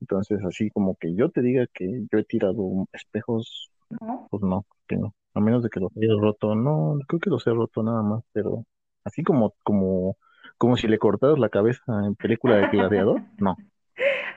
Entonces, 0.00 0.40
así 0.44 0.70
como 0.70 0.96
que 0.96 1.14
yo 1.14 1.30
te 1.30 1.42
diga 1.42 1.66
que 1.72 2.06
yo 2.10 2.18
he 2.18 2.24
tirado 2.24 2.86
espejos, 2.92 3.70
¿No? 3.90 4.26
pues 4.30 4.42
no, 4.42 4.64
que 4.86 4.96
no. 4.96 5.14
A 5.34 5.40
menos 5.40 5.62
de 5.62 5.70
que 5.70 5.80
los 5.80 5.92
haya 5.96 6.14
roto, 6.18 6.54
no, 6.54 6.98
creo 7.08 7.20
que 7.20 7.30
los 7.30 7.46
he 7.46 7.50
roto 7.50 7.82
nada 7.82 8.02
más, 8.02 8.24
pero 8.32 8.64
así 9.04 9.22
como, 9.22 9.54
como, 9.62 10.16
como 10.56 10.76
si 10.76 10.88
le 10.88 10.98
cortaras 10.98 11.38
la 11.38 11.50
cabeza 11.50 11.82
en 12.06 12.14
película 12.14 12.56
de 12.56 12.68
Gladiador, 12.68 13.22
no. 13.38 13.56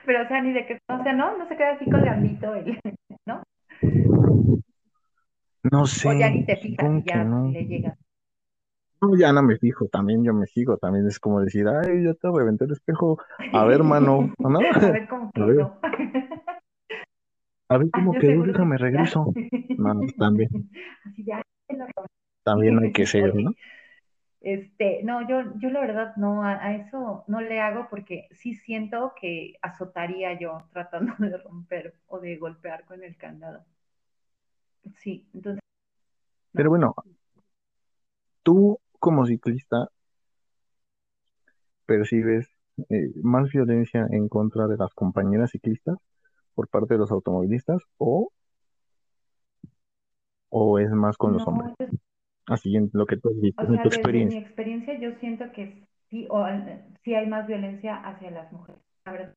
Pero, 0.06 0.22
o 0.22 0.28
sea, 0.28 0.42
ni 0.42 0.52
de 0.52 0.66
que, 0.66 0.78
o 0.88 1.02
sea, 1.02 1.12
no, 1.12 1.36
no 1.38 1.48
se 1.48 1.56
queda 1.56 1.72
así 1.72 1.84
colgandito, 1.90 2.54
el, 2.54 2.78
¿no? 3.26 3.42
No 5.72 5.82
O 5.82 5.86
ya 5.86 6.30
ni 6.30 6.40
sé, 6.40 6.46
te 6.46 6.56
fijas 6.56 7.04
ya 7.04 7.24
no. 7.24 7.50
le 7.52 7.64
llegas. 7.66 7.98
No, 9.00 9.16
ya 9.18 9.32
no 9.32 9.42
me 9.42 9.58
fijo, 9.58 9.86
también 9.88 10.24
yo 10.24 10.32
me 10.32 10.46
sigo, 10.46 10.78
también 10.78 11.06
es 11.06 11.20
como 11.20 11.40
decir, 11.40 11.66
ay, 11.68 12.04
ya 12.04 12.14
te 12.14 12.28
reventé 12.34 12.64
el 12.64 12.72
espejo, 12.72 13.18
a 13.52 13.64
ver, 13.64 13.82
mano, 13.82 14.30
¿no? 14.38 14.60
A 14.60 14.78
ver 14.90 15.08
cómo 15.08 15.30
A 15.34 15.44
ver, 15.44 15.56
quedó. 15.56 15.76
a 17.68 17.78
ver 17.78 17.88
Ah, 17.88 17.90
cómo 17.92 18.12
yo 18.12 18.20
quedó, 18.20 18.42
déjame 18.44 18.78
regreso. 18.78 19.32
No, 19.76 20.06
también, 20.18 20.48
Así 21.04 21.24
ya. 21.24 21.42
también 22.44 22.78
hay 22.78 22.92
que 22.92 23.06
ser, 23.06 23.34
¿no? 23.34 23.52
Este, 24.44 25.02
no, 25.02 25.26
yo, 25.26 25.42
yo 25.56 25.70
la 25.70 25.80
verdad 25.80 26.14
no, 26.16 26.42
a, 26.44 26.62
a 26.62 26.74
eso 26.74 27.24
no 27.28 27.40
le 27.40 27.60
hago 27.60 27.88
porque 27.88 28.28
sí 28.30 28.54
siento 28.54 29.14
que 29.18 29.54
azotaría 29.62 30.38
yo 30.38 30.58
tratando 30.72 31.14
de 31.18 31.38
romper 31.38 31.94
o 32.08 32.20
de 32.20 32.36
golpear 32.36 32.84
con 32.84 33.02
el 33.02 33.16
candado. 33.16 33.64
Sí, 34.98 35.26
entonces, 35.32 35.62
Pero 36.52 36.68
no. 36.68 36.70
bueno, 36.70 36.94
tú 38.42 38.78
como 39.00 39.24
ciclista 39.24 39.88
percibes 41.86 42.46
eh, 42.90 43.12
más 43.22 43.50
violencia 43.50 44.06
en 44.10 44.28
contra 44.28 44.66
de 44.66 44.76
las 44.76 44.92
compañeras 44.92 45.52
ciclistas 45.52 45.96
por 46.54 46.68
parte 46.68 46.94
de 46.94 46.98
los 46.98 47.10
automovilistas 47.10 47.80
o, 47.96 48.30
o 50.50 50.78
es 50.78 50.90
más 50.90 51.16
con 51.16 51.32
los 51.32 51.46
hombres? 51.46 51.74
Así 52.46 52.74
en 52.74 52.88
lo 52.94 53.04
que 53.04 53.18
tú 53.18 53.30
visto, 53.38 53.66
o 53.66 53.66
en 53.66 53.78
sea, 53.78 53.80
tu 53.80 53.88
desde 53.88 54.22
mi 54.22 54.36
experiencia. 54.36 54.38
experiencia 54.38 54.98
yo 54.98 55.12
siento 55.20 55.50
que 55.52 55.86
sí, 56.10 56.26
o, 56.30 56.44
sí 57.04 57.14
hay 57.14 57.26
más 57.26 57.46
violencia 57.46 57.96
hacia 57.96 58.30
las 58.30 58.52
mujeres, 58.52 58.82
la 59.04 59.12
verdad. 59.12 59.34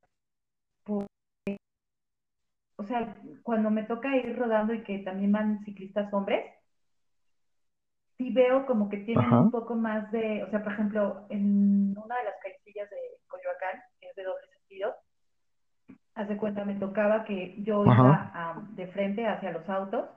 Por- 0.86 1.08
o 2.78 2.84
sea, 2.86 3.16
cuando 3.43 3.70
me 3.70 3.84
toca 3.84 4.16
ir 4.18 4.36
rodando 4.38 4.74
y 4.74 4.84
que 4.84 4.99
también 4.99 5.32
van 5.32 5.64
ciclistas 5.66 6.12
hombres, 6.14 6.45
sí 8.18 8.32
veo 8.34 8.66
como 8.66 8.89
que 8.89 8.97
tienen 8.97 9.30
Ajá, 9.30 9.39
un 9.39 9.51
poco 9.51 9.76
más 9.76 10.12
de, 10.12 10.43
o 10.43 10.49
sea, 10.49 10.64
por 10.64 10.74
ejemplo, 10.74 11.26
en 11.30 11.95
una 11.97 12.18
de 12.18 12.24
las 12.26 12.36
callecillas 12.43 12.89
de 12.89 12.97
Coyoacán, 13.28 13.82
que 13.99 14.10
es 14.10 14.16
de 14.16 14.24
doble 14.24 14.47
sentido, 14.60 14.95
haz 16.16 16.28
de 16.28 16.38
cuenta, 16.38 16.66
me 16.66 16.76
tocaba 16.76 17.24
que 17.26 17.62
yo 17.64 17.86
ajá, 17.86 18.05
iba 18.05 18.32
am, 18.34 18.76
de 18.76 18.88
frente 18.88 19.26
hacia 19.28 19.51
los 19.51 19.68
autos 19.70 20.10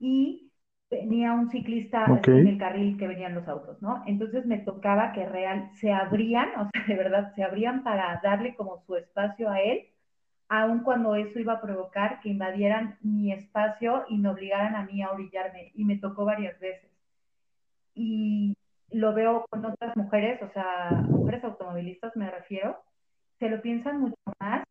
y 0.00 0.51
venía 0.92 1.32
un 1.32 1.50
ciclista 1.50 2.04
ok, 2.04 2.28
en 2.28 2.46
el 2.46 2.58
carril 2.58 2.98
que 2.98 3.08
venían 3.08 3.34
los 3.34 3.48
autos, 3.48 3.80
¿no? 3.80 4.02
Entonces 4.06 4.44
me 4.44 4.58
tocaba 4.58 5.12
que 5.12 5.26
real 5.26 5.70
se 5.72 5.90
abrían, 5.90 6.48
o 6.58 6.68
sea, 6.70 6.84
de 6.86 6.94
verdad, 6.94 7.34
se 7.34 7.42
abrían 7.42 7.82
para 7.82 8.20
darle 8.22 8.54
como 8.54 8.78
su 8.86 8.96
espacio 8.96 9.50
a 9.50 9.60
él, 9.60 9.86
aun 10.48 10.80
cuando 10.80 11.14
eso 11.14 11.38
iba 11.38 11.54
a 11.54 11.62
provocar 11.62 12.20
que 12.20 12.28
invadieran 12.28 12.98
mi 13.00 13.32
espacio 13.32 14.04
y 14.10 14.18
me 14.18 14.28
obligaran 14.28 14.76
a 14.76 14.84
mí 14.84 15.02
a 15.02 15.10
orillarme, 15.10 15.72
y 15.74 15.84
me 15.84 15.96
tocó 15.96 16.26
varias 16.26 16.60
veces. 16.60 16.90
Y 17.94 18.54
lo 18.90 19.14
veo 19.14 19.46
con 19.48 19.64
otras 19.64 19.96
mujeres, 19.96 20.42
o 20.42 20.50
sea, 20.52 20.90
mujeres 21.08 21.42
automovilistas 21.42 22.14
me 22.16 22.30
refiero, 22.30 22.76
se 23.38 23.48
lo 23.48 23.62
piensan 23.62 23.98
mucho 23.98 24.16
más, 24.38 24.62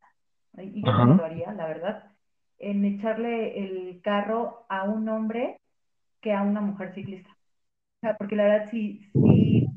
y 0.60 0.86
yo 0.86 0.92
lo 0.92 1.26
haría, 1.26 1.52
la 1.54 1.66
verdad, 1.66 2.04
en 2.60 2.86
echarle 2.86 3.66
el 3.66 4.02
carro 4.04 4.68
a 4.70 4.84
un 4.84 5.10
hombre 5.10 5.61
que 6.22 6.34
a 6.34 6.42
una 6.44 6.62
mujer 6.62 6.94
ciclista. 6.94 7.30
O 7.30 8.00
sea, 8.02 8.18
porque 8.18 8.36
la 8.36 8.44
verdad 8.44 8.70
sí, 8.72 9.10
sí, 9.14 9.68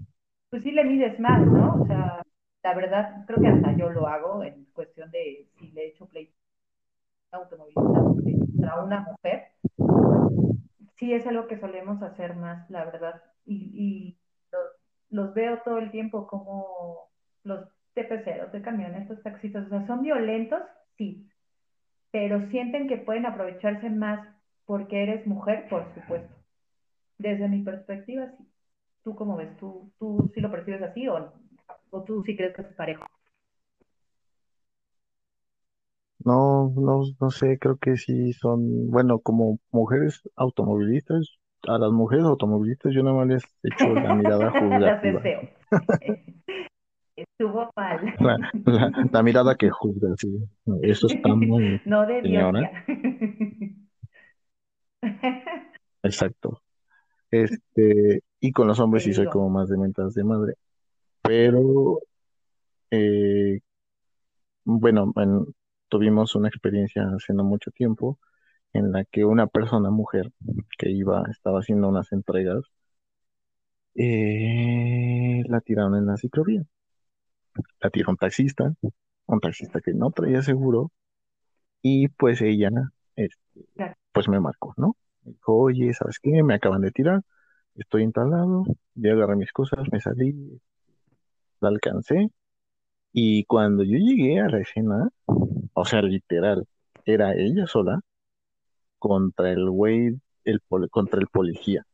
pues 0.51 0.63
sí 0.63 0.71
le 0.71 0.85
mides 0.85 1.19
más, 1.21 1.47
¿no? 1.47 1.83
O 1.83 1.87
sea, 1.87 2.23
la 2.63 2.75
verdad, 2.75 3.25
creo 3.27 3.41
que 3.41 3.49
hasta 3.49 3.77
yo 3.77 3.91
lo 3.91 4.07
hago 4.07 4.43
en 4.43 4.65
cuestión 4.73 5.11
de 5.11 5.49
si 5.59 5.71
le 5.73 5.89
echo 5.89 6.05
un 6.05 6.29
automovilista 7.33 7.83
contra 7.83 8.85
una 8.85 9.01
mujer, 9.01 9.49
sí 10.97 11.13
es 11.13 11.27
algo 11.27 11.47
que 11.47 11.59
solemos 11.59 12.03
hacer 12.03 12.37
más, 12.37 12.69
la 12.71 12.85
verdad. 12.85 13.23
Y, 13.45 13.71
y 13.75 14.19
los, 14.53 14.63
los, 15.11 15.35
veo 15.35 15.61
todo 15.65 15.79
el 15.79 15.91
tiempo 15.91 16.27
como 16.27 17.11
los 17.43 17.69
TPCeros 17.95 18.53
de 18.53 18.63
camiones, 18.63 19.09
los 19.09 19.23
taxistas, 19.23 19.67
o 19.67 19.69
sea, 19.69 19.87
son 19.87 20.03
violentos, 20.03 20.63
sí, 20.97 21.29
pero 22.11 22.41
sienten 22.49 22.89
que 22.89 22.97
pueden 22.97 23.27
aprovecharse 23.27 23.91
más 23.91 24.34
porque 24.67 25.03
eres 25.03 25.27
mujer, 25.27 25.69
por 25.69 25.93
supuesto. 25.95 26.35
Desde 27.19 27.49
mi 27.49 27.63
perspectiva, 27.63 28.29
sí. 28.39 28.45
¿Tú 29.05 29.15
cómo 29.17 29.37
ves? 29.37 29.57
¿Tú, 29.59 29.93
tú 29.99 30.31
sí 30.35 30.41
lo 30.43 30.51
percibes 30.51 30.83
así 30.83 31.09
o, 31.09 31.33
o 31.91 32.05
tú 32.05 32.23
sí 32.27 32.37
crees 32.37 32.55
que 32.57 32.63
es 32.63 32.69
parejo? 32.75 33.05
No, 36.25 36.73
no, 36.77 37.03
no 37.21 37.31
sé, 37.31 37.59
creo 37.59 37.77
que 37.79 37.97
sí 37.97 38.33
son, 38.33 38.91
bueno, 38.91 39.21
como 39.21 39.59
mujeres 39.71 40.23
automovilistas, 40.37 41.39
a 41.69 41.79
las 41.79 41.93
mujeres 41.93 42.25
automovilistas 42.25 42.93
yo 42.95 43.03
nada 43.03 43.17
más 43.19 43.29
les 43.29 43.45
echo 43.63 43.95
la 43.97 44.11
mirada 44.13 44.51
juzgativa. 44.53 45.31
Estuvo 47.17 47.71
mal. 47.77 48.15
La, 48.19 48.39
la, 48.65 48.91
la 49.13 49.23
mirada 49.23 49.55
que 49.57 49.71
juzga, 49.71 50.09
sí. 50.19 50.29
Eso 50.83 51.07
está 51.09 51.35
muy, 51.35 51.81
No 51.85 52.07
de 52.07 52.23
señora. 52.23 52.71
Exacto. 56.03 56.63
Este, 57.31 58.23
y 58.41 58.53
con 58.53 58.69
los 58.69 58.79
hombres 58.81 59.05
sí 59.05 59.13
soy 59.15 59.27
como 59.27 59.49
más 59.51 59.69
de 59.69 59.77
mentas 59.77 60.15
de 60.15 60.25
madre. 60.25 60.55
Pero, 61.23 62.01
eh, 62.91 63.61
bueno, 64.65 65.13
en- 65.17 65.47
tuvimos 65.89 66.35
una 66.35 66.49
experiencia 66.49 67.05
hace 67.15 67.33
no 67.35 67.45
mucho 67.45 67.71
tiempo 67.71 68.19
en 68.73 68.93
la 68.93 69.05
que 69.05 69.25
una 69.25 69.47
persona, 69.47 69.91
mujer, 69.91 70.33
que 70.79 70.91
iba, 70.91 71.25
estaba 71.31 71.61
haciendo 71.61 71.89
unas 71.89 72.13
entregas 72.13 72.63
eh, 73.95 75.43
la 75.49 75.61
tiraron 75.61 75.97
en 75.97 76.07
la 76.07 76.17
ciclovía. 76.17 76.65
La 77.81 77.91
tiró 77.91 78.11
un 78.11 78.17
taxista, 78.17 78.75
un 79.27 79.41
taxista 79.41 79.81
que 79.81 79.93
no 79.95 80.11
traía 80.11 80.43
seguro, 80.43 80.91
y 81.83 82.09
pues 82.09 82.41
ella, 82.41 82.71
este, 83.15 83.67
Claro. 84.25 84.33
pues 84.33 84.37
me 84.37 84.41
marcó, 84.41 84.75
¿no? 84.77 84.97
Me 85.25 85.33
dijo, 85.33 85.55
oye, 85.57 85.93
¿sabes 85.95 86.19
qué? 86.21 86.43
Me 86.43 86.55
acaban 86.55 86.83
de 86.83 86.91
tirar, 86.93 87.23
estoy 87.77 88.05
instalado, 88.05 88.65
ya 88.95 89.13
agarré 89.13 89.37
mis 89.37 89.53
cosas, 89.53 89.81
me 89.93 90.01
salí, 90.01 90.61
la 91.61 91.69
alcancé, 91.69 92.31
y 93.13 93.45
cuando 93.45 93.85
yo 93.85 93.99
llegué 93.99 94.41
a 94.41 94.49
la 94.49 94.61
escena, 94.61 95.11
o 95.75 95.85
sea, 95.85 96.03
literal, 96.03 96.67
era 97.07 97.35
ella 97.35 97.67
sola 97.67 98.01
contra 98.99 99.53
el 99.53 99.71
güey, 99.71 100.21
el 100.45 100.61
contra 100.91 101.21
el 101.21 101.29
policía, 101.29 101.87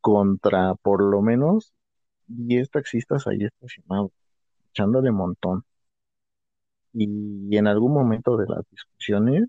contra 0.00 0.74
por 0.76 1.02
lo 1.02 1.22
menos 1.22 1.72
10 2.26 2.70
taxistas 2.70 3.26
ahí 3.26 3.44
estacionados, 3.44 4.12
echándole 4.70 5.12
montón. 5.12 5.64
Y 6.94 7.56
en 7.56 7.66
algún 7.68 7.92
momento 7.94 8.36
de 8.36 8.46
las 8.48 8.64
discusiones, 8.70 9.44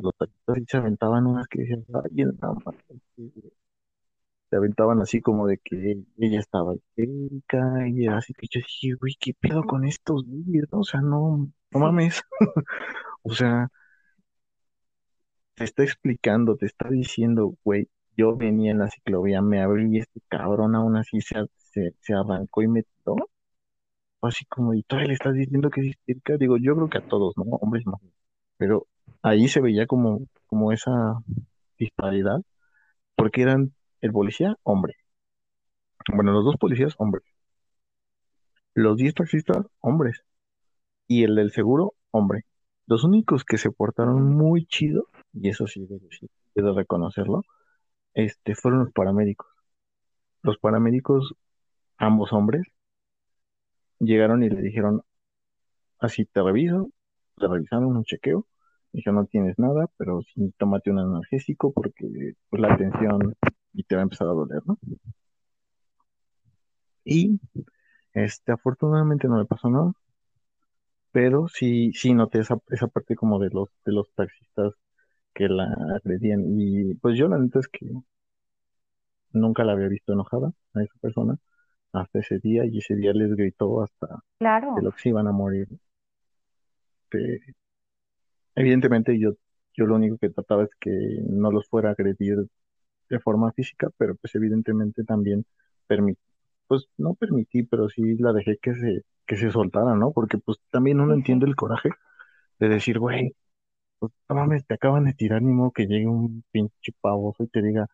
los 0.00 0.14
taxistas 0.16 0.56
sí 0.58 0.64
se 0.68 0.76
aventaban 0.78 1.26
unas 1.26 1.46
que 1.48 1.60
decían, 1.60 1.84
ay, 1.94 2.24
no 2.40 2.54
mames", 2.64 3.02
se 4.50 4.56
aventaban 4.56 5.00
así 5.00 5.20
como 5.20 5.46
de 5.46 5.58
que 5.58 5.96
ella 6.18 6.40
estaba 6.40 6.74
histérica 6.74 7.88
y 7.88 8.06
así 8.06 8.34
que 8.34 8.46
yo 8.50 8.60
dije, 8.60 8.94
güey, 9.00 9.14
¿qué 9.18 9.32
pedo 9.34 9.62
con 9.64 9.84
estos 9.86 10.24
güeyes? 10.26 10.64
no? 10.72 10.80
O 10.80 10.84
sea, 10.84 11.00
no, 11.00 11.50
no 11.70 11.78
mames. 11.80 12.22
O 13.24 13.34
sea, 13.34 13.68
te 15.54 15.64
está 15.64 15.82
explicando, 15.82 16.56
te 16.56 16.66
está 16.66 16.88
diciendo, 16.90 17.54
güey, 17.64 17.88
yo 18.16 18.36
venía 18.36 18.70
en 18.72 18.78
la 18.80 18.90
ciclovía, 18.90 19.40
me 19.42 19.62
abrí 19.62 19.96
y 19.96 19.98
este 20.00 20.20
cabrón 20.28 20.74
aún 20.74 20.96
así 20.96 21.20
se, 21.22 21.36
se, 21.56 21.94
se 22.00 22.14
arrancó 22.14 22.62
y 22.62 22.68
me 22.68 22.82
tiró. 22.82 23.16
Así 24.22 24.44
como, 24.46 24.74
y 24.74 24.82
todavía 24.84 25.08
le 25.08 25.14
estás 25.14 25.34
diciendo 25.34 25.70
que 25.70 25.80
es 25.80 25.86
histérica. 25.88 26.36
Digo, 26.38 26.56
yo 26.58 26.74
creo 26.76 26.88
que 26.88 26.98
a 26.98 27.08
todos, 27.08 27.36
¿no? 27.36 27.44
Hombres 27.44 27.84
y 27.84 27.88
mujeres. 27.90 28.14
Pero 28.56 28.86
ahí 29.22 29.48
se 29.48 29.60
veía 29.60 29.86
como, 29.86 30.26
como 30.46 30.72
esa 30.72 30.92
disparidad, 31.78 32.40
porque 33.16 33.42
eran 33.42 33.74
el 34.00 34.12
policía, 34.12 34.56
hombre. 34.64 34.94
Bueno, 36.12 36.32
los 36.32 36.44
dos 36.44 36.56
policías, 36.56 36.94
hombres. 36.98 37.24
Los 38.74 38.96
10 38.96 39.14
taxistas, 39.14 39.66
hombres. 39.80 40.22
Y 41.08 41.24
el 41.24 41.36
del 41.36 41.52
seguro, 41.52 41.94
hombre. 42.10 42.44
Los 42.86 43.04
únicos 43.04 43.44
que 43.44 43.58
se 43.58 43.70
portaron 43.70 44.22
muy 44.36 44.66
chido, 44.66 45.08
y 45.32 45.48
eso 45.50 45.66
sí, 45.66 45.86
debo 46.54 46.74
reconocerlo, 46.74 47.42
este, 48.14 48.54
fueron 48.54 48.80
los 48.84 48.92
paramédicos. 48.92 49.48
Los 50.42 50.58
paramédicos, 50.58 51.34
ambos 51.98 52.32
hombres, 52.32 52.64
llegaron 54.00 54.42
y 54.42 54.50
le 54.50 54.60
dijeron, 54.60 55.02
así 55.98 56.24
te 56.26 56.42
reviso, 56.42 56.90
le 57.36 57.48
revisaron 57.48 57.86
un 57.86 58.04
chequeo, 58.04 58.46
dijeron, 58.92 59.16
no 59.16 59.26
tienes 59.26 59.58
nada, 59.58 59.88
pero 59.96 60.22
sí 60.22 60.52
tómate 60.58 60.90
un 60.90 60.98
analgésico 60.98 61.72
porque 61.72 62.34
pues, 62.50 62.62
la 62.62 62.76
tensión 62.76 63.34
y 63.72 63.84
te 63.84 63.94
va 63.94 64.02
a 64.02 64.04
empezar 64.04 64.28
a 64.28 64.32
doler, 64.32 64.62
¿no? 64.66 64.78
Y 67.04 67.40
este, 68.12 68.52
afortunadamente 68.52 69.28
no 69.28 69.38
le 69.38 69.46
pasó 69.46 69.70
nada, 69.70 69.92
pero 71.10 71.48
sí, 71.48 71.92
sí 71.94 72.14
noté 72.14 72.40
esa, 72.40 72.58
esa 72.68 72.88
parte 72.88 73.16
como 73.16 73.38
de 73.38 73.50
los, 73.50 73.68
de 73.84 73.92
los 73.92 74.10
taxistas 74.14 74.72
que 75.34 75.48
la 75.48 75.64
agredían. 75.96 76.44
Y 76.58 76.94
pues 76.94 77.16
yo 77.18 77.28
la 77.28 77.38
neta 77.38 77.60
es 77.60 77.68
que 77.68 77.86
nunca 79.32 79.64
la 79.64 79.72
había 79.72 79.88
visto 79.88 80.12
enojada 80.12 80.52
a 80.74 80.82
esa 80.82 80.94
persona 81.00 81.36
hasta 81.92 82.20
ese 82.20 82.38
día, 82.38 82.64
y 82.64 82.78
ese 82.78 82.94
día 82.96 83.12
les 83.12 83.34
gritó 83.34 83.82
hasta 83.82 84.22
Claro. 84.38 84.74
de 84.76 84.82
lo 84.82 84.92
que 84.92 85.00
se 85.00 85.08
iban 85.10 85.26
a 85.26 85.32
morir. 85.32 85.68
Evidentemente 88.54 89.18
yo, 89.18 89.32
yo 89.74 89.86
lo 89.86 89.96
único 89.96 90.18
que 90.18 90.30
trataba 90.30 90.64
es 90.64 90.70
que 90.80 90.90
no 91.28 91.50
los 91.52 91.68
fuera 91.68 91.90
a 91.90 91.92
agredir 91.92 92.36
de 93.10 93.20
forma 93.20 93.52
física, 93.52 93.90
pero 93.98 94.16
pues 94.16 94.34
evidentemente 94.34 95.04
también 95.04 95.46
permití, 95.86 96.20
pues 96.66 96.86
no 96.98 97.14
permití, 97.14 97.64
pero 97.64 97.88
sí 97.88 98.16
la 98.18 98.32
dejé 98.32 98.58
que 98.58 98.74
se, 98.74 99.02
que 99.26 99.36
se 99.36 99.50
soltara, 99.52 99.94
¿no? 99.96 100.12
Porque 100.12 100.38
pues 100.38 100.58
también 100.70 101.00
uno 101.00 101.14
entiende 101.14 101.46
el 101.46 101.56
coraje 101.56 101.90
de 102.58 102.68
decir, 102.68 102.98
güey, 102.98 103.34
pues 103.98 104.12
no 104.28 104.36
mames, 104.36 104.66
te 104.66 104.74
acaban 104.74 105.04
de 105.04 105.14
tirar, 105.14 105.42
ni 105.42 105.52
modo 105.52 105.72
que 105.72 105.86
llegue 105.86 106.06
un 106.08 106.44
pinche 106.52 106.92
pavoso 107.00 107.44
y 107.44 107.48
te 107.48 107.62
diga, 107.62 107.86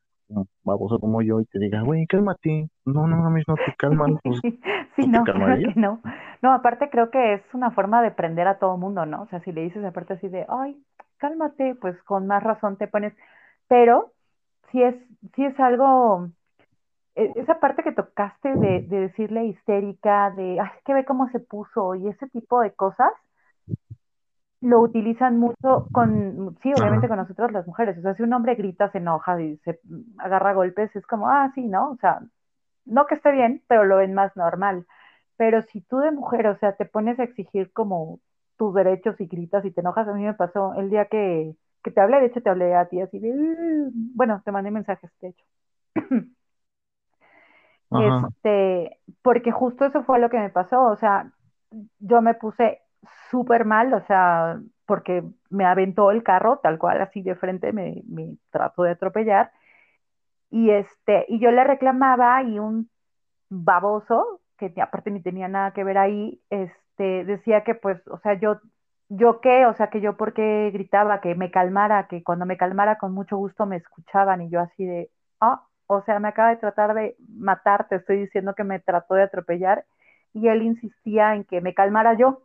baboso 0.64 0.98
como 1.00 1.22
yo, 1.22 1.40
y 1.40 1.46
te 1.46 1.58
diga, 1.58 1.82
güey, 1.82 2.06
cálmate, 2.06 2.68
no, 2.84 3.06
no 3.06 3.16
mames, 3.16 3.44
no 3.48 3.56
te 3.58 3.72
calman, 3.74 4.18
pues 4.22 4.40
Sí, 4.96 5.02
¿no 5.02 5.08
te 5.10 5.20
no, 5.20 5.24
claro 5.24 5.32
calmaría? 5.32 5.68
que 5.74 5.74
no. 5.80 6.00
No, 6.42 6.52
aparte 6.52 6.90
creo 6.90 7.10
que 7.10 7.34
es 7.34 7.42
una 7.54 7.70
forma 7.70 8.02
de 8.02 8.10
prender 8.10 8.46
a 8.48 8.58
todo 8.58 8.76
mundo, 8.76 9.06
¿no? 9.06 9.22
O 9.22 9.26
sea, 9.28 9.40
si 9.40 9.52
le 9.52 9.62
dices 9.62 9.84
aparte 9.84 10.14
así 10.14 10.28
de, 10.28 10.46
ay, 10.48 10.82
cálmate, 11.18 11.74
pues 11.76 12.00
con 12.04 12.26
más 12.26 12.42
razón 12.42 12.76
te 12.76 12.88
pones. 12.88 13.14
Pero 13.68 14.12
si 14.70 14.82
es, 14.82 14.94
si 15.34 15.44
es 15.44 15.58
algo, 15.60 16.28
e- 17.16 17.32
esa 17.36 17.60
parte 17.60 17.82
que 17.82 17.92
tocaste 17.92 18.56
de, 18.56 18.82
de 18.82 19.00
decirle 19.00 19.46
histérica, 19.46 20.30
de, 20.32 20.60
ay, 20.60 20.70
es 20.78 20.84
que 20.84 20.94
ve 20.94 21.04
cómo 21.04 21.28
se 21.30 21.40
puso 21.40 21.94
y 21.96 22.08
ese 22.08 22.28
tipo 22.28 22.60
de 22.60 22.72
cosas, 22.72 23.12
lo 24.60 24.80
utilizan 24.80 25.38
mucho 25.38 25.88
con, 25.92 26.56
sí, 26.62 26.74
obviamente 26.74 27.06
Ajá. 27.06 27.08
con 27.08 27.18
nosotros 27.18 27.52
las 27.52 27.66
mujeres. 27.66 27.98
O 27.98 28.02
sea, 28.02 28.14
si 28.14 28.22
un 28.22 28.32
hombre 28.32 28.54
grita, 28.56 28.90
se 28.90 28.98
enoja 28.98 29.40
y 29.40 29.56
se 29.58 29.80
agarra 30.18 30.54
golpes, 30.54 30.94
es 30.96 31.06
como, 31.06 31.28
ah, 31.28 31.50
sí, 31.54 31.68
¿no? 31.68 31.90
O 31.92 31.96
sea, 31.96 32.20
no 32.86 33.06
que 33.06 33.14
esté 33.16 33.32
bien, 33.32 33.62
pero 33.68 33.84
lo 33.84 33.98
ven 33.98 34.14
más 34.14 34.36
normal. 34.36 34.86
Pero 35.36 35.62
si 35.62 35.80
tú 35.82 35.98
de 35.98 36.10
mujer, 36.12 36.46
o 36.48 36.56
sea, 36.58 36.74
te 36.76 36.86
pones 36.86 37.18
a 37.20 37.24
exigir 37.24 37.72
como 37.72 38.20
tus 38.56 38.74
derechos 38.74 39.20
y 39.20 39.26
gritas 39.26 39.64
y 39.64 39.70
te 39.70 39.80
enojas, 39.82 40.08
a 40.08 40.14
mí 40.14 40.24
me 40.24 40.34
pasó 40.34 40.74
el 40.74 40.90
día 40.90 41.06
que, 41.06 41.54
que 41.84 41.90
te 41.92 42.00
hablé, 42.00 42.20
de 42.20 42.26
hecho 42.26 42.42
te 42.42 42.50
hablé 42.50 42.74
a 42.74 42.88
ti 42.88 43.00
así 43.00 43.18
de, 43.20 43.30
"Uh", 43.32 43.90
bueno, 44.14 44.42
te 44.44 44.52
mandé 44.52 44.70
mensajes, 44.72 45.10
de 45.20 45.28
hecho. 45.28 45.44
Ajá. 47.90 48.28
Este, 48.28 48.98
porque 49.22 49.50
justo 49.52 49.84
eso 49.86 50.02
fue 50.04 50.18
lo 50.18 50.30
que 50.30 50.38
me 50.38 50.50
pasó, 50.50 50.82
o 50.84 50.96
sea, 50.96 51.32
yo 52.00 52.22
me 52.22 52.34
puse 52.34 52.80
súper 53.30 53.64
mal, 53.64 53.92
o 53.94 54.00
sea, 54.06 54.60
porque 54.86 55.22
me 55.50 55.64
aventó 55.64 56.10
el 56.10 56.22
carro, 56.22 56.58
tal 56.62 56.78
cual, 56.78 57.00
así 57.02 57.22
de 57.22 57.34
frente, 57.36 57.72
me, 57.72 58.02
me 58.08 58.36
trató 58.50 58.82
de 58.84 58.92
atropellar, 58.92 59.52
y 60.50 60.70
este, 60.70 61.26
y 61.28 61.40
yo 61.40 61.50
le 61.50 61.64
reclamaba 61.64 62.42
y 62.42 62.58
un 62.58 62.90
baboso, 63.50 64.40
que 64.58 64.72
aparte 64.82 65.10
ni 65.10 65.22
tenía 65.22 65.48
nada 65.48 65.72
que 65.72 65.84
ver 65.84 65.98
ahí, 65.98 66.42
este, 66.50 67.24
decía 67.24 67.64
que 67.64 67.74
pues, 67.74 68.06
o 68.08 68.18
sea, 68.20 68.34
yo, 68.34 68.60
yo 69.08 69.40
qué, 69.40 69.66
o 69.66 69.74
sea, 69.74 69.90
que 69.90 70.00
yo 70.00 70.16
por 70.16 70.32
qué 70.34 70.70
gritaba, 70.72 71.20
que 71.20 71.34
me 71.34 71.50
calmara, 71.50 72.08
que 72.08 72.22
cuando 72.24 72.46
me 72.46 72.56
calmara 72.56 72.98
con 72.98 73.12
mucho 73.12 73.36
gusto 73.36 73.66
me 73.66 73.76
escuchaban. 73.76 74.42
Y 74.42 74.50
yo 74.50 74.60
así 74.60 74.84
de, 74.84 75.10
ah, 75.40 75.64
o 75.86 76.02
sea, 76.02 76.18
me 76.20 76.28
acaba 76.28 76.50
de 76.50 76.56
tratar 76.56 76.94
de 76.94 77.16
matar, 77.28 77.88
te 77.88 77.96
estoy 77.96 78.18
diciendo 78.18 78.54
que 78.54 78.64
me 78.64 78.80
trató 78.80 79.14
de 79.14 79.22
atropellar 79.24 79.86
y 80.32 80.48
él 80.48 80.62
insistía 80.62 81.34
en 81.34 81.44
que 81.44 81.60
me 81.60 81.74
calmara 81.74 82.14
yo. 82.14 82.42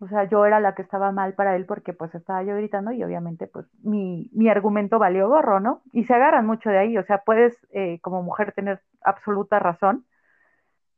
O 0.00 0.08
sea, 0.08 0.24
yo 0.24 0.46
era 0.46 0.60
la 0.60 0.74
que 0.74 0.80
estaba 0.80 1.12
mal 1.12 1.34
para 1.34 1.56
él 1.56 1.66
porque 1.66 1.92
pues 1.92 2.14
estaba 2.14 2.42
yo 2.42 2.56
gritando 2.56 2.90
y 2.90 3.04
obviamente 3.04 3.46
pues 3.46 3.66
mi, 3.82 4.30
mi 4.32 4.48
argumento 4.48 4.98
valió 4.98 5.28
gorro, 5.28 5.60
¿no? 5.60 5.82
Y 5.92 6.04
se 6.04 6.14
agarran 6.14 6.46
mucho 6.46 6.70
de 6.70 6.78
ahí, 6.78 6.96
o 6.96 7.04
sea, 7.04 7.18
puedes 7.18 7.54
eh, 7.72 8.00
como 8.00 8.22
mujer 8.22 8.52
tener 8.52 8.80
absoluta 9.02 9.58
razón, 9.58 10.06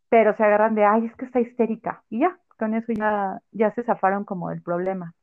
pero 0.08 0.36
se 0.36 0.44
agarran 0.44 0.76
de, 0.76 0.84
ay, 0.84 1.06
es 1.06 1.16
que 1.16 1.24
está 1.24 1.40
histérica. 1.40 2.04
Y 2.10 2.20
ya, 2.20 2.38
con 2.58 2.74
eso 2.74 2.92
ya, 2.92 3.42
ya 3.50 3.74
se 3.74 3.82
zafaron 3.82 4.24
como 4.24 4.50
del 4.50 4.62
problema. 4.62 5.14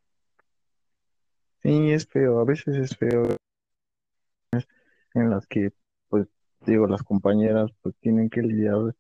Sí, 1.64 1.92
es 1.92 2.06
feo, 2.06 2.40
a 2.40 2.44
veces 2.44 2.76
es 2.76 2.98
feo 2.98 3.24
en 5.14 5.30
las 5.30 5.48
que, 5.48 5.72
pues, 6.10 6.28
digo, 6.66 6.86
las 6.86 7.04
compañeras 7.04 7.72
pues 7.82 7.96
tienen 8.02 8.30
que 8.30 8.42
lidiar 8.42 8.94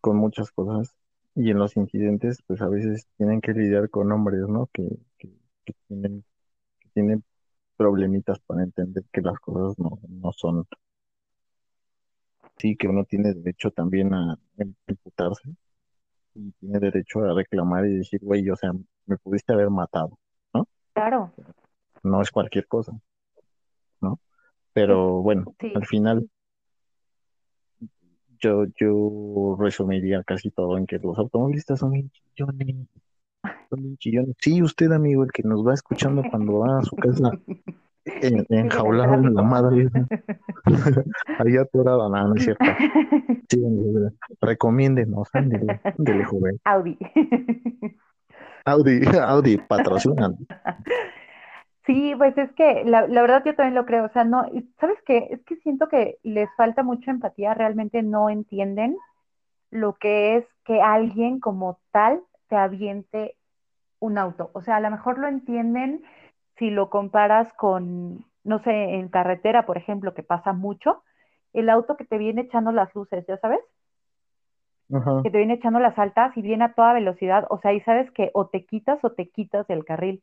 con 0.00 0.16
muchas 0.16 0.50
cosas 0.50 0.96
y 1.34 1.50
en 1.50 1.58
los 1.58 1.76
incidentes, 1.76 2.42
pues 2.46 2.60
a 2.62 2.68
veces 2.68 3.06
tienen 3.16 3.40
que 3.40 3.52
lidiar 3.52 3.90
con 3.90 4.10
hombres, 4.12 4.42
¿no? 4.48 4.68
Que, 4.72 4.88
que, 5.18 5.30
que 5.64 5.74
tienen, 5.88 6.24
que 6.80 6.88
tienen 6.94 7.24
problemitas 7.76 8.40
para 8.40 8.64
entender 8.64 9.04
que 9.12 9.22
las 9.22 9.38
cosas 9.40 9.78
no, 9.78 10.00
no 10.08 10.32
son 10.32 10.66
así, 12.56 12.76
que 12.76 12.88
uno 12.88 13.04
tiene 13.04 13.34
derecho 13.34 13.70
también 13.70 14.12
a 14.14 14.38
imputarse 14.88 15.50
y 16.34 16.52
tiene 16.52 16.80
derecho 16.80 17.20
a 17.24 17.34
reclamar 17.34 17.86
y 17.86 17.98
decir, 17.98 18.20
güey, 18.22 18.48
o 18.50 18.56
sea, 18.56 18.72
me 19.06 19.16
pudiste 19.18 19.52
haber 19.52 19.70
matado, 19.70 20.18
¿no? 20.52 20.66
Claro, 20.92 21.32
No 22.04 22.22
es 22.22 22.30
cualquier 22.30 22.66
cosa, 22.68 22.92
¿no? 24.00 24.20
Pero 24.72 25.22
bueno, 25.22 25.54
sí, 25.60 25.72
al 25.74 25.86
final 25.86 26.28
yo, 28.44 28.64
yo 28.76 29.56
resumiría 29.58 30.22
casi 30.22 30.50
todo 30.50 30.76
en 30.76 30.86
que 30.86 30.98
los 30.98 31.18
automovilistas 31.18 31.78
son 31.78 31.92
bien 31.92 32.10
chillones, 32.10 32.86
son 33.70 33.82
bien 33.82 33.96
chillones. 33.96 34.36
Sí, 34.38 34.62
usted, 34.62 34.92
amigo, 34.92 35.24
el 35.24 35.32
que 35.32 35.42
nos 35.42 35.66
va 35.66 35.72
escuchando 35.74 36.22
cuando 36.30 36.58
va 36.58 36.78
a 36.78 36.82
su 36.82 36.94
casa 36.96 37.30
en- 38.04 38.46
enjaulado 38.50 39.14
en 39.14 39.34
la 39.34 39.42
madre, 39.42 39.88
Ahí 41.38 41.56
atorada, 41.56 42.08
no, 42.08 42.28
no 42.28 42.34
es 42.34 42.44
cierto. 42.44 42.64
Sí, 43.46 43.62
recomiéndenos, 44.40 45.28
ándele, 45.34 45.78
ándele, 45.84 46.24
joven. 46.24 46.58
Audi. 46.64 46.98
Audi, 48.64 49.00
Audi, 49.20 49.58
patrocinan. 49.58 50.34
Sí, 51.86 52.14
pues 52.16 52.36
es 52.38 52.50
que 52.52 52.84
la, 52.84 53.06
la 53.06 53.20
verdad 53.20 53.42
yo 53.44 53.54
también 53.54 53.74
lo 53.74 53.84
creo, 53.84 54.06
o 54.06 54.08
sea, 54.08 54.24
no, 54.24 54.46
¿sabes 54.80 54.98
qué? 55.04 55.28
Es 55.30 55.44
que 55.44 55.56
siento 55.56 55.88
que 55.88 56.18
les 56.22 56.48
falta 56.56 56.82
mucha 56.82 57.10
empatía, 57.10 57.52
realmente 57.52 58.02
no 58.02 58.30
entienden 58.30 58.96
lo 59.70 59.94
que 59.94 60.36
es 60.36 60.46
que 60.64 60.80
alguien 60.80 61.40
como 61.40 61.78
tal 61.90 62.22
te 62.48 62.56
aviente 62.56 63.36
un 63.98 64.18
auto. 64.18 64.50
O 64.54 64.62
sea, 64.62 64.76
a 64.76 64.80
lo 64.80 64.90
mejor 64.90 65.18
lo 65.18 65.26
entienden 65.26 66.02
si 66.58 66.70
lo 66.70 66.88
comparas 66.88 67.52
con, 67.54 68.24
no 68.44 68.62
sé, 68.62 68.70
en 68.70 69.08
carretera, 69.08 69.66
por 69.66 69.76
ejemplo, 69.76 70.14
que 70.14 70.22
pasa 70.22 70.52
mucho, 70.52 71.02
el 71.52 71.68
auto 71.68 71.96
que 71.96 72.04
te 72.04 72.18
viene 72.18 72.42
echando 72.42 72.72
las 72.72 72.94
luces, 72.94 73.26
¿ya 73.26 73.36
sabes? 73.38 73.60
Ajá. 74.92 75.22
Que 75.22 75.30
te 75.30 75.38
viene 75.38 75.54
echando 75.54 75.80
las 75.80 75.98
altas 75.98 76.36
y 76.36 76.42
viene 76.42 76.64
a 76.64 76.72
toda 76.72 76.92
velocidad, 76.92 77.46
o 77.50 77.58
sea, 77.58 77.72
ahí 77.72 77.80
sabes 77.80 78.10
que 78.12 78.30
o 78.32 78.46
te 78.46 78.64
quitas 78.64 78.98
o 79.02 79.12
te 79.12 79.28
quitas 79.28 79.66
del 79.66 79.84
carril. 79.84 80.22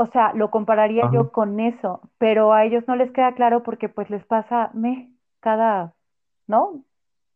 O 0.00 0.06
sea, 0.06 0.32
lo 0.32 0.50
compararía 0.50 1.04
Ajá. 1.04 1.12
yo 1.12 1.30
con 1.30 1.60
eso, 1.60 2.00
pero 2.16 2.54
a 2.54 2.64
ellos 2.64 2.84
no 2.88 2.96
les 2.96 3.10
queda 3.12 3.34
claro 3.34 3.62
porque 3.62 3.90
pues 3.90 4.08
les 4.08 4.24
pasa 4.24 4.70
me 4.72 5.10
cada, 5.40 5.92
¿no? 6.46 6.84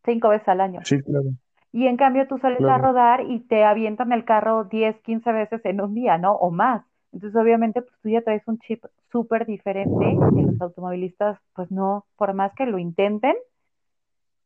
Cinco 0.03 0.29
veces 0.29 0.47
al 0.47 0.61
año. 0.61 0.79
Sí, 0.83 0.99
claro, 0.99 1.29
Y 1.71 1.85
en 1.85 1.95
cambio 1.95 2.27
tú 2.27 2.39
sales 2.39 2.57
a 2.61 2.63
claro. 2.63 2.87
rodar 2.87 3.21
y 3.21 3.41
te 3.41 3.63
avientan 3.63 4.11
el 4.13 4.25
carro 4.25 4.63
10, 4.63 4.99
15 5.01 5.31
veces 5.31 5.61
en 5.63 5.79
un 5.79 5.93
día, 5.93 6.17
¿no? 6.17 6.33
O 6.33 6.49
más. 6.49 6.83
Entonces, 7.13 7.39
obviamente, 7.39 7.83
pues 7.83 7.93
tú 8.01 8.09
ya 8.09 8.23
traes 8.23 8.41
un 8.47 8.57
chip 8.57 8.83
súper 9.11 9.45
diferente 9.45 10.17
que 10.17 10.41
los 10.41 10.59
automovilistas, 10.59 11.37
pues 11.53 11.69
no, 11.69 12.05
por 12.17 12.33
más 12.33 12.51
que 12.55 12.65
lo 12.65 12.79
intenten, 12.79 13.35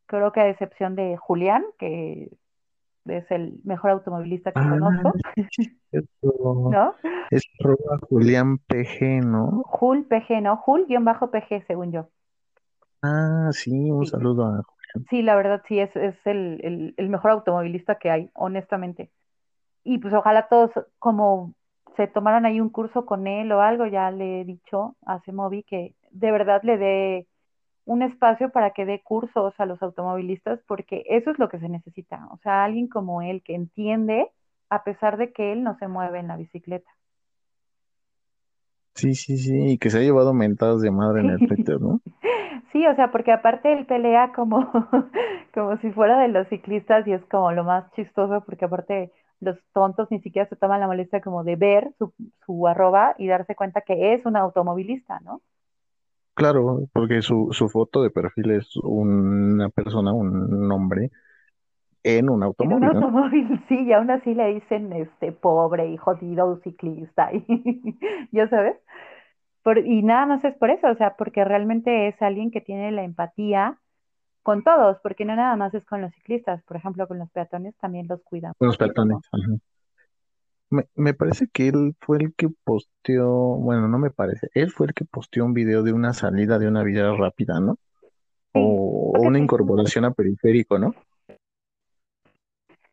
creo 0.07 0.33
que 0.33 0.41
a 0.41 0.49
excepción 0.49 0.95
de 0.95 1.15
Julián, 1.15 1.63
que 1.77 2.29
es 3.11 3.29
el 3.31 3.59
mejor 3.63 3.91
automovilista 3.91 4.53
que 4.53 4.59
Ah, 4.61 4.65
conozco. 4.65 5.15
¿no? 6.67 6.95
Es 7.31 7.43
arroba 7.59 7.97
Julián 8.07 8.59
PG, 8.59 9.21
¿no? 9.21 9.63
Jul 9.65 10.05
PG, 10.05 10.41
¿no? 10.41 10.57
Jul-PG, 10.57 11.65
según 11.67 11.91
yo. 11.93 12.09
Ah, 13.01 13.49
sí, 13.53 13.71
un 13.71 14.05
Sí. 14.05 14.11
saludo 14.11 14.45
a 14.45 14.63
Sí, 15.09 15.21
la 15.23 15.35
verdad, 15.35 15.63
sí, 15.67 15.79
es, 15.79 15.95
es 15.95 16.15
el, 16.25 16.61
el- 16.63 16.95
el 16.97 17.09
mejor 17.09 17.31
automovilista 17.31 17.97
que 17.99 18.11
hay, 18.11 18.31
honestamente. 18.35 19.11
Y 19.85 19.99
pues 19.99 20.13
ojalá 20.15 20.49
todos 20.49 20.71
como 20.99 21.55
se 21.97 22.07
tomaran 22.07 22.45
ahí 22.47 22.61
un 22.61 22.71
curso 22.71 23.05
con 23.07 23.27
él 23.27 23.51
o 23.53 23.61
algo, 23.61 23.87
ya 23.87 24.11
le 24.11 24.41
he 24.41 24.45
dicho 24.45 24.97
a 25.07 25.21
Semovi 25.23 25.63
que 25.65 25.95
de 26.11 26.31
verdad 26.33 26.61
le 26.65 26.79
dé 26.79 27.28
un 27.89 28.03
espacio 28.03 28.51
para 28.51 28.69
que 28.69 28.85
dé 28.85 29.01
cursos 29.01 29.55
a 29.57 29.65
los 29.65 29.81
automovilistas, 29.81 30.59
porque 30.67 31.03
eso 31.09 31.31
es 31.31 31.39
lo 31.39 31.49
que 31.49 31.57
se 31.57 31.69
necesita. 31.69 32.27
O 32.29 32.37
sea, 32.37 32.63
alguien 32.63 32.87
como 32.87 33.23
él 33.23 33.41
que 33.43 33.55
entiende, 33.55 34.27
a 34.69 34.83
pesar 34.83 35.17
de 35.17 35.33
que 35.33 35.53
él 35.53 35.63
no 35.63 35.75
se 35.79 35.87
mueve 35.87 36.19
en 36.19 36.27
la 36.27 36.37
bicicleta. 36.37 36.87
Sí, 38.93 39.15
sí, 39.15 39.39
sí, 39.39 39.71
y 39.71 39.77
que 39.79 39.89
se 39.89 39.97
ha 39.97 40.01
llevado 40.01 40.35
mentadas 40.35 40.81
de 40.81 40.91
madre 40.91 41.21
en 41.21 41.31
el 41.31 41.47
Twitter, 41.47 41.81
¿no? 41.81 41.99
Sí, 42.71 42.85
o 42.85 42.95
sea, 42.95 43.11
porque 43.11 43.31
aparte 43.31 43.73
él 43.73 43.87
pelea 43.87 44.31
como, 44.35 44.69
como 45.55 45.77
si 45.77 45.91
fuera 45.91 46.19
de 46.19 46.27
los 46.27 46.47
ciclistas 46.49 47.07
y 47.07 47.13
es 47.13 47.25
como 47.25 47.51
lo 47.51 47.63
más 47.63 47.91
chistoso 47.93 48.43
porque 48.45 48.65
aparte 48.65 49.11
los 49.39 49.57
tontos 49.73 50.11
ni 50.11 50.19
siquiera 50.19 50.47
se 50.47 50.55
toman 50.55 50.79
la 50.79 50.85
molestia 50.85 51.19
como 51.19 51.43
de 51.43 51.55
ver 51.55 51.91
su, 51.97 52.13
su 52.45 52.67
arroba 52.67 53.15
y 53.17 53.27
darse 53.27 53.55
cuenta 53.55 53.81
que 53.81 54.13
es 54.13 54.23
un 54.27 54.37
automovilista, 54.37 55.19
¿no? 55.21 55.41
Claro, 56.39 56.87
porque 56.93 57.21
su, 57.21 57.49
su 57.51 57.67
foto 57.69 58.01
de 58.01 58.11
perfil 58.11 58.51
es 58.51 58.75
una 58.77 59.69
persona, 59.69 60.13
un 60.13 60.71
hombre 60.71 61.11
en 62.03 62.29
un 62.29 62.43
En 62.59 62.73
un 62.73 62.83
automóvil, 62.83 62.91
¿no? 62.93 63.03
automóvil, 63.03 63.63
sí, 63.69 63.85
y 63.85 63.93
aún 63.93 64.09
así 64.11 64.33
le 64.33 64.53
dicen 64.53 64.91
este 64.93 65.31
pobre 65.31 65.87
y 65.89 65.97
jodido 65.97 66.57
ciclista, 66.63 67.31
y, 67.33 67.97
ya 68.31 68.49
sabes. 68.49 68.77
Por- 69.63 69.79
y 69.79 70.03
nada 70.03 70.25
más 70.27 70.45
es 70.45 70.55
por 70.57 70.69
eso, 70.71 70.89
o 70.89 70.95
sea, 70.95 71.15
porque 71.17 71.45
realmente 71.45 72.07
es 72.09 72.21
alguien 72.21 72.51
que 72.51 72.61
tiene 72.61 72.91
la 72.91 73.03
empatía 73.03 73.79
con 74.43 74.63
todos, 74.63 74.99
porque 75.03 75.25
no 75.25 75.35
nada 75.35 75.55
más 75.57 75.73
es 75.75 75.85
con 75.85 76.01
los 76.01 76.13
ciclistas, 76.13 76.63
por 76.63 76.77
ejemplo, 76.77 77.07
con 77.07 77.19
los 77.19 77.31
peatones 77.31 77.75
también 77.77 78.07
los 78.09 78.21
cuidan 78.23 78.53
Con 78.57 78.67
los 78.69 78.77
peatones. 78.77 79.17
ajá. 79.31 79.53
Me, 80.71 80.87
me 80.95 81.13
parece 81.13 81.47
que 81.51 81.67
él 81.69 81.95
fue 81.99 82.17
el 82.19 82.33
que 82.35 82.49
posteó, 82.63 83.27
bueno, 83.29 83.87
no 83.87 83.97
me 83.99 84.11
parece, 84.11 84.49
él 84.53 84.71
fue 84.71 84.87
el 84.87 84.93
que 84.93 85.05
posteó 85.05 85.45
un 85.45 85.53
video 85.53 85.83
de 85.83 85.93
una 85.93 86.13
salida 86.13 86.59
de 86.59 86.67
una 86.67 86.83
vía 86.83 87.11
rápida, 87.13 87.59
¿no? 87.59 87.77
Sí, 88.53 88.61
O 88.61 89.21
una 89.23 89.39
sí. 89.39 89.43
incorporación 89.43 90.05
a 90.05 90.11
periférico, 90.13 90.79
¿no? 90.79 90.95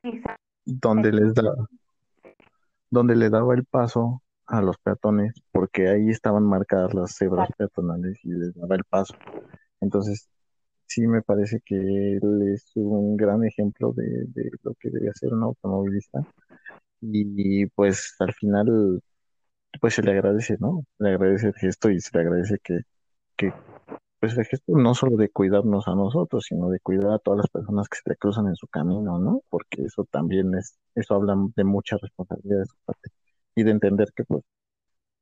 Sa- 0.03 0.37
Donde 0.67 1.13
les 1.13 1.35
da, 1.35 1.43
donde 2.91 3.17
le 3.17 3.31
daba 3.31 3.55
el 3.55 3.65
paso 3.65 4.23
a 4.47 4.63
los 4.63 4.79
peatones, 4.79 5.35
porque 5.53 5.89
ahí 5.89 6.11
estaban 6.11 6.45
marcadas 6.45 6.95
las 6.95 7.17
cebras 7.17 7.51
Exacto. 7.51 7.57
peatonales 7.59 8.19
y 8.25 8.31
les 8.31 8.55
daba 8.55 8.77
el 8.77 8.85
paso. 8.85 9.15
Entonces, 9.81 10.29
sí 10.87 11.07
me 11.07 11.23
parece 11.23 11.61
que 11.65 11.77
él 11.77 12.53
es 12.55 12.73
un 12.77 13.17
gran 13.17 13.45
ejemplo 13.45 13.93
de, 13.93 14.25
de 14.29 14.51
lo 14.63 14.75
que 14.75 14.91
debe 14.91 15.11
hacer 15.11 15.33
un 15.35 15.43
automovilista. 15.45 16.25
Y 17.01 17.67
pues 17.69 18.17
al 18.21 18.35
final, 18.35 19.03
pues 19.81 19.95
se 19.95 20.03
le 20.03 20.13
agradece, 20.13 20.57
¿no? 20.61 20.85
Le 20.99 21.11
agradece 21.11 21.49
el 21.49 21.55
gesto 21.55 21.91
y 21.91 22.01
se 22.01 22.11
le 22.17 22.21
agradece 22.25 22.59
que, 22.63 22.81
que 23.37 23.53
pues 24.21 24.37
el 24.39 24.47
gesto 24.47 24.73
no 24.77 24.95
solo 24.95 25.17
de 25.17 25.31
cuidarnos 25.31 25.89
a 25.89 25.95
nosotros, 25.95 26.47
sino 26.49 26.71
de 26.71 26.81
cuidar 26.81 27.13
a 27.13 27.19
todas 27.19 27.39
las 27.39 27.49
personas 27.51 27.89
que 27.89 27.99
se 27.99 28.11
le 28.11 28.17
cruzan 28.17 28.49
en 28.49 28.57
su 28.57 28.67
camino, 28.69 29.19
¿no? 29.19 29.43
Porque 29.51 29.83
eso 29.85 30.05
también 30.11 30.55
es, 30.57 30.79
eso 30.95 31.15
habla 31.15 31.37
de 31.57 31.65
mucha 31.65 31.97
responsabilidad 31.99 32.61
de 32.61 32.67
su 32.67 32.77
parte 32.85 33.11
y 33.55 33.63
de 33.65 33.71
entender 33.73 34.09
que 34.17 34.25
pues 34.25 34.43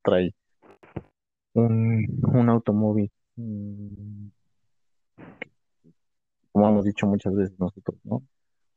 trae 0.03 0.33
un, 1.53 2.05
un 2.33 2.49
automóvil, 2.49 3.11
mm, 3.35 4.27
como 6.51 6.69
hemos 6.69 6.85
dicho 6.85 7.05
muchas 7.07 7.35
veces 7.35 7.59
nosotros, 7.59 7.97
¿no? 8.03 8.23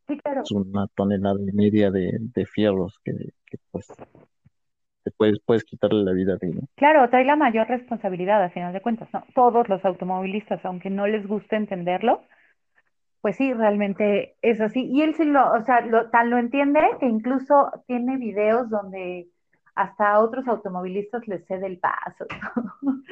Sí, 0.09 0.19
claro. 0.19 0.45
Es 0.45 0.51
una 0.51 0.89
tonelada 0.89 1.39
y 1.41 1.53
media 1.53 1.91
de, 1.93 2.11
de 2.21 2.45
fierros 2.47 2.99
que, 3.05 3.13
que 3.47 3.59
pues 3.71 3.87
te 5.03 5.11
puedes, 5.11 5.41
puedes 5.45 5.65
quitarle 5.65 6.05
la 6.05 6.13
vida 6.13 6.37
de, 6.37 6.49
¿no? 6.55 6.69
Claro, 6.77 7.11
trae 7.11 7.25
la 7.27 7.37
mayor 7.37 7.69
responsabilidad 7.69 8.43
a 8.43 8.51
final 8.51 8.73
de 8.73 8.81
cuentas, 8.81 9.09
¿no? 9.13 9.25
Todos 9.35 9.69
los 9.69 9.85
automovilistas, 9.85 10.65
aunque 10.65 10.91
no 10.91 11.07
les 11.07 11.27
guste 11.27 11.57
entenderlo, 11.57 12.23
pues 13.21 13.37
sí, 13.37 13.53
realmente 13.53 14.37
es 14.43 14.61
así. 14.61 14.87
Y 14.87 15.03
él 15.03 15.15
sí 15.17 15.25
lo, 15.25 15.53
o 15.53 15.63
sea, 15.65 15.81
lo, 15.83 16.11
tan 16.11 16.31
lo 16.31 16.39
entiende 16.39 16.81
que 17.01 17.07
incluso 17.07 17.71
tiene 17.87 18.17
videos 18.19 18.71
donde 18.71 19.29
hasta 19.75 20.13
a 20.13 20.21
otros 20.21 20.49
automovilistas 20.49 21.27
les 21.29 21.47
cede 21.47 21.67
el 21.67 21.79
paso, 21.79 22.27
¿no? 22.83 23.03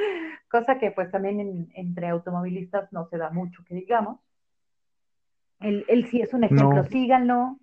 Cosa 0.51 0.79
que 0.79 0.91
pues 0.93 1.11
también 1.11 1.41
en- 1.41 1.69
entre 1.75 2.09
automovilistas 2.09 2.93
no 2.93 3.07
se 3.09 3.19
da 3.19 3.31
mucho, 3.31 3.65
que 3.67 3.75
digamos. 3.75 4.21
Él, 5.61 5.85
él 5.89 6.07
sí 6.07 6.21
es 6.21 6.35
un 6.35 6.45
ejemplo, 6.45 6.75
No, 6.75 6.85
síganlo, 6.85 7.59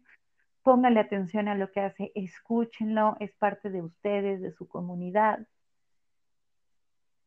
pónganle 0.64 1.00
atención 1.00 1.48
a 1.48 1.56
lo 1.56 1.72
que 1.72 1.82
hace, 1.82 2.12
escúchenlo, 2.16 3.18
es 3.20 3.34
parte 3.34 3.70
de 3.70 3.82
ustedes, 3.82 4.42
de 4.42 4.52
su 4.52 4.68
comunidad, 4.68 5.40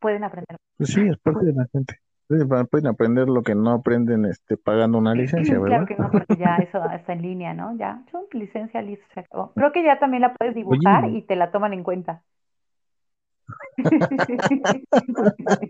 pueden 0.00 0.24
aprender. 0.24 0.56
pues 0.76 0.90
sí, 0.90 1.06
es 1.06 1.18
parte 1.18 1.46
de 1.46 1.52
la 1.52 1.66
gente. 1.72 2.00
Pueden 2.28 2.88
aprender 2.88 3.28
lo 3.28 3.42
que 3.42 3.54
no 3.54 3.70
aprenden 3.70 4.24
este, 4.24 4.56
pagando 4.56 4.98
una 4.98 5.14
licencia, 5.14 5.54
Claro 5.60 5.84
¿verdad? 5.84 5.86
que 5.86 5.96
no, 5.96 6.10
porque 6.10 6.36
ya 6.36 6.56
eso 6.62 6.84
está 6.90 7.12
en 7.12 7.22
línea, 7.22 7.54
¿no? 7.54 7.76
Ya, 7.76 8.02
chum, 8.10 8.22
licencia, 8.32 8.82
listo, 8.82 9.04
se 9.14 9.20
acabó. 9.20 9.52
Creo 9.54 9.70
que 9.70 9.84
ya 9.84 10.00
también 10.00 10.22
la 10.22 10.34
puedes 10.34 10.54
dibujar 10.54 11.04
Oye, 11.04 11.18
y 11.18 11.22
te 11.22 11.36
la 11.36 11.52
toman 11.52 11.72
en 11.72 11.84
cuenta. 11.84 12.22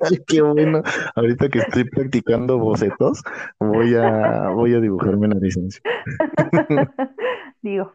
Ay, 0.00 0.18
qué 0.26 0.42
bueno. 0.42 0.82
Ahorita 1.14 1.48
que 1.48 1.58
estoy 1.60 1.84
practicando 1.84 2.58
bocetos, 2.58 3.22
voy 3.58 3.94
a, 3.94 4.48
voy 4.50 4.74
a 4.74 4.80
dibujarme 4.80 5.26
una 5.26 5.36
licencia. 5.36 5.80
Digo, 7.62 7.92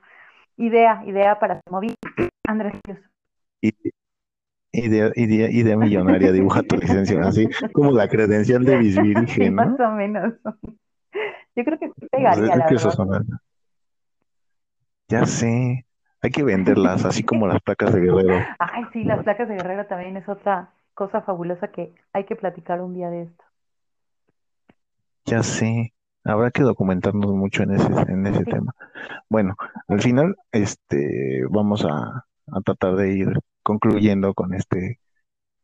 idea, 0.58 1.04
idea 1.06 1.40
para 1.40 1.62
móvil. 1.70 1.96
Andrés. 2.48 2.74
Y, 3.62 3.74
idea, 4.72 5.12
idea, 5.16 5.50
idea 5.50 5.78
millonaria, 5.78 6.32
dibuja 6.32 6.64
tu 6.64 6.78
licencia, 6.78 7.22
así 7.22 7.48
como 7.74 7.92
la 7.92 8.08
credencial 8.08 8.66
de 8.66 8.78
Bisbirige, 8.78 9.50
¿no? 9.50 9.66
más 9.66 9.80
o 9.80 9.92
menos. 9.92 10.34
Yo 11.56 11.66
creo 11.66 11.80
que 11.80 11.90
Pues 11.90 12.10
pegaría, 12.10 12.56
la 12.56 12.68
verdad. 12.68 13.24
Ya 15.10 15.26
sé, 15.26 15.86
hay 16.22 16.32
que 16.32 16.44
venderlas, 16.44 17.06
así 17.06 17.24
como 17.24 17.48
las 17.48 17.62
placas 17.62 17.94
de 17.94 18.02
Guerrero. 18.02 18.36
Ay, 18.60 18.84
sí, 18.94 19.04
las 19.04 19.24
placas 19.24 19.48
de 19.48 19.56
Guerrero 19.56 19.86
también 19.88 20.18
es 20.18 20.28
otra 20.30 20.70
cosa 20.94 21.22
fabulosa 21.22 21.70
que 21.70 21.94
hay 22.14 22.26
que 22.26 22.36
platicar 22.36 22.82
un 22.82 22.94
día 22.94 23.10
de 23.10 23.24
esto. 23.24 23.44
Ya 25.26 25.44
sé, 25.44 25.94
habrá 26.24 26.52
que 26.52 26.64
documentarnos 26.64 27.32
mucho 27.34 27.64
en 27.64 27.72
ese, 27.72 27.88
en 28.12 28.26
ese 28.28 28.44
Sí. 28.44 28.52
tema. 28.52 28.74
Bueno, 29.30 29.56
al 29.88 30.02
final, 30.02 30.36
este, 30.52 31.44
vamos 31.50 31.86
a, 31.86 32.26
a 32.52 32.62
tratar 32.64 32.96
de 32.96 33.14
ir 33.14 33.40
concluyendo 33.64 34.34
con 34.34 34.54
este, 34.54 35.00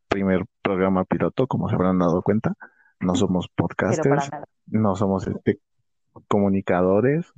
primer 0.08 0.44
programa 0.62 1.04
piloto, 1.04 1.46
como 1.46 1.68
se 1.68 1.74
habrán 1.74 1.98
dado 1.98 2.22
cuenta. 2.22 2.54
No 3.00 3.14
somos 3.14 3.48
podcasters, 3.48 4.30
no 4.66 4.96
somos 4.96 5.26
este, 5.26 5.60
comunicadores. 6.28 7.32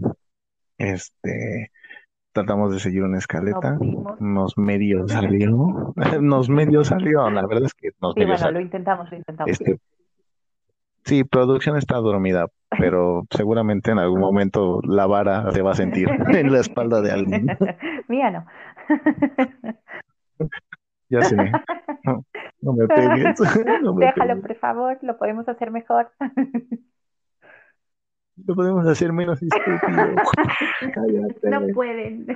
Este, 0.79 1.71
tratamos 2.33 2.73
de 2.73 2.81
seguir 2.81 3.03
una 3.05 3.19
escaleta. 3.19 3.79
Nos 4.19 4.57
medio 4.59 5.07
salió. 5.09 5.95
Nos 6.21 6.49
medio 6.49 6.85
salió. 6.85 7.29
La 7.31 7.47
verdad 7.47 7.65
es 7.67 7.75
que 7.75 7.91
nos 8.01 8.15
Sí, 8.15 8.21
medio 8.21 8.35
bueno, 8.35 8.39
salió. 8.39 8.59
lo 8.59 8.65
intentamos, 8.65 9.11
lo 9.11 9.17
intentamos. 9.17 9.51
Este, 9.51 9.79
sí, 11.05 11.25
producción 11.25 11.77
está 11.77 11.97
dormida, 11.97 12.47
pero 12.79 13.25
seguramente 13.31 13.91
en 13.91 13.99
algún 13.99 14.21
momento 14.21 14.81
la 14.85 15.07
vara 15.07 15.51
se 15.53 15.63
va 15.63 15.73
a 15.73 15.75
sentir 15.75 16.09
en 16.29 16.53
la 16.53 16.61
espalda 16.61 17.01
de 17.01 17.13
alguien. 17.13 17.47
Mía 18.09 18.31
no. 18.31 18.47
Ya 21.09 21.23
sé. 21.23 21.37
No, 22.05 22.25
no 22.63 22.73
me 22.73 22.87
pegues. 22.87 23.41
No 23.83 23.95
me 23.95 24.07
Déjalo, 24.07 24.35
pegues. 24.35 24.47
por 24.47 24.57
favor, 24.57 24.99
lo 25.03 25.19
podemos 25.19 25.49
hacer 25.49 25.71
mejor. 25.71 26.11
Lo 28.47 28.55
podemos 28.55 28.87
hacer 28.87 29.13
menos 29.13 29.41
estúpido. 29.43 29.81
No 31.43 31.67
pueden. 31.75 32.27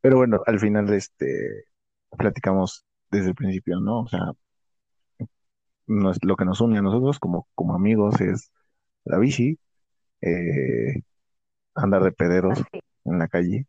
Pero 0.00 0.16
bueno, 0.16 0.40
al 0.46 0.58
final 0.58 0.92
este 0.92 1.64
platicamos 2.16 2.84
desde 3.10 3.28
el 3.28 3.34
principio, 3.34 3.80
¿no? 3.80 4.00
O 4.00 4.08
sea, 4.08 4.32
nos- 5.86 6.22
lo 6.24 6.36
que 6.36 6.44
nos 6.44 6.60
une 6.60 6.78
a 6.78 6.82
nosotros 6.82 7.18
como, 7.18 7.48
como 7.54 7.74
amigos 7.74 8.20
es 8.20 8.50
la 9.04 9.18
bici, 9.18 9.58
eh, 10.22 11.02
andar 11.74 12.02
de 12.04 12.12
pederos 12.12 12.62
en 13.04 13.18
la 13.18 13.28
calle. 13.28 13.66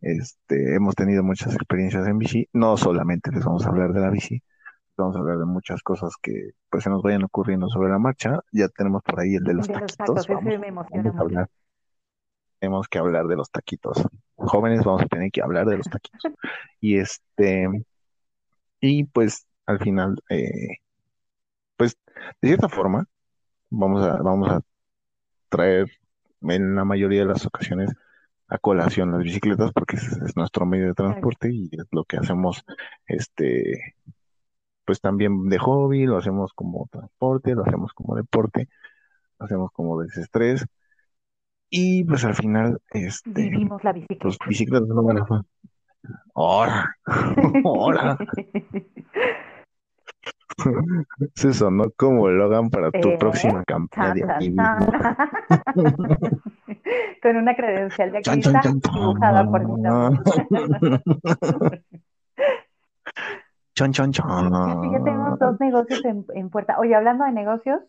Este, 0.00 0.74
hemos 0.74 0.94
tenido 0.94 1.22
muchas 1.24 1.54
experiencias 1.54 2.06
en 2.06 2.18
bici. 2.18 2.48
No 2.52 2.76
solamente 2.76 3.30
les 3.32 3.44
vamos 3.44 3.66
a 3.66 3.68
hablar 3.70 3.92
de 3.92 4.00
la 4.00 4.10
bici, 4.10 4.42
vamos 4.96 5.16
a 5.16 5.20
hablar 5.20 5.38
de 5.38 5.44
muchas 5.44 5.82
cosas 5.82 6.14
que 6.20 6.50
pues 6.70 6.84
se 6.84 6.90
nos 6.90 7.02
vayan 7.02 7.24
ocurriendo 7.24 7.68
sobre 7.68 7.90
la 7.90 7.98
marcha. 7.98 8.40
Ya 8.52 8.68
tenemos 8.68 9.02
por 9.02 9.20
ahí 9.20 9.34
el 9.34 9.44
de 9.44 9.54
los 9.54 9.68
De 9.68 9.74
los 9.74 9.96
taquitos. 9.96 10.26
tacos, 10.26 10.28
Vamos, 10.28 10.58
me 10.58 10.70
vamos 10.70 11.16
a 11.16 11.20
hablar. 11.20 11.50
Tenemos 12.58 12.88
que 12.88 12.98
hablar 12.98 13.26
de 13.26 13.36
los 13.36 13.50
taquitos. 13.50 14.02
Jóvenes, 14.36 14.84
vamos 14.84 15.02
a 15.02 15.06
tener 15.06 15.30
que 15.30 15.42
hablar 15.42 15.66
de 15.66 15.78
los 15.78 15.86
taquitos. 15.86 16.20
Y 16.80 16.98
este, 16.98 17.68
y 18.80 19.04
pues 19.04 19.46
al 19.66 19.78
final, 19.78 20.16
eh, 20.28 20.78
pues 21.76 21.96
de 22.40 22.48
cierta 22.48 22.68
forma, 22.68 23.06
vamos 23.70 24.02
a, 24.06 24.22
vamos 24.22 24.48
a 24.50 24.60
traer 25.48 25.90
en 26.42 26.76
la 26.76 26.84
mayoría 26.84 27.20
de 27.20 27.26
las 27.26 27.46
ocasiones 27.46 27.90
a 28.48 28.58
colación 28.58 29.10
las 29.12 29.22
bicicletas 29.22 29.72
porque 29.72 29.96
es, 29.96 30.04
es 30.04 30.36
nuestro 30.36 30.66
medio 30.66 30.86
de 30.86 30.94
transporte 30.94 31.50
y 31.52 31.68
es 31.72 31.86
lo 31.90 32.04
que 32.04 32.18
hacemos, 32.18 32.64
este, 33.06 33.96
pues 34.86 35.00
también 35.00 35.48
de 35.48 35.58
hobby, 35.58 36.06
lo 36.06 36.16
hacemos 36.16 36.52
como 36.54 36.88
transporte, 36.90 37.54
lo 37.54 37.62
hacemos 37.62 37.92
como 37.92 38.14
deporte, 38.16 38.68
lo 39.38 39.46
hacemos 39.46 39.70
como 39.72 40.00
desestrés 40.00 40.64
y 41.68 42.04
pues 42.04 42.24
al 42.24 42.34
final, 42.34 42.78
este, 42.90 43.30
Vivimos 43.42 43.82
la 43.84 43.92
pues 43.92 44.06
bicicleta. 44.08 44.46
bicicletas 44.48 44.88
no 44.88 45.02
van 45.02 45.18
a 45.18 45.26
¡Hora! 46.34 46.96
¡Hora! 47.64 48.16
Se 51.34 51.52
sonó 51.52 51.90
como 51.96 52.28
Logan 52.28 52.70
para 52.70 52.90
tu 52.90 53.10
Eh, 53.10 53.18
próxima 53.18 53.62
campaña 53.64 54.38
de. 54.38 54.54
Con 57.22 57.36
una 57.36 57.54
credencial 57.56 58.12
de 58.12 58.22
chan, 58.22 58.40
dibujada 58.40 59.44
por 59.50 59.64
mí 59.66 59.82
Chan, 63.76 63.92
chan, 63.92 64.10
Sí, 64.12 64.20
ya 64.20 65.04
tenemos 65.04 65.38
dos 65.38 65.60
negocios 65.60 66.02
en, 66.06 66.24
en 66.34 66.48
puerta. 66.48 66.78
Oye, 66.78 66.94
hablando 66.94 67.24
de 67.24 67.32
negocios, 67.32 67.80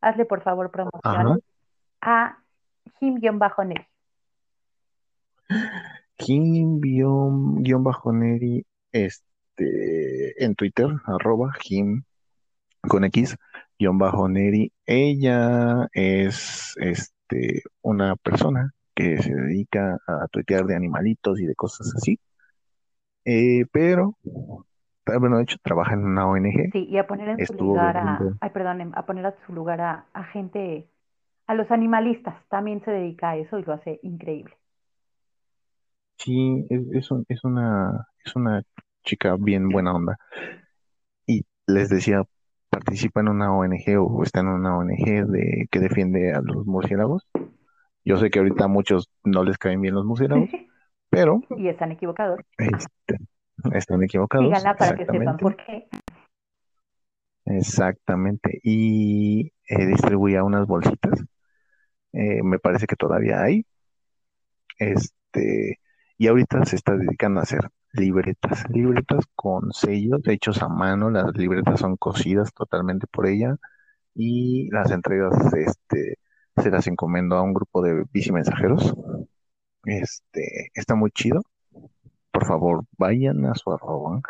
hazle 0.00 0.26
por 0.26 0.42
favor 0.42 0.70
promoción 0.70 1.00
Ajá. 1.02 1.36
a 2.00 2.38
Jim-Neri. 3.00 3.86
Jim 6.18 6.80
guion, 6.80 7.62
guion 7.64 7.82
bajo 7.82 8.12
Neri, 8.12 8.64
este, 8.92 10.44
en 10.44 10.54
Twitter, 10.54 10.86
arroba 11.04 11.52
Jim 11.60 12.04
con 12.80 13.02
X, 13.04 13.36
guion 13.76 13.98
bajo 13.98 14.28
Neri. 14.28 14.72
Ella 14.86 15.88
es, 15.92 16.76
este, 16.76 17.62
una 17.82 18.14
persona 18.14 18.72
que 18.94 19.20
se 19.20 19.34
dedica 19.34 19.98
a 20.06 20.28
tuitear 20.28 20.66
de 20.66 20.76
animalitos 20.76 21.40
y 21.40 21.46
de 21.46 21.56
cosas 21.56 21.92
así. 21.96 22.20
Eh, 23.24 23.64
pero, 23.72 24.16
bueno, 25.20 25.38
de 25.38 25.44
hecho, 25.44 25.56
trabaja 25.62 25.94
en 25.94 26.04
una 26.04 26.26
ONG. 26.28 26.72
Sí, 26.72 26.86
y 26.90 26.98
a 26.98 27.06
poner 27.06 27.28
en 27.28 27.46
su 27.46 27.54
lugar 27.54 27.96
a, 27.96 28.36
ay, 28.40 28.50
perdón, 28.50 28.92
a 28.94 29.06
poner 29.06 29.24
a 29.26 29.34
su 29.46 29.52
lugar 29.54 29.80
a, 29.80 30.06
a 30.12 30.24
gente, 30.24 30.88
a 31.46 31.54
los 31.54 31.70
animalistas. 31.70 32.36
También 32.48 32.82
se 32.84 32.90
dedica 32.92 33.30
a 33.30 33.36
eso 33.36 33.58
y 33.58 33.64
lo 33.64 33.72
hace 33.74 34.00
increíble. 34.02 34.56
Sí, 36.18 36.66
es, 36.70 36.82
es, 36.92 37.10
un- 37.10 37.24
es 37.28 37.44
una, 37.44 38.06
es 38.24 38.34
una 38.36 38.62
chica 39.04 39.36
bien 39.38 39.70
buena 39.70 39.94
onda. 39.94 40.16
Y 41.26 41.44
les 41.66 41.88
decía, 41.88 42.22
participa 42.70 43.20
en 43.20 43.28
una 43.28 43.52
ONG 43.54 43.96
o 43.98 44.22
está 44.22 44.40
en 44.40 44.48
una 44.48 44.76
ONG 44.76 45.26
de, 45.26 45.68
que 45.70 45.80
defiende 45.80 46.32
a 46.32 46.40
los 46.40 46.66
murciélagos. 46.66 47.26
Yo 48.04 48.18
sé 48.18 48.30
que 48.30 48.40
ahorita 48.40 48.64
a 48.66 48.68
muchos 48.68 49.10
no 49.24 49.44
les 49.44 49.58
caen 49.58 49.80
bien 49.82 49.94
los 49.94 50.06
murciélagos, 50.06 50.50
pero 51.10 51.42
Y 51.56 51.68
están 51.68 51.92
equivocados. 51.92 52.40
este, 52.58 53.18
están 53.72 54.02
equivocados. 54.02 54.46
Síganla 54.46 54.76
para 54.76 54.96
que 54.96 55.04
sepan 55.04 55.22
Exactamente. 55.22 55.42
por 55.42 55.56
qué. 55.56 55.88
Exactamente. 57.46 58.60
Y 58.62 59.52
eh, 59.68 59.86
distribuía 59.86 60.44
unas 60.44 60.66
bolsitas. 60.66 61.20
Eh, 62.12 62.42
me 62.42 62.58
parece 62.58 62.86
que 62.86 62.96
todavía 62.96 63.42
hay. 63.42 63.66
Este, 64.78 65.80
y 66.18 66.26
ahorita 66.26 66.64
se 66.64 66.76
está 66.76 66.96
dedicando 66.96 67.40
a 67.40 67.44
hacer 67.44 67.70
libretas, 67.92 68.68
libretas 68.70 69.24
con 69.34 69.72
sellos 69.72 70.20
hechos 70.26 70.62
a 70.62 70.68
mano. 70.68 71.10
Las 71.10 71.34
libretas 71.36 71.80
son 71.80 71.96
cosidas 71.96 72.52
totalmente 72.52 73.06
por 73.06 73.26
ella 73.26 73.56
y 74.14 74.70
las 74.70 74.90
entregas, 74.90 75.34
este, 75.54 76.18
se 76.56 76.70
las 76.70 76.86
encomendó 76.86 77.36
a 77.36 77.42
un 77.42 77.54
grupo 77.54 77.82
de 77.82 78.04
bici 78.12 78.32
mensajeros. 78.32 78.94
Este, 79.84 80.70
está 80.74 80.94
muy 80.94 81.10
chido. 81.10 81.42
Por 82.34 82.46
favor, 82.46 82.84
vayan 82.98 83.46
a 83.46 83.54
su 83.54 83.72
arroba, 83.72 84.20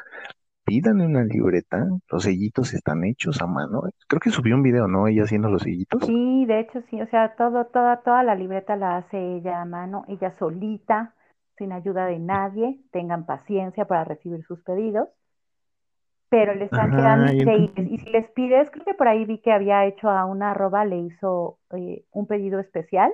pídanle 0.64 1.06
una 1.06 1.24
libreta. 1.24 1.89
Los 2.10 2.24
sellitos 2.24 2.74
están 2.74 3.02
hechos 3.02 3.40
a 3.40 3.47
mano. 3.47 3.85
Creo 4.06 4.20
que 4.20 4.28
subió 4.28 4.55
un 4.55 4.62
video, 4.62 4.86
¿no? 4.86 5.09
Ella 5.09 5.22
haciendo 5.22 5.48
los 5.48 5.62
sellitos. 5.62 6.05
Sí, 6.05 6.44
de 6.44 6.60
hecho 6.60 6.82
sí, 6.90 7.01
o 7.01 7.06
sea, 7.06 7.35
todo, 7.35 7.64
toda, 7.64 8.02
toda 8.02 8.22
la 8.22 8.35
libreta 8.35 8.76
la 8.76 8.98
hace 8.98 9.36
ella 9.36 9.62
a 9.62 9.64
mano, 9.64 10.05
ella 10.09 10.35
solita, 10.39 11.14
sin 11.56 11.72
ayuda 11.72 12.05
de 12.05 12.18
nadie. 12.18 12.78
Tengan 12.93 13.24
paciencia 13.24 13.86
para 13.86 14.05
recibir 14.05 14.44
sus 14.44 14.62
pedidos. 14.62 15.09
Pero 16.28 16.55
le 16.55 16.66
están 16.66 16.90
quedando 16.90 17.32
y 17.32 17.39
increíbles. 17.39 17.90
Y 17.90 17.98
si 17.98 18.10
les 18.10 18.31
pides, 18.32 18.70
creo 18.70 18.85
que 18.85 18.94
por 18.94 19.09
ahí 19.09 19.24
vi 19.24 19.39
que 19.39 19.51
había 19.51 19.86
hecho 19.86 20.10
a 20.10 20.26
una 20.26 20.51
arroba, 20.51 20.85
le 20.85 20.98
hizo 20.98 21.56
eh, 21.70 22.05
un 22.12 22.26
pedido 22.26 22.60
especial, 22.60 23.10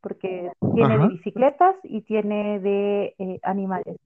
porque 0.00 0.52
tiene 0.74 0.98
de 0.98 1.08
bicicletas 1.08 1.76
y 1.82 2.02
tiene 2.02 2.60
de 2.60 3.14
eh, 3.18 3.38
animales. 3.42 3.96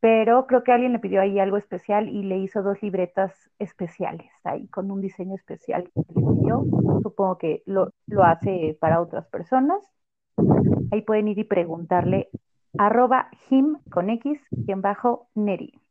Pero 0.00 0.46
creo 0.46 0.64
que 0.64 0.72
alguien 0.72 0.92
le 0.92 0.98
pidió 0.98 1.20
ahí 1.20 1.38
algo 1.38 1.56
especial 1.56 2.08
y 2.08 2.24
le 2.24 2.38
hizo 2.38 2.62
dos 2.62 2.82
libretas 2.82 3.50
especiales 3.58 4.30
ahí, 4.42 4.66
con 4.68 4.90
un 4.90 5.00
diseño 5.00 5.36
especial 5.36 5.90
que 5.94 6.00
le 6.14 6.26
pidió. 6.34 6.64
Supongo 7.02 7.38
que 7.38 7.62
lo, 7.66 7.90
lo 8.06 8.24
hace 8.24 8.76
para 8.80 9.00
otras 9.00 9.26
personas. 9.28 9.78
Ahí 10.90 11.02
pueden 11.02 11.28
ir 11.28 11.38
y 11.38 11.44
preguntarle 11.44 12.28
arroba 12.78 13.28
him 13.50 13.78
con 13.90 14.10
x 14.10 14.40
quien 14.64 14.82
bajo 14.82 15.28
neri. 15.34 15.81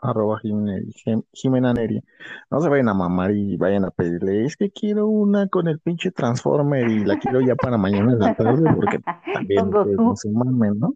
Arroba 0.00 0.38
Jimena, 0.40 0.78
Jim- 0.94 1.22
Jimena 1.32 1.72
Neri. 1.72 2.02
No 2.50 2.60
se 2.60 2.68
vayan 2.68 2.88
a 2.88 2.94
mamar 2.94 3.32
y 3.32 3.56
vayan 3.56 3.84
a 3.84 3.90
pedirle, 3.90 4.44
es 4.44 4.56
que 4.56 4.70
quiero 4.70 5.08
una 5.08 5.48
con 5.48 5.66
el 5.68 5.80
pinche 5.80 6.10
Transformer 6.10 6.88
y 6.88 7.04
la 7.04 7.18
quiero 7.18 7.40
ya 7.40 7.54
para 7.56 7.76
mañana 7.78 8.12
en 8.12 8.18
la 8.18 8.34
tarde 8.34 8.62
porque 8.74 8.98
también 9.34 9.60
Con 9.60 9.70
pues, 9.70 9.96
Goku. 9.96 10.08
no 10.10 10.16
se 10.16 10.30
mamen, 10.30 10.78
¿no? 10.78 10.94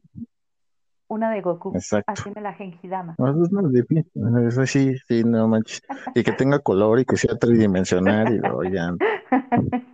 Una 1.08 1.30
de 1.30 1.42
Goku, 1.42 1.72
Exacto. 1.74 2.10
haciendo 2.12 2.40
la 2.40 2.54
Genkidama. 2.54 3.14
No, 3.18 3.28
eso 3.30 3.42
es 3.42 3.52
más 3.52 3.64
pie. 3.86 4.06
Eso 4.48 4.64
sí, 4.66 4.96
sí, 5.06 5.24
no 5.24 5.46
manches. 5.46 5.82
Y 6.14 6.22
que 6.22 6.32
tenga 6.32 6.60
color 6.60 7.00
y 7.00 7.04
que 7.04 7.16
sea 7.16 7.36
tridimensional 7.36 8.32
y 8.32 8.38
lo 8.38 8.62
ya. 8.64 8.94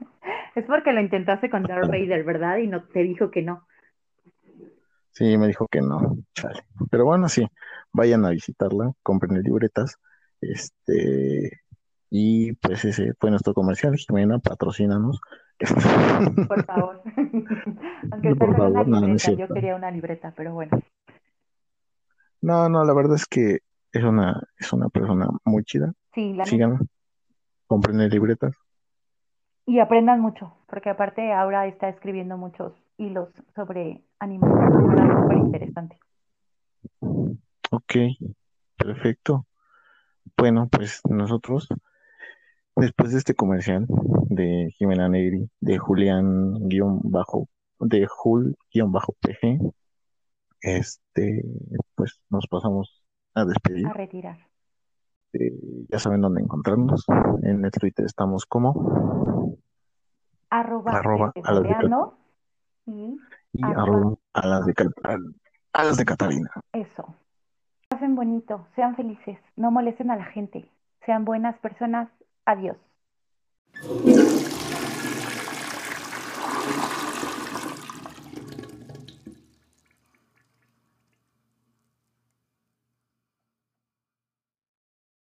Es 0.54 0.64
porque 0.64 0.92
lo 0.92 1.00
intentaste 1.00 1.50
con 1.50 1.62
Darth 1.62 1.86
Vader, 1.88 2.24
¿verdad? 2.24 2.56
Y 2.58 2.66
no 2.66 2.82
te 2.82 3.04
dijo 3.04 3.30
que 3.30 3.42
no. 3.42 3.64
Sí, 5.12 5.36
me 5.38 5.46
dijo 5.46 5.66
que 5.70 5.80
no. 5.80 6.16
Chale. 6.34 6.62
Pero 6.90 7.04
bueno, 7.04 7.28
sí, 7.28 7.46
vayan 7.92 8.24
a 8.24 8.30
visitarla, 8.30 8.92
compren 9.02 9.42
libretas. 9.42 9.96
Este, 10.40 11.60
y 12.10 12.52
pues 12.54 12.84
ese 12.84 13.12
fue 13.18 13.30
nuestro 13.30 13.54
comercial. 13.54 13.96
Jimena, 13.96 14.38
patrocínanos. 14.38 15.20
Por 16.48 16.64
favor. 16.64 17.02
Aunque 18.12 18.34
Por 18.36 18.56
favor, 18.56 18.86
no, 18.88 19.00
no 19.00 19.06
libreta, 19.06 19.32
yo 19.32 19.48
quería 19.48 19.74
una 19.74 19.90
libreta, 19.90 20.32
pero 20.36 20.54
bueno. 20.54 20.80
No, 22.40 22.68
no, 22.68 22.84
la 22.84 22.94
verdad 22.94 23.16
es 23.16 23.26
que 23.26 23.58
es 23.92 24.04
una, 24.04 24.40
es 24.58 24.72
una 24.72 24.88
persona 24.88 25.28
muy 25.44 25.64
chida. 25.64 25.92
Sí, 26.14 26.34
la. 26.34 26.44
Síganla, 26.44 26.80
compren 27.66 28.08
libretas. 28.08 28.54
Y 29.66 29.80
aprendan 29.80 30.20
mucho, 30.20 30.54
porque 30.66 30.88
aparte 30.88 31.32
ahora 31.32 31.66
está 31.66 31.88
escribiendo 31.88 32.38
muchos 32.38 32.72
hilos 32.96 33.28
sobre 33.54 34.02
animación. 34.18 34.90
Está 34.90 35.20
súper 35.20 35.38
interesante. 35.38 35.98
Ok, 37.70 37.94
perfecto. 38.76 39.46
Bueno, 40.36 40.68
pues 40.70 41.00
nosotros, 41.08 41.68
después 42.76 43.12
de 43.12 43.18
este 43.18 43.34
comercial 43.34 43.86
de 44.30 44.70
Jimena 44.76 45.08
Negri, 45.08 45.48
de 45.60 45.78
Julián 45.78 46.68
guion 46.68 47.00
bajo, 47.04 47.48
de 47.80 48.06
Jul 48.06 48.56
guion 48.72 48.92
bajo 48.92 49.14
PG, 49.20 49.58
este, 50.60 51.44
pues 51.94 52.20
nos 52.30 52.46
pasamos 52.46 53.02
a 53.34 53.44
despedir. 53.44 53.86
A 53.86 53.92
retirar. 53.92 54.38
Eh, 55.34 55.52
ya 55.90 55.98
saben 55.98 56.22
dónde 56.22 56.40
encontrarnos. 56.42 57.04
En 57.42 57.64
el 57.64 57.70
Twitter 57.70 58.06
estamos 58.06 58.46
como 58.46 59.56
Arroba, 60.50 60.98
Arroba 60.98 61.32
a 61.44 61.52
las 61.52 61.62
de 61.62 61.68
Galeano 61.68 62.18
y 62.86 63.20
y 63.52 63.62
Arroba. 63.62 63.82
arroba 63.82 64.16
a 64.32 64.46
las 64.46 64.66
de 64.66 64.74
Cat- 64.74 64.92
a 65.74 65.84
las 65.84 65.96
de 65.98 66.04
Catalina. 66.04 66.50
eso. 66.72 67.14
Pasen 67.98 68.14
bonito, 68.14 68.64
sean 68.76 68.94
felices, 68.94 69.38
no 69.56 69.72
molesten 69.72 70.12
a 70.12 70.16
la 70.16 70.26
gente, 70.26 70.70
sean 71.04 71.24
buenas 71.24 71.58
personas. 71.58 72.08
Adiós. 72.44 72.76